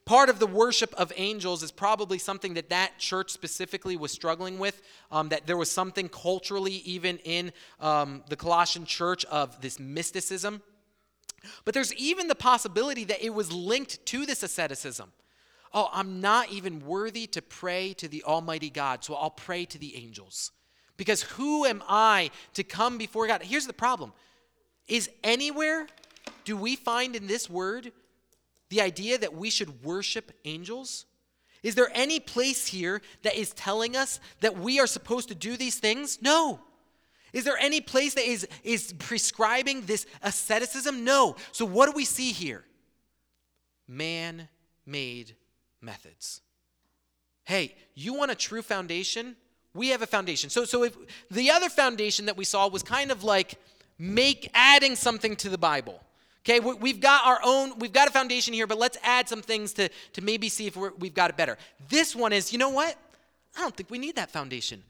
Part 0.06 0.30
of 0.30 0.40
the 0.40 0.48
worship 0.48 0.94
of 0.96 1.14
angels 1.16 1.64
is 1.64 1.72
probably 1.72 2.18
something 2.18 2.56
that 2.56 2.70
that 2.70 3.00
church 3.00 3.32
specifically 3.32 3.96
was 3.96 4.12
struggling 4.12 4.60
with. 4.60 4.82
Um, 5.12 5.30
that 5.30 5.48
there 5.48 5.56
was 5.56 5.72
something 5.72 6.10
culturally, 6.10 6.82
even 6.86 7.20
in 7.20 7.54
um, 7.80 8.24
the 8.28 8.36
Colossian 8.36 8.86
church, 8.86 9.24
of 9.26 9.62
this 9.62 9.80
mysticism. 9.80 10.62
But 11.64 11.74
there's 11.74 11.94
even 11.94 12.28
the 12.28 12.36
possibility 12.36 13.06
that 13.06 13.24
it 13.24 13.34
was 13.34 13.52
linked 13.52 14.06
to 14.08 14.26
this 14.26 14.44
asceticism. 14.44 15.12
Oh, 15.74 15.90
I'm 15.92 16.22
not 16.22 16.52
even 16.52 16.86
worthy 16.86 17.26
to 17.28 17.42
pray 17.42 17.94
to 17.94 18.08
the 18.08 18.24
Almighty 18.24 18.70
God, 18.70 19.04
so 19.04 19.16
I'll 19.16 19.30
pray 19.30 19.66
to 19.66 19.78
the 19.78 19.96
angels. 19.96 20.52
Because 20.98 21.24
who 21.24 21.66
am 21.66 21.82
I 21.88 22.30
to 22.54 22.64
come 22.64 22.98
before 22.98 23.26
God? 23.26 23.42
Here's 23.42 23.68
the 23.68 23.74
problem 23.74 24.14
Is 24.88 25.10
anywhere 25.24 25.88
do 26.46 26.58
we 26.58 26.76
find 26.76 27.16
in 27.16 27.28
this 27.28 27.50
word 27.50 27.92
the 28.70 28.82
idea 28.82 29.18
that 29.18 29.36
we 29.36 29.50
should 29.50 29.84
worship 29.84 30.32
angels? 30.46 31.06
Is 31.62 31.76
there 31.76 31.90
any 31.94 32.20
place 32.20 32.68
here 32.68 33.02
that 33.24 33.36
is 33.36 33.52
telling 33.54 33.96
us 33.96 34.20
that 34.42 34.58
we 34.58 34.80
are 34.80 34.88
supposed 34.88 35.30
to 35.30 35.36
do 35.36 35.56
these 35.56 35.80
things? 35.80 36.22
No. 36.22 36.60
Is 37.32 37.46
there 37.46 37.58
any 37.58 37.82
place 37.82 38.14
that 38.14 38.28
is, 38.28 38.48
is 38.64 38.94
prescribing 39.00 39.82
this 39.82 40.06
asceticism? 40.22 41.04
No. 41.04 41.36
So, 41.52 41.66
what 41.66 41.88
do 41.88 41.94
we 41.94 42.06
see 42.06 42.32
here? 42.32 42.64
Man 43.88 44.48
made 44.86 45.36
methods. 45.82 46.42
Hey, 47.46 47.76
you 47.96 48.14
want 48.14 48.32
a 48.32 48.36
true 48.36 48.62
foundation? 48.62 49.36
We 49.74 49.90
have 49.90 50.02
a 50.02 50.08
foundation. 50.08 50.50
So, 50.50 50.66
so 50.66 50.84
if 50.84 50.96
the 51.32 51.50
other 51.50 51.70
foundation 51.70 52.28
that 52.28 52.38
we 52.38 52.46
saw 52.46 52.68
was 52.68 52.84
kind 52.84 53.12
of 53.12 53.24
like 53.24 53.56
make 53.98 54.50
adding 54.54 54.96
something 54.96 55.36
to 55.38 55.50
the 55.50 55.58
Bible. 55.58 56.02
Okay, 56.46 56.60
we've 56.60 57.00
got 57.00 57.26
our 57.26 57.40
own, 57.42 57.80
we've 57.80 57.94
got 57.94 58.10
a 58.10 58.12
foundation 58.12 58.54
here, 58.54 58.68
but 58.68 58.78
let's 58.78 58.98
add 59.02 59.30
some 59.30 59.42
things 59.42 59.72
to, 59.74 59.88
to 60.12 60.22
maybe 60.22 60.50
see 60.50 60.68
if 60.68 60.76
we 60.76 61.08
have 61.08 61.14
got 61.14 61.30
it 61.30 61.38
better. 61.38 61.58
This 61.88 62.14
one 62.14 62.34
is, 62.34 62.52
you 62.52 62.60
know 62.60 62.70
what? 62.70 62.98
I 63.56 63.62
don't 63.62 63.76
think 63.76 63.90
we 63.90 63.98
need 63.98 64.18
that 64.18 64.30
foundation. 64.30 64.84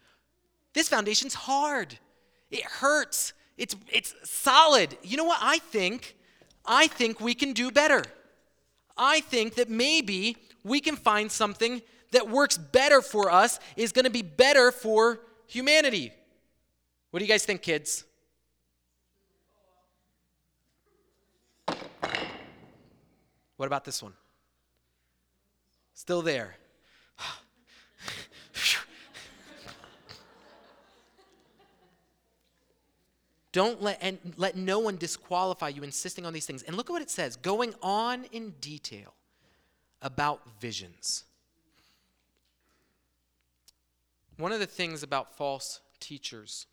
This 0.74 0.90
foundation's 0.90 1.36
hard. 1.36 2.00
It 2.50 2.64
hurts. 2.64 3.34
It's, 3.56 3.76
it's 3.92 4.16
solid. 4.24 4.98
You 5.04 5.18
know 5.18 5.26
what 5.26 5.38
I 5.42 5.60
think? 5.60 6.16
I 6.66 6.88
think 6.88 7.22
we 7.22 7.36
can 7.36 7.54
do 7.54 7.70
better. 7.70 8.04
I 8.98 9.20
think 9.20 9.54
that 9.56 9.70
maybe 9.70 10.38
we 10.64 10.80
can 10.80 10.96
find 10.96 11.32
something 11.32 11.84
that 12.14 12.30
works 12.30 12.58
better 12.58 13.02
for 13.02 13.30
us, 13.30 13.60
is 13.76 13.92
to 13.92 14.10
be 14.10 14.24
better 14.24 14.72
for 14.72 15.20
humanity. 15.46 16.12
What 17.12 17.20
do 17.20 17.26
you 17.26 17.30
guys 17.30 17.46
think, 17.46 17.62
kids? 17.62 18.06
What 23.58 23.68
about 23.68 23.86
this 23.86 24.04
one? 24.04 24.14
Still 25.94 26.22
there. 26.22 26.56
Don't 33.52 33.82
let 33.82 34.00
and 34.02 34.18
let 34.38 34.58
no 34.58 34.80
one 34.80 34.98
disqualify 34.98 35.70
you 35.70 35.84
insisting 35.84 36.26
on 36.26 36.34
these 36.34 36.46
things. 36.46 36.64
And 36.64 36.76
look 36.76 36.90
at 36.90 36.94
what 36.94 37.02
it 37.02 37.10
says, 37.10 37.36
going 37.36 37.74
on 37.82 38.26
in 38.32 38.52
detail 38.60 39.14
about 40.02 40.42
visions. 40.60 41.24
One 44.38 44.52
of 44.52 44.60
the 44.60 44.66
things 44.66 45.04
about 45.04 45.38
false 45.38 45.80
teachers 46.00 46.66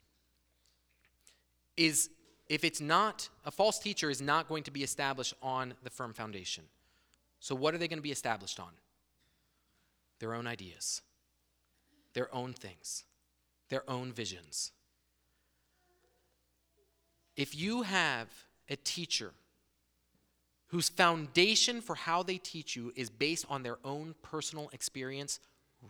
is 1.77 2.11
if 2.51 2.65
it's 2.65 2.81
not, 2.81 3.29
a 3.47 3.51
false 3.53 3.79
teacher 3.79 4.11
is 4.11 4.21
not 4.21 4.49
going 4.49 4.65
to 4.65 4.73
be 4.73 4.83
established 4.83 5.35
on 5.41 5.73
the 5.85 5.89
firm 5.89 6.13
foundation. 6.13 6.65
So, 7.39 7.55
what 7.55 7.75
are 7.75 7.79
they 7.79 7.87
going 7.87 8.01
to 8.01 8.03
be 8.03 8.11
established 8.11 8.59
on? 8.59 8.73
Their 10.19 10.35
own 10.35 10.49
ideas, 10.49 11.01
their 12.13 12.35
own 12.35 12.53
things, 12.53 13.05
their 13.69 13.89
own 13.89 14.13
visions. 14.13 14.73
If 17.37 17.57
you 17.57 17.83
have 17.83 18.27
a 18.69 18.75
teacher 18.75 19.31
whose 20.67 20.89
foundation 20.89 21.81
for 21.81 21.95
how 21.95 22.25
they 22.25 22.39
teach 22.39 22.75
you 22.75 22.93
is 22.97 23.11
based 23.11 23.47
on 23.49 23.63
their 23.63 23.79
own 23.85 24.17
personal 24.23 24.71
experience, 24.73 25.39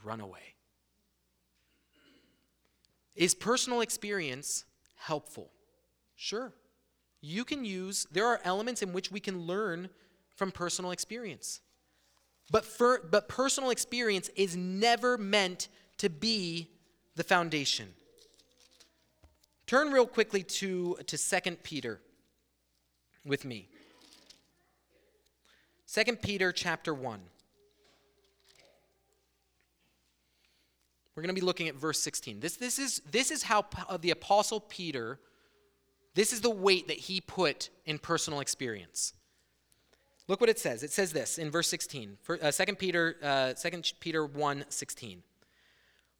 run 0.05 0.21
away. 0.21 0.55
Is 3.17 3.35
personal 3.35 3.81
experience 3.81 4.67
helpful? 4.97 5.51
Sure. 6.23 6.53
You 7.23 7.47
can 7.47 7.65
use, 7.65 8.07
there 8.13 8.27
are 8.27 8.41
elements 8.45 8.83
in 8.83 8.93
which 8.93 9.11
we 9.11 9.21
can 9.21 9.47
learn 9.47 9.89
from 10.37 10.53
personal 10.53 10.91
experience. 10.91 11.63
But, 12.51 12.67
for, 12.67 13.01
but 13.11 13.27
personal 13.27 13.71
experience 13.71 14.29
is 14.37 14.55
never 14.55 15.17
meant 15.17 15.69
to 15.97 16.11
be 16.11 16.69
the 17.17 17.25
foundation. 17.25 17.89
Turn 19.67 19.93
real 19.93 20.07
quickly 20.07 20.43
to, 20.43 20.99
to 21.07 21.17
2 21.17 21.57
Peter 21.63 22.03
with 23.25 23.47
me. 23.47 23.69
2 25.91 26.17
Peter 26.17 26.53
chapter 26.53 26.93
1. 26.93 27.19
We're 31.17 31.23
going 31.23 31.35
to 31.35 31.41
be 31.41 31.47
looking 31.47 31.69
at 31.69 31.77
verse 31.77 31.99
16. 32.01 32.41
This, 32.41 32.57
this, 32.57 32.79
is, 32.79 33.01
this 33.11 33.31
is 33.31 33.43
how 33.45 33.65
uh, 33.89 33.97
the 33.97 34.11
Apostle 34.11 34.61
Peter 34.61 35.19
this 36.15 36.33
is 36.33 36.41
the 36.41 36.51
weight 36.51 36.89
that 36.89 36.99
he 36.99 37.21
put 37.21 37.71
in 37.85 37.99
personal 37.99 38.41
experience. 38.41 39.15
Look 40.29 40.41
what 40.41 40.51
it 40.51 40.59
says. 40.59 40.83
It 40.83 40.93
says 40.93 41.13
this 41.13 41.39
in 41.39 41.51
verse 41.51 41.69
16, 41.69 42.19
for, 42.23 42.39
uh, 42.43 42.53
2 42.53 42.77
Peter, 42.77 43.17
uh, 43.23 43.53
2 43.55 43.83
Peter 43.99 44.25
1 44.25 44.65
16. 44.69 45.23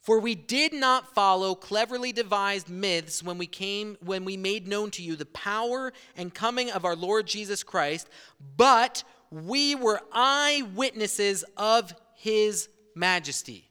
For 0.01 0.19
we 0.19 0.35
did 0.35 0.73
not 0.73 1.15
follow 1.15 1.55
cleverly 1.55 2.11
devised 2.11 2.71
myths 2.71 3.23
when 3.23 3.37
we 3.37 3.47
came 3.47 3.99
when 4.01 4.25
we 4.25 4.37
made 4.37 4.67
known 4.67 4.91
to 4.93 5.03
you 5.03 5.15
the 5.15 5.27
power 5.27 5.93
and 6.17 6.35
coming 6.35 6.71
of 6.71 6.85
our 6.85 6.97
Lord 6.97 7.27
Jesus 7.27 7.63
Christ, 7.63 8.09
but 8.57 9.05
we 9.31 9.75
were 9.75 10.01
eyewitnesses 10.13 11.45
of 11.57 11.95
his 12.15 12.69
majesty. 12.95 13.69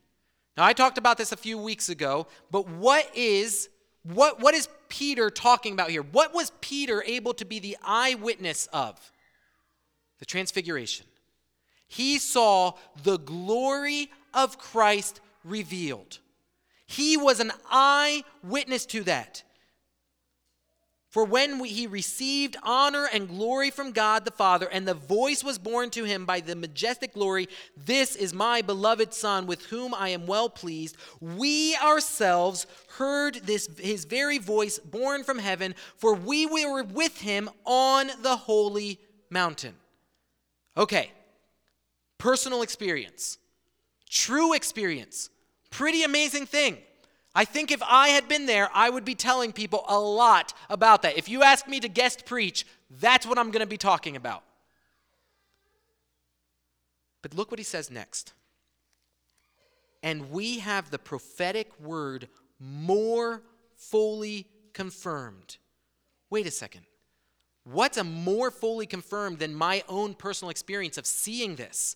Now 0.56 0.66
I 0.66 0.74
talked 0.74 1.00
about 1.00 1.18
this 1.18 1.32
a 1.32 1.38
few 1.38 1.58
weeks 1.58 1.90
ago, 1.90 2.28
but 2.52 2.70
what 2.70 3.10
is 3.16 3.70
what, 4.04 4.40
what 4.40 4.54
is 4.56 4.70
Peter 4.88 5.30
talking 5.30 5.74
about 5.74 5.90
here? 5.90 6.02
What 6.02 6.34
was 6.34 6.52
Peter 6.62 7.04
able 7.06 7.34
to 7.36 7.46
be 7.46 7.60
the 7.60 7.78
eyewitness 7.84 8.68
of? 8.72 9.12
The 10.20 10.26
transfiguration. 10.26 11.06
He 11.88 12.20
saw 12.20 12.74
the 13.04 13.18
glory 13.18 14.12
of 14.34 14.58
Christ 14.58 15.22
revealed. 15.44 16.20
He 16.86 17.18
was 17.18 17.40
an 17.40 17.52
eyewitness 17.70 18.86
to 18.88 19.04
that. 19.04 19.44
For 21.10 21.26
when 21.26 21.58
we, 21.58 21.70
he 21.70 21.88
received 21.88 22.56
honor 22.62 23.10
and 23.12 23.28
glory 23.28 23.72
from 23.72 23.92
God 23.92 24.26
the 24.26 24.32
Father, 24.32 24.68
and 24.72 24.88
the 24.88 24.94
voice 24.94 25.44
was 25.44 25.58
borne 25.58 25.90
to 25.92 26.04
him 26.04 26.24
by 26.24 26.40
the 26.40 26.56
majestic 26.56 27.16
glory, 27.16 27.50
This 27.76 28.16
is 28.16 28.32
my 28.32 28.62
beloved 28.62 29.12
Son, 29.14 29.48
with 29.48 29.66
whom 29.66 29.96
I 29.96 30.10
am 30.10 30.28
well 30.28 30.50
pleased. 30.50 30.98
We 31.20 31.76
ourselves 31.78 32.68
heard 32.98 33.36
this, 33.46 33.68
his 33.80 34.06
very 34.06 34.38
voice 34.38 34.78
borne 34.78 35.24
from 35.24 35.40
heaven, 35.40 35.74
for 35.98 36.14
we 36.14 36.46
were 36.46 36.84
with 36.84 37.22
him 37.22 37.50
on 37.66 38.12
the 38.22 38.36
holy 38.36 39.00
mountain. 39.32 39.74
Okay, 40.78 41.12
personal 42.20 42.62
experience, 42.62 43.40
true 44.08 44.54
experience, 44.54 45.32
pretty 45.72 46.04
amazing 46.04 46.46
thing. 46.46 46.78
I 47.36 47.46
think 47.46 47.72
if 47.72 47.82
I 47.84 48.10
had 48.10 48.28
been 48.28 48.48
there, 48.48 48.70
I 48.74 48.90
would 48.90 49.06
be 49.06 49.16
telling 49.16 49.52
people 49.52 49.86
a 49.88 50.00
lot 50.00 50.54
about 50.70 51.04
that. 51.04 51.18
If 51.18 51.30
you 51.30 51.44
ask 51.44 51.68
me 51.68 51.80
to 51.80 51.88
guest 51.88 52.26
preach, 52.26 52.66
that's 53.00 53.26
what 53.26 53.38
I'm 53.38 53.52
going 53.52 53.62
to 53.62 53.68
be 53.68 53.78
talking 53.78 54.16
about. 54.16 54.44
But 57.22 57.34
look 57.34 57.52
what 57.52 57.60
he 57.60 57.64
says 57.64 57.92
next. 57.92 58.34
And 60.02 60.32
we 60.32 60.60
have 60.60 60.90
the 60.90 61.00
prophetic 61.00 61.72
word 61.80 62.30
more 62.60 63.44
fully 63.76 64.48
confirmed. 64.74 65.58
Wait 66.30 66.48
a 66.48 66.52
second. 66.52 66.82
What's 67.64 67.98
a 67.98 68.04
more 68.04 68.50
fully 68.50 68.86
confirmed 68.86 69.40
than 69.40 69.54
my 69.54 69.84
own 69.88 70.14
personal 70.14 70.50
experience 70.50 70.98
of 70.98 71.06
seeing 71.06 71.56
this? 71.56 71.96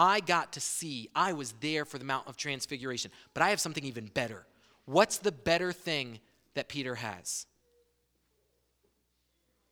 I 0.00 0.20
got 0.20 0.52
to 0.52 0.60
see, 0.60 1.10
I 1.14 1.34
was 1.34 1.52
there 1.60 1.84
for 1.84 1.98
the 1.98 2.06
Mount 2.06 2.26
of 2.26 2.38
Transfiguration, 2.38 3.10
but 3.34 3.42
I 3.42 3.50
have 3.50 3.60
something 3.60 3.84
even 3.84 4.06
better. 4.06 4.46
What's 4.86 5.18
the 5.18 5.30
better 5.30 5.74
thing 5.74 6.20
that 6.54 6.68
Peter 6.68 6.94
has? 6.94 7.44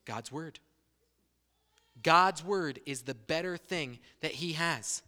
God's 0.05 0.31
Word. 0.31 0.59
God's 2.03 2.45
Word 2.45 2.79
is 2.85 3.03
the 3.03 3.15
better 3.15 3.57
thing 3.57 4.01
that 4.21 4.33
he 4.33 4.53
has. 4.53 5.03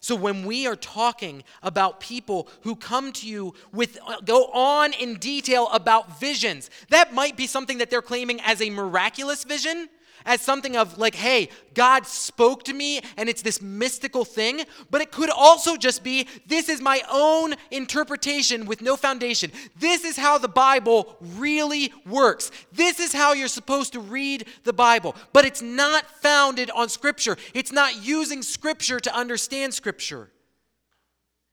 So 0.00 0.16
when 0.16 0.44
we 0.44 0.66
are 0.66 0.74
talking 0.74 1.44
about 1.62 2.00
people 2.00 2.48
who 2.62 2.74
come 2.74 3.12
to 3.12 3.28
you 3.28 3.54
with 3.72 4.00
uh, 4.04 4.20
go 4.24 4.46
on 4.46 4.92
in 4.94 5.14
detail 5.14 5.68
about 5.72 6.18
visions, 6.18 6.70
that 6.90 7.14
might 7.14 7.36
be 7.36 7.46
something 7.46 7.78
that 7.78 7.88
they're 7.88 8.02
claiming 8.02 8.40
as 8.40 8.60
a 8.60 8.70
miraculous 8.70 9.44
vision 9.44 9.88
as 10.26 10.42
something 10.42 10.76
of 10.76 10.98
like, 10.98 11.14
hey, 11.14 11.48
God 11.72 12.06
spoke 12.06 12.64
to 12.64 12.74
me 12.74 13.00
and 13.16 13.28
it's 13.28 13.42
this 13.42 13.62
mystical 13.62 14.24
thing, 14.24 14.62
but 14.90 15.00
it 15.00 15.12
could 15.12 15.30
also 15.30 15.76
just 15.76 16.02
be 16.02 16.28
this 16.46 16.68
is 16.68 16.80
my 16.80 17.00
own 17.10 17.54
interpretation 17.70 18.66
with 18.66 18.82
no 18.82 18.96
foundation. 18.96 19.50
This 19.78 20.04
is 20.04 20.16
how 20.16 20.36
the 20.36 20.48
Bible 20.48 21.16
really 21.20 21.92
works. 22.04 22.50
This 22.72 23.00
is 23.00 23.12
how 23.12 23.32
you're 23.32 23.48
supposed 23.48 23.92
to 23.94 24.00
read 24.00 24.46
the 24.64 24.72
Bible, 24.72 25.14
but 25.32 25.44
it's 25.44 25.62
not 25.62 26.04
founded 26.20 26.70
on 26.72 26.88
Scripture. 26.88 27.36
It's 27.54 27.72
not 27.72 28.04
using 28.04 28.42
Scripture 28.42 29.00
to 29.00 29.14
understand 29.16 29.72
Scripture. 29.72 30.30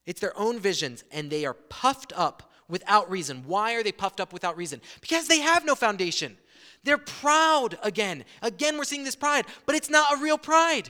It's 0.05 0.19
their 0.19 0.38
own 0.38 0.59
visions, 0.59 1.03
and 1.11 1.30
they 1.30 1.45
are 1.45 1.53
puffed 1.53 2.11
up 2.15 2.51
without 2.67 3.09
reason. 3.09 3.43
Why 3.45 3.74
are 3.76 3.84
they 3.84 3.91
puffed 3.91 4.19
up 4.19 4.34
without 4.34 4.57
reason? 4.57 4.82
Because 4.99 5.28
they 5.28 5.39
have 5.39 5.65
no 5.65 5.76
foundation. 5.76 6.38
They're 6.84 6.97
proud 6.97 7.77
again. 7.81 8.25
Again, 8.41 8.77
we're 8.77 8.84
seeing 8.84 9.03
this 9.03 9.15
pride, 9.15 9.45
but 9.65 9.75
it's 9.75 9.89
not 9.89 10.13
a 10.13 10.21
real 10.21 10.38
pride. 10.38 10.89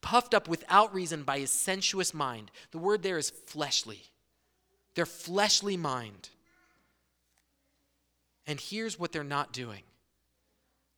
Puffed 0.00 0.32
up 0.32 0.48
without 0.48 0.94
reason 0.94 1.24
by 1.24 1.40
his 1.40 1.50
sensuous 1.50 2.14
mind. 2.14 2.50
The 2.70 2.78
word 2.78 3.02
there 3.02 3.18
is 3.18 3.30
fleshly. 3.30 4.02
Their 4.94 5.06
fleshly 5.06 5.76
mind. 5.76 6.30
And 8.46 8.60
here's 8.60 8.98
what 8.98 9.12
they're 9.12 9.24
not 9.24 9.52
doing 9.52 9.82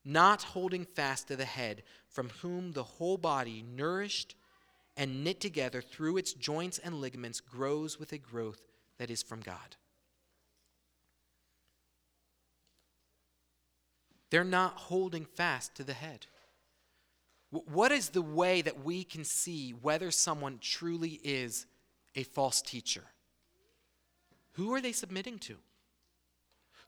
not 0.03 0.43
holding 0.43 0.85
fast 0.85 1.29
to 1.29 1.37
the 1.37 1.45
head, 1.45 1.83
from 2.09 2.31
whom 2.41 2.73
the 2.73 2.83
whole 2.83 3.19
body, 3.19 3.63
nourished 3.77 4.35
and 4.97 5.23
knit 5.23 5.41
together 5.41 5.83
through 5.83 6.17
its 6.17 6.33
joints 6.33 6.79
and 6.79 7.01
ligaments, 7.01 7.41
grows 7.41 7.99
with 7.99 8.13
a 8.13 8.19
growth 8.19 8.61
that 8.99 9.11
is 9.11 9.23
from 9.23 9.41
God. 9.41 9.77
They're 14.31 14.45
not 14.45 14.75
holding 14.75 15.25
fast 15.25 15.75
to 15.77 15.85
the 15.85 15.93
head. 15.93 16.27
What 17.51 17.91
is 17.91 18.11
the 18.11 18.23
way 18.23 18.63
that 18.63 18.85
we 18.85 19.03
can 19.03 19.25
see 19.25 19.73
whether 19.73 20.13
someone 20.13 20.59
truly 20.61 21.21
is 21.25 21.67
a 22.15 22.23
false 22.23 22.63
teacher? 22.63 23.03
Who 24.53 24.73
are 24.73 24.81
they 24.81 24.93
submitting 24.93 25.39
to? 25.41 25.57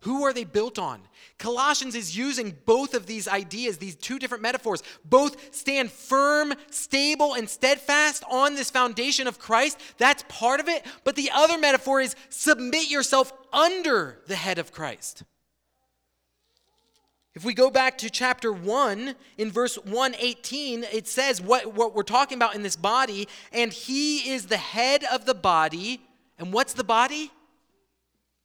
Who 0.03 0.25
are 0.25 0.33
they 0.33 0.45
built 0.45 0.79
on? 0.81 1.01
Colossians 1.39 1.95
is 1.95 2.17
using 2.17 2.57
both 2.65 2.95
of 2.95 3.07
these 3.07 3.29
ideas, 3.29 3.79
these 3.79 3.95
two 3.95 4.19
different 4.19 4.43
metaphors. 4.43 4.83
Both 5.05 5.55
stand 5.55 5.93
firm, 5.93 6.55
stable, 6.71 7.35
and 7.35 7.49
steadfast 7.49 8.25
on 8.29 8.57
this 8.57 8.69
foundation 8.69 9.29
of 9.29 9.39
Christ. 9.39 9.79
That's 9.99 10.25
part 10.29 10.59
of 10.59 10.69
it. 10.69 10.85
But 11.05 11.15
the 11.15 11.31
other 11.33 11.57
metaphor 11.57 12.01
is 12.01 12.17
submit 12.31 12.91
yourself 12.91 13.33
under 13.53 14.19
the 14.27 14.35
head 14.35 14.59
of 14.59 14.73
Christ. 14.73 15.23
If 17.35 17.45
we 17.45 17.55
go 17.55 17.71
back 17.71 17.97
to 17.99 18.11
chapter 18.11 18.53
1, 18.53 19.15
in 19.39 19.51
verse 19.51 19.77
118, 19.77 20.85
it 20.85 21.09
says 21.09 21.41
what, 21.41 21.75
what 21.75 21.95
we're 21.95 22.03
talking 22.03 22.37
about 22.37 22.55
in 22.55 22.63
this 22.63 22.77
body, 22.77 23.27
and 23.53 23.73
he 23.73 24.31
is 24.31 24.47
the 24.47 24.59
head 24.59 25.05
of 25.11 25.25
the 25.25 25.35
body. 25.35 26.03
And 26.39 26.53
what's 26.53 26.75
the 26.75 26.85
body? 26.85 27.31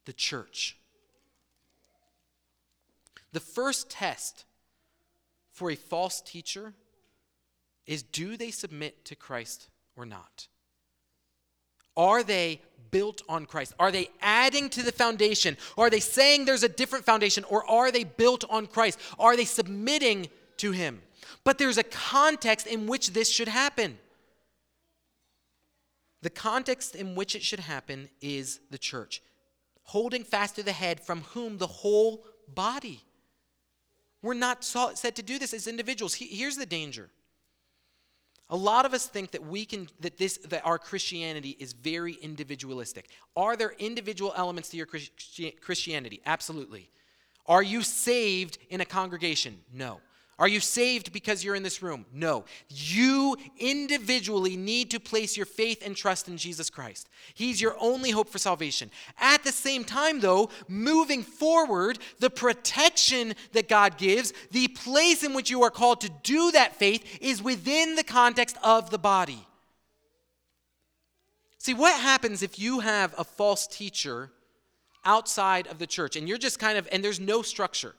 The 0.05 0.13
church. 0.13 0.77
The 3.33 3.41
first 3.41 3.89
test 3.89 4.45
for 5.51 5.69
a 5.69 5.75
false 5.75 6.21
teacher 6.21 6.73
is 7.85 8.03
do 8.03 8.38
they 8.38 8.51
submit 8.51 9.03
to 9.05 9.15
Christ 9.15 9.69
or 9.97 10.05
not? 10.05 10.47
Are 11.97 12.23
they 12.23 12.61
built 12.91 13.21
on 13.27 13.45
Christ? 13.45 13.73
Are 13.79 13.91
they 13.91 14.09
adding 14.21 14.69
to 14.69 14.83
the 14.83 14.91
foundation? 14.91 15.57
Or 15.75 15.87
are 15.87 15.89
they 15.89 15.99
saying 15.99 16.45
there's 16.45 16.63
a 16.63 16.69
different 16.69 17.03
foundation? 17.03 17.43
Or 17.45 17.69
are 17.69 17.91
they 17.91 18.05
built 18.05 18.45
on 18.49 18.67
Christ? 18.67 18.99
Are 19.19 19.35
they 19.35 19.43
submitting 19.43 20.29
to 20.57 20.71
Him? 20.71 21.01
But 21.43 21.57
there's 21.57 21.77
a 21.77 21.83
context 21.83 22.67
in 22.67 22.87
which 22.87 23.11
this 23.11 23.29
should 23.29 23.49
happen. 23.49 23.97
The 26.21 26.29
context 26.29 26.95
in 26.95 27.15
which 27.15 27.35
it 27.35 27.43
should 27.43 27.59
happen 27.59 28.09
is 28.21 28.59
the 28.71 28.77
church, 28.77 29.21
holding 29.83 30.23
fast 30.23 30.55
to 30.55 30.63
the 30.63 30.71
head 30.71 30.99
from 30.99 31.21
whom 31.33 31.57
the 31.57 31.67
whole 31.67 32.25
body. 32.47 33.01
We're 34.21 34.33
not 34.33 34.63
set 34.63 35.15
to 35.15 35.23
do 35.23 35.37
this 35.37 35.53
as 35.53 35.67
individuals. 35.67 36.15
Here's 36.15 36.57
the 36.57 36.65
danger 36.65 37.09
a 38.49 38.55
lot 38.55 38.85
of 38.85 38.93
us 38.93 39.05
think 39.07 39.31
that 39.31 39.45
we 39.45 39.65
can 39.65 39.89
that 39.99 40.17
this 40.17 40.37
that 40.49 40.65
our 40.65 40.79
Christianity 40.79 41.55
is 41.59 41.73
very 41.73 42.13
individualistic. 42.13 43.09
Are 43.35 43.57
there 43.57 43.73
individual 43.77 44.33
elements 44.35 44.69
to 44.69 44.77
your 44.77 44.85
Christianity? 44.85 46.21
Absolutely. 46.25 46.89
Are 47.45 47.63
you 47.63 47.81
saved 47.81 48.57
in 48.69 48.81
a 48.81 48.85
congregation? 48.85 49.59
No. 49.73 49.99
Are 50.39 50.47
you 50.47 50.59
saved 50.59 51.11
because 51.11 51.43
you're 51.43 51.55
in 51.55 51.63
this 51.63 51.81
room? 51.81 52.05
No. 52.13 52.45
You 52.69 53.38
individually 53.57 54.55
need 54.55 54.91
to 54.91 54.99
place 54.99 55.35
your 55.35 55.47
faith 55.47 55.81
and 55.83 55.95
trust 55.95 56.27
in 56.27 56.38
Jesus 56.38 56.69
Christ. 56.69 57.09
He's 57.33 57.59
your 57.59 57.75
only 57.79 58.11
hope 58.11 58.29
for 58.29 58.38
salvation. 58.38 58.91
At 59.19 59.43
the 59.43 59.51
same 59.51 59.83
time, 59.83 60.19
though, 60.19 60.49
moving 60.67 61.23
forward, 61.23 61.97
the 62.19 62.29
protection 62.29 63.33
that 63.53 63.67
God 63.67 63.97
gives, 63.97 64.31
the 64.51 64.67
place 64.67 65.23
in 65.23 65.33
which 65.33 65.49
you 65.49 65.63
are 65.63 65.71
called 65.71 66.01
to 66.01 66.11
do 66.21 66.51
that 66.51 66.75
faith, 66.75 67.17
is 67.19 67.41
within 67.41 67.95
the 67.95 68.03
context 68.03 68.57
of 68.63 68.91
the 68.91 68.99
body. 68.99 69.47
See, 71.57 71.73
what 71.73 71.99
happens 71.99 72.43
if 72.43 72.59
you 72.59 72.81
have 72.81 73.15
a 73.17 73.23
false 73.23 73.65
teacher 73.65 74.31
outside 75.03 75.65
of 75.65 75.79
the 75.79 75.88
church 75.88 76.15
and 76.15 76.29
you're 76.29 76.38
just 76.38 76.59
kind 76.59 76.77
of, 76.77 76.88
and 76.91 77.03
there's 77.03 77.19
no 77.19 77.41
structure? 77.41 77.95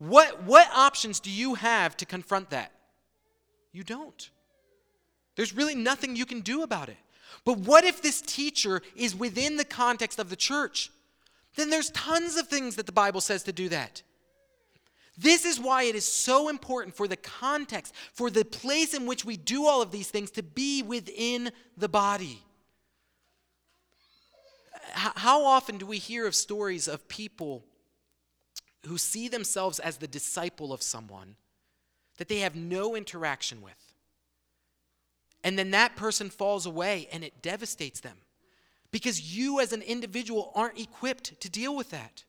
What, 0.00 0.44
what 0.44 0.66
options 0.74 1.20
do 1.20 1.30
you 1.30 1.54
have 1.54 1.94
to 1.98 2.06
confront 2.06 2.50
that? 2.50 2.72
You 3.70 3.84
don't. 3.84 4.30
There's 5.36 5.54
really 5.54 5.74
nothing 5.74 6.16
you 6.16 6.24
can 6.24 6.40
do 6.40 6.62
about 6.62 6.88
it. 6.88 6.96
But 7.44 7.58
what 7.58 7.84
if 7.84 8.00
this 8.00 8.22
teacher 8.22 8.80
is 8.96 9.14
within 9.14 9.58
the 9.58 9.64
context 9.64 10.18
of 10.18 10.30
the 10.30 10.36
church? 10.36 10.90
Then 11.54 11.68
there's 11.68 11.90
tons 11.90 12.36
of 12.36 12.48
things 12.48 12.76
that 12.76 12.86
the 12.86 12.92
Bible 12.92 13.20
says 13.20 13.42
to 13.44 13.52
do 13.52 13.68
that. 13.68 14.02
This 15.18 15.44
is 15.44 15.60
why 15.60 15.82
it 15.82 15.94
is 15.94 16.10
so 16.10 16.48
important 16.48 16.96
for 16.96 17.06
the 17.06 17.16
context, 17.16 17.94
for 18.14 18.30
the 18.30 18.44
place 18.44 18.94
in 18.94 19.04
which 19.04 19.26
we 19.26 19.36
do 19.36 19.66
all 19.66 19.82
of 19.82 19.92
these 19.92 20.08
things 20.08 20.30
to 20.32 20.42
be 20.42 20.82
within 20.82 21.50
the 21.76 21.90
body. 21.90 22.42
How 24.92 25.44
often 25.44 25.76
do 25.76 25.84
we 25.84 25.98
hear 25.98 26.26
of 26.26 26.34
stories 26.34 26.88
of 26.88 27.06
people 27.06 27.66
who 28.86 28.98
see 28.98 29.28
themselves 29.28 29.78
as 29.78 29.96
the 29.96 30.08
disciple 30.08 30.72
of 30.72 30.82
someone 30.82 31.36
that 32.18 32.28
they 32.28 32.40
have 32.40 32.56
no 32.56 32.96
interaction 32.96 33.62
with. 33.62 33.94
And 35.42 35.58
then 35.58 35.70
that 35.70 35.96
person 35.96 36.30
falls 36.30 36.66
away 36.66 37.08
and 37.12 37.24
it 37.24 37.42
devastates 37.42 38.00
them 38.00 38.18
because 38.90 39.34
you 39.34 39.60
as 39.60 39.72
an 39.72 39.82
individual 39.82 40.52
aren't 40.54 40.78
equipped 40.78 41.40
to 41.40 41.48
deal 41.48 41.74
with 41.74 41.90
that. 41.90 42.24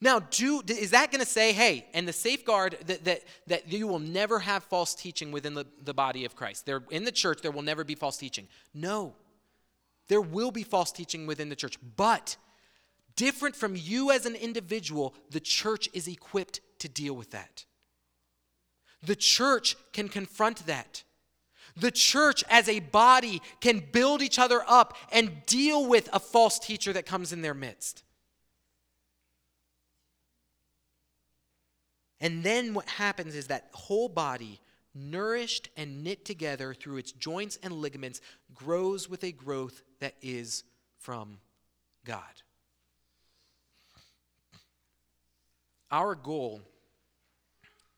Now, 0.00 0.20
do, 0.20 0.62
is 0.66 0.90
that 0.90 1.10
going 1.10 1.20
to 1.20 1.26
say, 1.26 1.52
hey, 1.52 1.86
and 1.94 2.08
the 2.08 2.12
safeguard 2.12 2.76
that, 2.86 3.04
that, 3.04 3.22
that 3.46 3.72
you 3.72 3.86
will 3.86 3.98
never 3.98 4.40
have 4.40 4.64
false 4.64 4.94
teaching 4.94 5.30
within 5.30 5.54
the, 5.54 5.66
the 5.84 5.94
body 5.94 6.24
of 6.24 6.34
Christ? 6.34 6.66
There, 6.66 6.82
in 6.90 7.04
the 7.04 7.12
church, 7.12 7.40
there 7.42 7.50
will 7.50 7.62
never 7.62 7.84
be 7.84 7.94
false 7.94 8.16
teaching. 8.16 8.48
No. 8.74 9.14
There 10.08 10.20
will 10.20 10.50
be 10.50 10.64
false 10.64 10.92
teaching 10.92 11.26
within 11.26 11.48
the 11.48 11.56
church, 11.56 11.78
but 11.96 12.36
different 13.16 13.56
from 13.56 13.74
you 13.76 14.10
as 14.10 14.26
an 14.26 14.34
individual, 14.34 15.14
the 15.30 15.40
church 15.40 15.88
is 15.92 16.08
equipped 16.08 16.60
to 16.78 16.88
deal 16.88 17.14
with 17.14 17.30
that. 17.30 17.64
The 19.02 19.16
church 19.16 19.76
can 19.92 20.08
confront 20.08 20.66
that. 20.66 21.02
The 21.76 21.90
church 21.90 22.44
as 22.50 22.68
a 22.68 22.80
body 22.80 23.40
can 23.60 23.82
build 23.92 24.22
each 24.22 24.38
other 24.38 24.62
up 24.66 24.96
and 25.10 25.44
deal 25.46 25.86
with 25.86 26.08
a 26.12 26.20
false 26.20 26.58
teacher 26.58 26.92
that 26.92 27.06
comes 27.06 27.32
in 27.32 27.42
their 27.42 27.54
midst. 27.54 28.04
And 32.20 32.44
then 32.44 32.74
what 32.74 32.88
happens 32.88 33.34
is 33.34 33.48
that 33.48 33.68
whole 33.72 34.08
body, 34.08 34.60
nourished 34.94 35.70
and 35.76 36.04
knit 36.04 36.24
together 36.24 36.72
through 36.72 36.98
its 36.98 37.10
joints 37.10 37.58
and 37.62 37.72
ligaments, 37.72 38.20
grows 38.54 39.08
with 39.08 39.24
a 39.24 39.32
growth 39.32 39.82
that 39.98 40.14
is 40.22 40.62
from 40.98 41.38
God. 42.04 42.42
Our 45.92 46.14
goal 46.14 46.62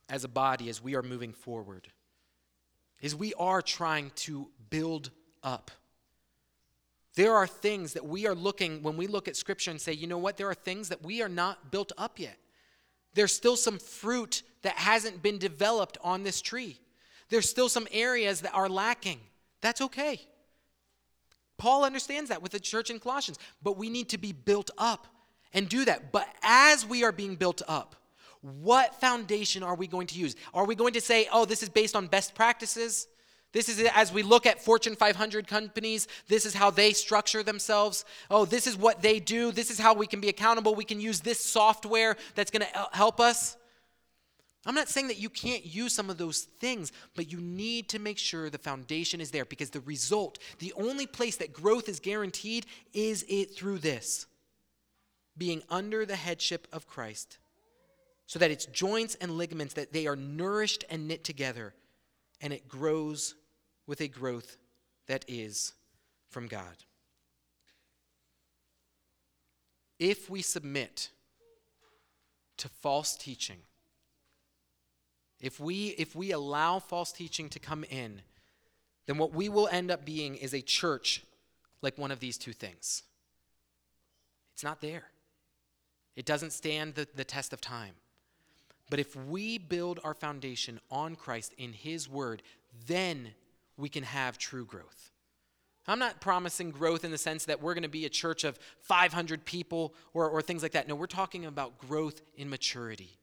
as 0.08 0.24
a 0.24 0.28
body, 0.28 0.68
as 0.68 0.82
we 0.82 0.96
are 0.96 1.02
moving 1.02 1.32
forward, 1.32 1.88
is 3.00 3.14
we 3.14 3.32
are 3.34 3.62
trying 3.62 4.10
to 4.16 4.50
build 4.68 5.10
up. 5.42 5.70
There 7.14 7.34
are 7.34 7.46
things 7.46 7.92
that 7.92 8.04
we 8.04 8.26
are 8.26 8.34
looking, 8.34 8.82
when 8.82 8.96
we 8.96 9.06
look 9.06 9.28
at 9.28 9.36
Scripture 9.36 9.70
and 9.70 9.80
say, 9.80 9.92
you 9.92 10.08
know 10.08 10.18
what, 10.18 10.36
there 10.36 10.50
are 10.50 10.54
things 10.54 10.88
that 10.88 11.04
we 11.04 11.22
are 11.22 11.28
not 11.28 11.70
built 11.70 11.92
up 11.96 12.18
yet. 12.18 12.36
There's 13.14 13.32
still 13.32 13.56
some 13.56 13.78
fruit 13.78 14.42
that 14.62 14.74
hasn't 14.74 15.22
been 15.22 15.38
developed 15.38 15.96
on 16.02 16.24
this 16.24 16.42
tree. 16.42 16.80
There's 17.28 17.48
still 17.48 17.68
some 17.68 17.86
areas 17.92 18.40
that 18.40 18.52
are 18.52 18.68
lacking. 18.68 19.20
That's 19.60 19.80
okay. 19.80 20.20
Paul 21.56 21.84
understands 21.84 22.30
that 22.30 22.42
with 22.42 22.50
the 22.50 22.58
church 22.58 22.90
in 22.90 22.98
Colossians, 22.98 23.38
but 23.62 23.78
we 23.78 23.88
need 23.88 24.08
to 24.08 24.18
be 24.18 24.32
built 24.32 24.70
up 24.76 25.06
and 25.54 25.68
do 25.68 25.84
that. 25.86 26.12
But 26.12 26.28
as 26.42 26.84
we 26.84 27.04
are 27.04 27.12
being 27.12 27.36
built 27.36 27.62
up, 27.66 27.96
what 28.42 29.00
foundation 29.00 29.62
are 29.62 29.74
we 29.74 29.86
going 29.86 30.06
to 30.08 30.18
use? 30.18 30.36
Are 30.52 30.66
we 30.66 30.74
going 30.74 30.92
to 30.92 31.00
say, 31.00 31.28
oh, 31.32 31.46
this 31.46 31.62
is 31.62 31.70
based 31.70 31.96
on 31.96 32.08
best 32.08 32.34
practices? 32.34 33.08
This 33.52 33.68
is 33.68 33.88
as 33.94 34.12
we 34.12 34.22
look 34.22 34.44
at 34.44 34.62
Fortune 34.62 34.96
500 34.96 35.46
companies, 35.46 36.08
this 36.28 36.44
is 36.44 36.52
how 36.52 36.70
they 36.70 36.92
structure 36.92 37.42
themselves. 37.42 38.04
Oh, 38.30 38.44
this 38.44 38.66
is 38.66 38.76
what 38.76 39.00
they 39.00 39.20
do. 39.20 39.52
This 39.52 39.70
is 39.70 39.78
how 39.78 39.94
we 39.94 40.06
can 40.06 40.20
be 40.20 40.28
accountable. 40.28 40.74
We 40.74 40.84
can 40.84 41.00
use 41.00 41.20
this 41.20 41.38
software 41.40 42.16
that's 42.34 42.50
going 42.50 42.66
to 42.66 42.88
help 42.92 43.20
us. 43.20 43.56
I'm 44.66 44.74
not 44.74 44.88
saying 44.88 45.08
that 45.08 45.18
you 45.18 45.30
can't 45.30 45.64
use 45.64 45.94
some 45.94 46.10
of 46.10 46.18
those 46.18 46.40
things, 46.40 46.90
but 47.14 47.30
you 47.30 47.40
need 47.40 47.88
to 47.90 47.98
make 47.98 48.18
sure 48.18 48.50
the 48.50 48.58
foundation 48.58 49.20
is 49.20 49.30
there 49.30 49.44
because 49.44 49.70
the 49.70 49.80
result, 49.80 50.38
the 50.58 50.72
only 50.76 51.06
place 51.06 51.36
that 51.36 51.52
growth 51.52 51.88
is 51.88 52.00
guaranteed, 52.00 52.66
is 52.92 53.24
it 53.28 53.54
through 53.54 53.78
this 53.78 54.26
being 55.36 55.62
under 55.68 56.06
the 56.06 56.16
headship 56.16 56.68
of 56.72 56.86
Christ 56.86 57.38
so 58.26 58.38
that 58.38 58.50
its 58.50 58.66
joints 58.66 59.16
and 59.16 59.32
ligaments 59.32 59.74
that 59.74 59.92
they 59.92 60.06
are 60.06 60.16
nourished 60.16 60.84
and 60.88 61.06
knit 61.08 61.24
together 61.24 61.74
and 62.40 62.52
it 62.52 62.68
grows 62.68 63.34
with 63.86 64.00
a 64.00 64.08
growth 64.08 64.56
that 65.06 65.24
is 65.28 65.72
from 66.30 66.46
God. 66.46 66.76
If 69.98 70.28
we 70.28 70.42
submit 70.42 71.10
to 72.56 72.68
false 72.68 73.16
teaching, 73.16 73.58
if 75.40 75.60
we 75.60 75.88
if 75.98 76.16
we 76.16 76.32
allow 76.32 76.78
false 76.78 77.12
teaching 77.12 77.48
to 77.50 77.58
come 77.58 77.84
in, 77.84 78.22
then 79.06 79.18
what 79.18 79.34
we 79.34 79.48
will 79.48 79.68
end 79.68 79.90
up 79.90 80.04
being 80.04 80.36
is 80.36 80.54
a 80.54 80.62
church 80.62 81.22
like 81.82 81.98
one 81.98 82.10
of 82.10 82.20
these 82.20 82.38
two 82.38 82.52
things. 82.52 83.02
It's 84.54 84.64
not 84.64 84.80
there. 84.80 85.04
It 86.16 86.26
doesn't 86.26 86.52
stand 86.52 86.94
the, 86.94 87.08
the 87.14 87.24
test 87.24 87.52
of 87.52 87.60
time. 87.60 87.94
But 88.90 89.00
if 89.00 89.16
we 89.16 89.58
build 89.58 90.00
our 90.04 90.14
foundation 90.14 90.80
on 90.90 91.16
Christ 91.16 91.54
in 91.58 91.72
His 91.72 92.08
Word, 92.08 92.42
then 92.86 93.30
we 93.76 93.88
can 93.88 94.04
have 94.04 94.38
true 94.38 94.64
growth. 94.64 95.10
I'm 95.86 95.98
not 95.98 96.20
promising 96.20 96.70
growth 96.70 97.04
in 97.04 97.10
the 97.10 97.18
sense 97.18 97.44
that 97.44 97.60
we're 97.60 97.74
going 97.74 97.82
to 97.82 97.88
be 97.88 98.06
a 98.06 98.10
church 98.10 98.44
of 98.44 98.58
500 98.80 99.44
people 99.44 99.94
or, 100.14 100.28
or 100.28 100.40
things 100.40 100.62
like 100.62 100.72
that. 100.72 100.88
No, 100.88 100.94
we're 100.94 101.06
talking 101.06 101.44
about 101.44 101.78
growth 101.78 102.22
in 102.36 102.48
maturity. 102.48 103.18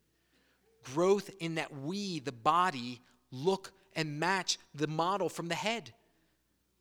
Growth 0.83 1.31
in 1.39 1.55
that 1.55 1.75
we, 1.75 2.19
the 2.19 2.31
body, 2.31 3.01
look 3.31 3.71
and 3.95 4.19
match 4.19 4.59
the 4.75 4.87
model 4.87 5.27
from 5.27 5.47
the 5.47 5.55
head. 5.55 5.93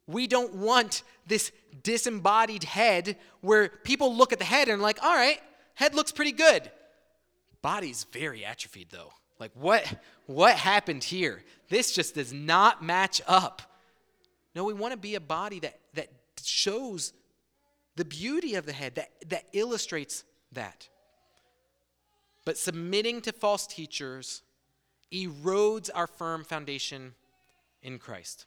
We 0.06 0.26
don't 0.26 0.54
want 0.54 1.02
this 1.26 1.52
disembodied 1.82 2.64
head 2.64 3.16
where 3.40 3.68
people 3.68 4.14
look 4.14 4.32
at 4.32 4.38
the 4.38 4.44
head 4.44 4.68
and 4.68 4.82
like, 4.82 5.02
all 5.02 5.14
right, 5.14 5.40
head 5.80 5.94
looks 5.94 6.12
pretty 6.12 6.32
good. 6.32 6.70
Body's 7.62 8.06
very 8.12 8.44
atrophied 8.44 8.88
though. 8.90 9.12
Like 9.38 9.50
what 9.54 9.84
what 10.26 10.54
happened 10.54 11.02
here? 11.02 11.42
This 11.68 11.92
just 11.92 12.14
does 12.14 12.32
not 12.32 12.84
match 12.84 13.20
up. 13.26 13.62
No, 14.54 14.64
we 14.64 14.74
want 14.74 14.92
to 14.92 14.98
be 14.98 15.14
a 15.16 15.20
body 15.20 15.58
that 15.60 15.80
that 15.94 16.08
shows 16.42 17.12
the 17.96 18.04
beauty 18.04 18.54
of 18.54 18.66
the 18.66 18.72
head, 18.72 18.94
that, 18.94 19.10
that 19.28 19.44
illustrates 19.52 20.24
that. 20.52 20.88
But 22.44 22.56
submitting 22.56 23.20
to 23.22 23.32
false 23.32 23.66
teachers 23.66 24.42
erodes 25.12 25.90
our 25.94 26.06
firm 26.06 26.44
foundation 26.44 27.14
in 27.82 27.98
Christ. 27.98 28.46